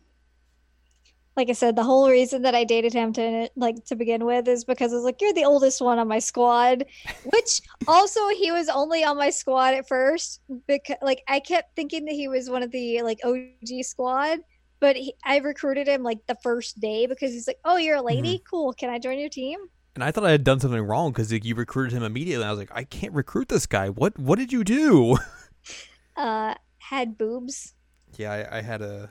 [1.37, 4.47] Like I said, the whole reason that I dated him to like to begin with
[4.49, 6.85] is because I was like, you're the oldest one on my squad.
[7.33, 12.05] Which also he was only on my squad at first because like I kept thinking
[12.05, 14.41] that he was one of the like OG squad,
[14.81, 18.03] but he, I recruited him like the first day because he's like, "Oh, you're a
[18.03, 18.43] lady?
[18.51, 18.73] Cool.
[18.75, 19.59] Can I join your team?"
[19.95, 22.51] and i thought i had done something wrong because like, you recruited him immediately i
[22.51, 25.17] was like i can't recruit this guy what what did you do
[26.17, 27.75] Uh had boobs.
[28.19, 29.11] yeah i, I had a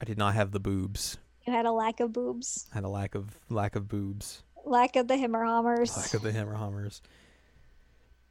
[0.00, 2.66] i did not have the boobs You had a lack of boobs.
[2.72, 5.96] I had a lack of lack of boobs Lack of the Himmerhammers.
[5.96, 7.00] lack of the hammer hammers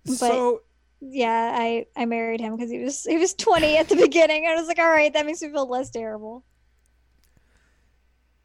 [0.06, 0.62] so
[1.02, 4.46] Yeah, I I married him because he was he was 20 at the beginning.
[4.48, 6.44] I was like, all right, that makes me feel less terrible.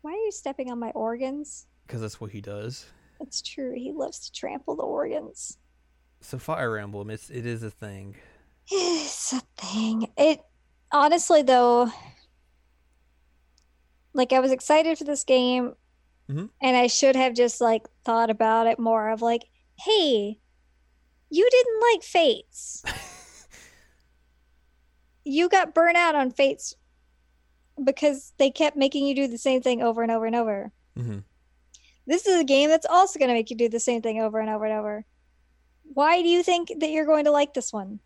[0.02, 1.66] Why are you stepping on my organs?
[1.86, 2.86] Because that's what he does.
[3.20, 3.72] That's true.
[3.76, 5.58] He loves to trample the organs.
[6.20, 8.16] So Fire Emblem, it's it is a thing.
[8.70, 10.08] It's a thing.
[10.16, 10.40] It
[10.90, 11.90] honestly though,
[14.14, 15.74] like I was excited for this game,
[16.28, 16.50] Mhm.
[16.60, 19.10] and I should have just like thought about it more.
[19.10, 19.44] Of like,
[19.80, 20.38] hey,
[21.30, 22.82] you didn't like Fates.
[25.24, 26.74] you got burnt out on Fates
[27.82, 30.72] because they kept making you do the same thing over and over and over.
[30.96, 31.18] hmm
[32.06, 34.40] This is a game that's also going to make you do the same thing over
[34.40, 35.04] and over and over.
[35.94, 38.00] Why do you think that you're going to like this one?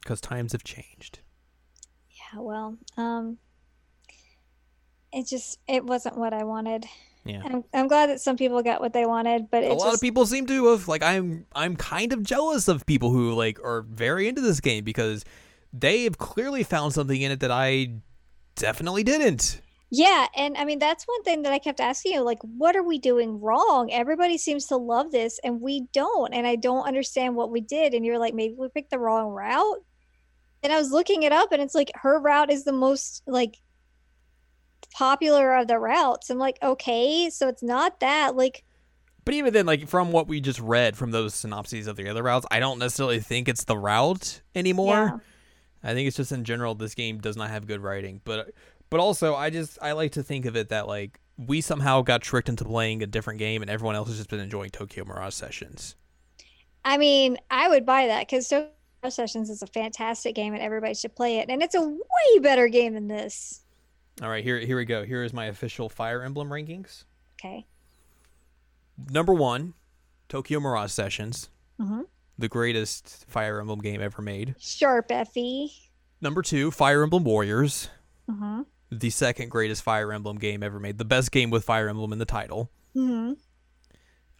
[0.00, 1.20] Because times have changed.
[2.10, 3.38] Yeah, well, um,
[5.14, 6.86] it just it wasn't what I wanted.
[7.24, 7.40] Yeah.
[7.44, 10.00] I'm I'm glad that some people got what they wanted, but a lot just of
[10.00, 13.82] people seem to have like I'm I'm kind of jealous of people who like are
[13.82, 15.24] very into this game because
[15.72, 17.94] they have clearly found something in it that I
[18.56, 19.60] definitely didn't.
[19.90, 22.82] yeah, and I mean that's one thing that I kept asking you, like, what are
[22.82, 23.90] we doing wrong?
[23.90, 27.94] Everybody seems to love this, and we don't, and I don't understand what we did.
[27.94, 29.82] And you're like, maybe we picked the wrong route.
[30.62, 33.56] And I was looking it up, and it's like her route is the most like
[34.94, 36.30] popular of the routes.
[36.30, 38.64] I'm like, okay, so it's not that like
[39.24, 42.22] But even then, like from what we just read from those synopses of the other
[42.22, 44.94] routes, I don't necessarily think it's the route anymore.
[44.94, 45.18] Yeah.
[45.82, 48.20] I think it's just in general this game does not have good writing.
[48.24, 48.52] But
[48.90, 52.22] but also I just I like to think of it that like we somehow got
[52.22, 55.34] tricked into playing a different game and everyone else has just been enjoying Tokyo Mirage
[55.34, 55.96] Sessions.
[56.84, 58.70] I mean, I would buy that because Tokyo
[59.02, 61.50] Mirage Sessions is a fantastic game and everybody should play it.
[61.50, 63.63] And it's a way better game than this.
[64.22, 65.04] All right, here here we go.
[65.04, 67.04] Here is my official Fire Emblem rankings.
[67.40, 67.66] Okay.
[69.10, 69.74] Number one,
[70.28, 71.50] Tokyo Mirage Sessions,
[71.80, 72.02] hmm
[72.36, 74.56] the greatest Fire Emblem game ever made.
[74.58, 75.70] Sharp Effie.
[76.20, 77.88] Number two, Fire Emblem Warriors,
[78.30, 82.12] hmm the second greatest Fire Emblem game ever made, the best game with Fire Emblem
[82.12, 82.70] in the title.
[82.92, 83.32] hmm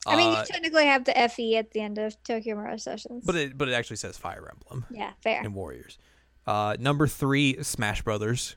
[0.06, 3.24] I mean, Uh, you technically have the FE at the end of Tokyo Mirage Sessions.
[3.26, 5.40] but it but it actually says Fire Emblem yeah, fair.
[5.42, 5.98] and Warriors.
[6.46, 8.54] Uh, number three, Smash Brothers.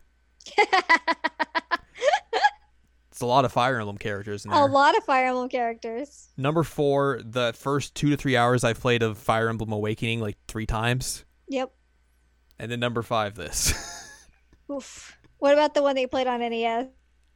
[3.11, 4.61] It's a lot of Fire Emblem characters in there.
[4.61, 6.29] a lot of Fire Emblem characters.
[6.37, 10.37] Number four, the first two to three hours I played of Fire Emblem Awakening like
[10.47, 11.71] three times, Yep.
[12.59, 13.73] and then number five, this.
[14.71, 15.17] Oof.
[15.39, 16.87] What about the one that you played on NES?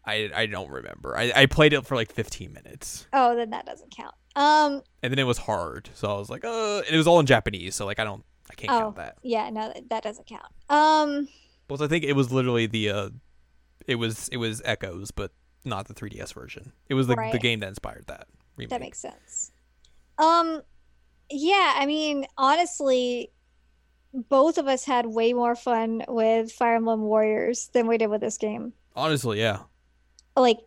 [0.06, 1.18] I I don't remember.
[1.18, 4.14] I, I played it for like 15 minutes, Oh, then that doesn't count.
[4.36, 4.84] Um.
[5.02, 7.26] and then it was hard, so I was like, uh, and it was all in
[7.26, 8.80] Japanese, so like I don't, I can't Oh.
[8.80, 9.18] count that.
[9.24, 9.50] Yeah.
[9.50, 10.46] No, that doesn't count.
[10.70, 11.28] Um.
[11.72, 13.10] But I think it was literally the, uh,
[13.88, 15.32] it was it was Echoes, but
[15.64, 16.74] not the 3DS version.
[16.90, 18.28] It was the the game that inspired that.
[18.58, 18.70] Remake.
[18.70, 19.52] That makes sense.
[20.18, 20.62] Um,
[21.30, 23.32] yeah, I mean, honestly,
[24.14, 28.20] both of us had way more fun with Fire Emblem Warriors than we did with
[28.20, 28.74] this game.
[28.96, 29.60] Honestly, yeah,
[30.36, 30.58] Like,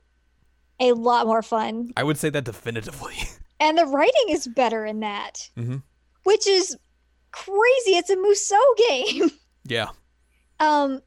[0.81, 1.93] a lot more fun.
[1.97, 3.15] I would say that definitively.
[3.61, 5.77] And the writing is better in that, hmm
[6.25, 6.77] which is
[7.31, 7.97] crazy.
[7.97, 8.59] It's a Musou
[8.89, 9.31] game.
[9.67, 9.91] Yeah,
[10.61, 11.01] um,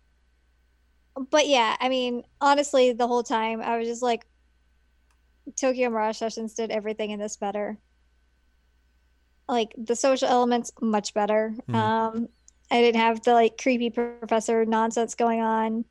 [1.30, 4.26] but yeah, I mean, honestly, the whole time I was just like,
[5.56, 7.78] Tokyo Mirage Sessions did everything in this better.
[9.48, 11.54] Like the social elements, much better.
[11.70, 11.76] Mhm.
[11.76, 12.30] Um,
[12.70, 15.86] I didn't have the like creepy professor nonsense going on.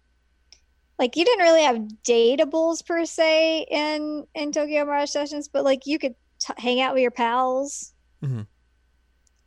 [0.98, 5.86] Like you didn't really have datables per se in in Tokyo Mirage Sessions, but like
[5.86, 7.94] you could t- hang out with your pals.
[8.22, 8.46] Mhm.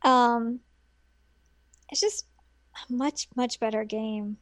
[0.02, 0.60] Um,
[1.90, 2.26] it's just
[2.88, 4.36] a much much better game.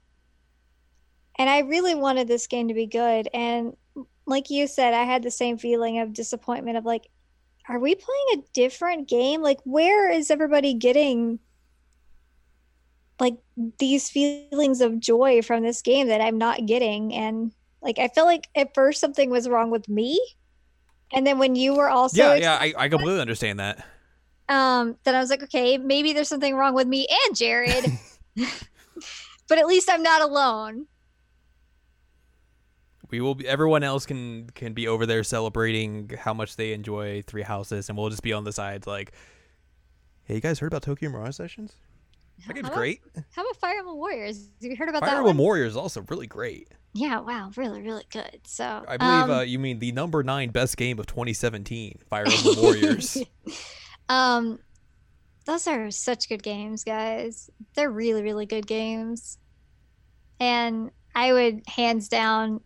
[1.39, 3.28] And I really wanted this game to be good.
[3.32, 3.77] And
[4.27, 7.06] like you said, I had the same feeling of disappointment of like,
[7.69, 9.40] are we playing a different game?
[9.40, 11.39] Like, where is everybody getting
[13.20, 13.36] like
[13.78, 17.15] these feelings of joy from this game that I'm not getting?
[17.15, 17.52] And
[17.82, 20.20] like, I feel like at first something was wrong with me.
[21.12, 22.59] And then when you were also yeah, yeah.
[22.60, 23.85] I, I completely understand that.
[24.51, 27.85] um then i was like okay maybe there's something wrong with me and jared
[29.48, 30.86] but at least i'm not alone
[33.10, 33.48] We will be.
[33.48, 37.97] Everyone else can can be over there celebrating how much they enjoy Three Houses, and
[37.97, 39.12] we'll just be on the sides like,
[40.24, 41.73] "Hey, you guys heard about Tokyo Mirage Sessions?
[42.47, 43.01] That game's How about- great.
[43.35, 45.39] how about fire emblem warriors have you heard about Fire that Emblem?
[45.39, 46.69] Warriors is also really great.
[46.93, 50.51] yeah wow really really good so I believe um, uh, you mean the number nine
[50.51, 53.16] best game of 2017, Fire Emblem Warriors.
[54.10, 54.59] um
[55.48, 59.38] those are such good games guys they're really really good games
[60.38, 62.60] and i would hands down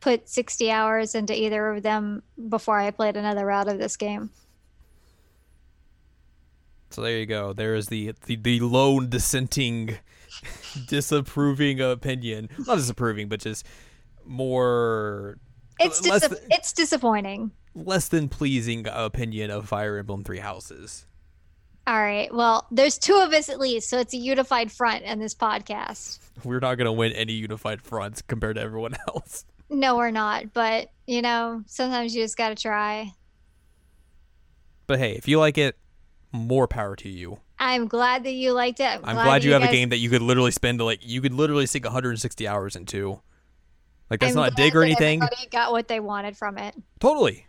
[0.00, 4.30] put 60 hours into either of them before i played another route of this game
[6.90, 7.54] So there you go.
[7.54, 9.96] There is the the, the lone dissenting,
[10.88, 12.50] disapproving opinion.
[12.66, 13.64] Not disapproving, but just
[14.26, 15.38] more
[15.80, 17.50] It's dis- th- it's disappointing.
[17.74, 21.06] less than pleasing opinion of Fire Emblem Three Houses.
[21.86, 22.32] All right.
[22.32, 26.20] Well, there's two of us at least, so it's a unified front in this podcast.
[26.44, 29.44] We're not gonna win any unified fronts compared to everyone else.
[29.68, 30.52] No, we're not.
[30.52, 33.12] But you know, sometimes you just gotta try.
[34.86, 35.76] But hey, if you like it,
[36.30, 37.38] more power to you.
[37.58, 38.84] I'm glad that you liked it.
[38.84, 41.20] I'm, I'm glad, you, have guys- a game that you could literally spend like you
[41.20, 43.20] could literally sink 160 hours into.
[44.10, 45.22] Like that's I'm not a dig or anything.
[45.22, 46.74] Everybody got what they wanted from it.
[47.00, 47.46] Totally.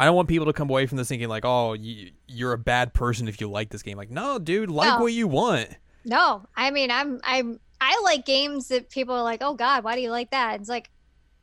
[0.00, 2.58] I don't want people to come away from this thinking like, "Oh, you, you're a
[2.58, 5.02] bad person if you like this game." Like, no, dude, like No.
[5.02, 5.68] what you want.
[6.06, 9.96] No, I mean, I'm I'm I like games that people are like, "Oh God, why
[9.96, 10.88] do you like that?" It's like,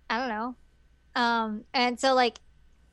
[0.10, 0.56] I don't know.
[1.14, 2.40] Um, and so like,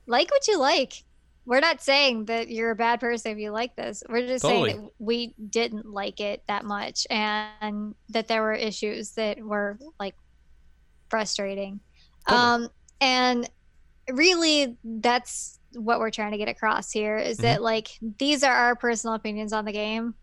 [0.07, 1.03] like what you like.
[1.47, 4.03] We're not saying that you're a bad person if you like this.
[4.07, 9.13] We're just saying that we didn't like it that much, and that there were issues
[9.13, 10.15] that were like
[11.09, 11.81] frustrating.
[12.29, 12.45] Totally.
[12.45, 12.69] Um,
[13.01, 13.49] and
[14.11, 18.77] really, that's what we're trying to get across here is that like these are our
[18.77, 20.15] personal opinions on the game.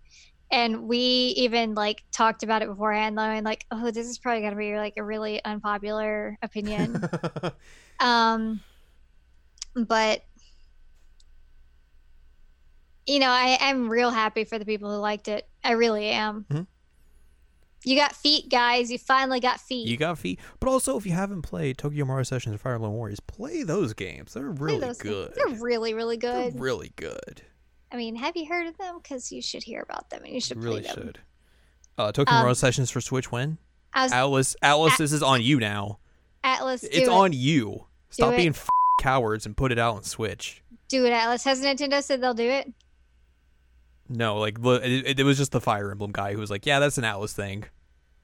[0.52, 0.98] And we
[1.38, 4.76] even like talked about it beforehand knowing like oh this is probably going to be
[4.76, 7.02] like a really unpopular opinion.
[7.99, 8.62] Um
[9.76, 10.22] but
[13.06, 15.48] you know i i'm real happy for the people who liked it.
[15.64, 16.45] I really am.
[16.52, 16.68] Mhm.
[17.84, 21.12] You got feet guys you finally got feet you got feet, but also if you
[21.14, 24.34] haven't played Tokyo Mirage Sessions or Fire Emblem Warriors, play those games.
[24.34, 25.34] They're really good.
[25.36, 27.41] they're really really They're good really good.
[27.91, 30.36] i mean have you heard of them because you should hear about them and you
[30.36, 31.20] You should really play them should.
[31.98, 33.58] Uh, Tokyo Um, Mirage Sessions for Switch when?
[33.95, 35.99] Was, Atlus, Atlus, this is on you now.
[36.44, 37.10] Atlus do It's it.
[37.10, 37.86] on you.
[38.10, 38.38] Stop it.
[38.38, 40.64] being f- cowards and put it out on Switch.
[40.88, 42.72] do it Atlus has nintendo said they'll do it
[44.12, 46.98] No, like it, it was just the Fire Emblem guy who was like, "Yeah, that's
[46.98, 47.64] an Atlus thing.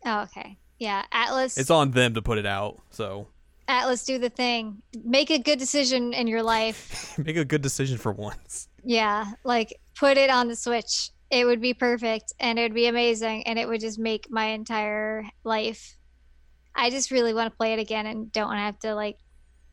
[0.05, 3.27] oh okay yeah Atlus It's on them to put it out." So
[3.67, 7.97] Atlus do the thing make a good decision in your life make a good decision
[7.97, 8.67] for once.
[8.83, 11.09] Yeah, like put it on the Switch.
[11.29, 14.45] It would be perfect and it would be amazing and it would just make my
[14.45, 15.97] entire life.
[16.73, 19.17] I just really want to play it again and don't want to have to like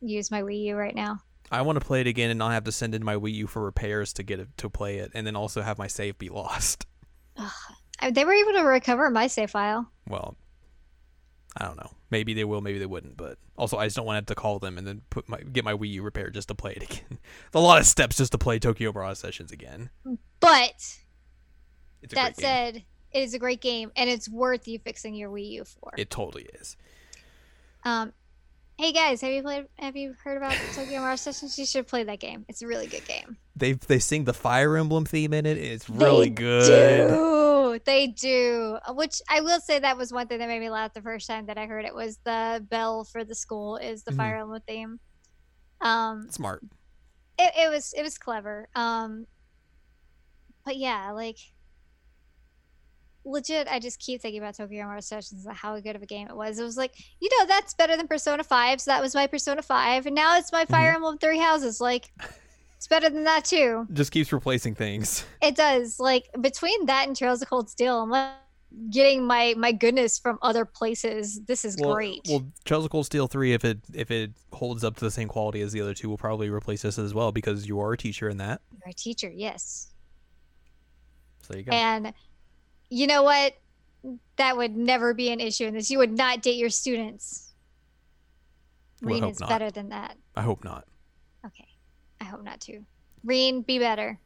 [0.01, 1.19] use my Wii U right now.
[1.51, 3.47] I want to play it again and not have to send in my Wii U
[3.47, 6.29] for repairs to get it to play it, and then also have my save be
[6.29, 6.85] lost.
[7.99, 9.89] I, they were able to recover my save file.
[10.07, 10.35] Well,
[11.57, 11.91] I don't know.
[12.11, 13.17] Maybe they will, maybe they wouldn't.
[13.17, 15.39] But also, I just don't want to have to call them and then put my
[15.39, 17.19] get my Wii U repaired just to play it again.
[17.53, 19.89] A lot of steps just to play Tokyo Mirage Sessions again.
[20.39, 20.97] But
[22.09, 25.63] that said, it is a great game and it's worth you fixing your Wii U
[25.65, 25.93] for.
[25.97, 26.75] It totally is.
[27.83, 28.13] Um,
[28.77, 29.65] hey guys, have you played?
[29.79, 31.57] Have you heard about Tokyo Mirage Sessions?
[31.57, 32.45] You should play that game.
[32.49, 33.37] It's a really good game.
[33.55, 35.57] They they sing the Fire Emblem theme in it.
[35.57, 37.09] It's really They good.
[37.09, 37.79] Do.
[37.85, 38.77] They do.
[38.91, 41.45] Which I will say that was one thing that made me laugh the first time
[41.47, 44.17] that I heard it was the bell for the school is the Mhm.
[44.17, 44.99] Fire Emblem theme.
[45.81, 46.63] Um, Smart.
[47.37, 48.69] it, it was it was clever.
[48.75, 49.27] Um,
[50.63, 51.37] but yeah, like
[53.25, 56.27] legit, I just keep thinking about Tokyo Mirage Sessions and how good of a game
[56.27, 56.59] it was.
[56.59, 59.61] It was like, you know, that's better than Persona Five, so that was my Persona
[59.61, 60.73] Five, and now it's my mm-hmm.
[60.73, 61.81] Fire Emblem Three Houses.
[61.81, 62.11] Like,
[62.77, 63.87] it's better than that too.
[63.93, 65.25] Just keeps replacing things.
[65.41, 65.99] It does.
[65.99, 68.31] Like between that and Trails of Cold Steel, I'm like
[68.91, 71.41] getting my my goodness from other places.
[71.45, 72.21] This is well, great.
[72.29, 75.27] Well, Trails of Cold Steel three, if it if it holds up to the same
[75.27, 77.97] quality as the other two, will probably replace this as well because you are a
[77.97, 78.61] teacher in that.
[78.71, 79.91] You're a teacher, yes.
[81.41, 81.71] So there you go.
[81.71, 82.13] And
[82.89, 83.53] you know what?
[84.37, 85.89] That would never be an issue in this.
[85.89, 87.53] You would not date your students.
[89.01, 89.49] Well, Rean is not.
[89.49, 90.17] better than that.
[90.35, 90.85] I hope not.
[91.45, 91.67] Okay.
[92.21, 92.85] I hope not too.
[93.23, 94.19] Rean, be better.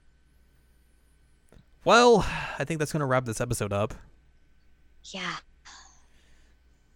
[1.85, 2.25] Well,
[2.57, 3.93] I think that's gonna wrap this episode up.
[5.05, 5.37] Yeah.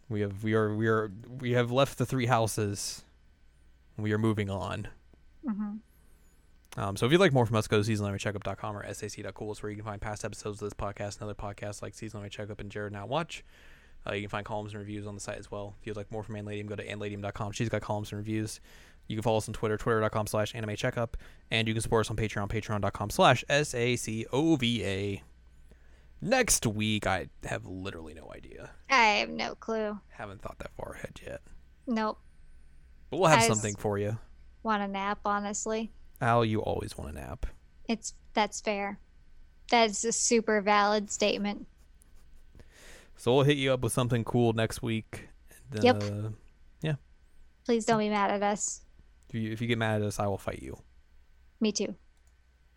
[0.09, 3.03] We have we are we are we have left the three houses.
[3.97, 4.87] We are moving on.
[5.47, 5.77] hmm
[6.75, 9.51] Um, so if you'd like more from us, go to seasonalcheckup.com or sac.cool.
[9.51, 12.27] It's where you can find past episodes of this podcast and other podcasts like Seasonal
[12.29, 13.43] Checkup and Jared Now Watch.
[14.05, 15.75] Uh, you can find columns and reviews on the site as well.
[15.79, 17.51] If you'd like more from Anladium, go to anladium.com.
[17.53, 18.59] She's got columns and reviews.
[19.07, 21.17] You can follow us on Twitter, twitter.com slash anime checkup.
[21.51, 25.23] And you can support us on Patreon, patreon.com slash S-A-C-O-V-A.
[26.21, 28.71] Next week, I have literally no idea.
[28.89, 29.99] I have no clue.
[30.09, 31.41] Haven't thought that far ahead yet.
[31.85, 32.17] Nope.
[33.09, 34.17] But we'll have I something for you.
[34.63, 35.91] Want a nap, honestly.
[36.23, 37.45] Al, you always want a nap.
[37.87, 38.97] It's that's fair.
[39.69, 41.67] That's a super valid statement.
[43.17, 45.27] So we'll hit you up with something cool next week.
[45.71, 46.03] And, Yep.
[46.03, 46.29] uh,
[47.65, 48.81] Please don't be mad at us.
[49.29, 50.77] If you, if you get mad at us, I will fight you.
[51.61, 51.95] Me too.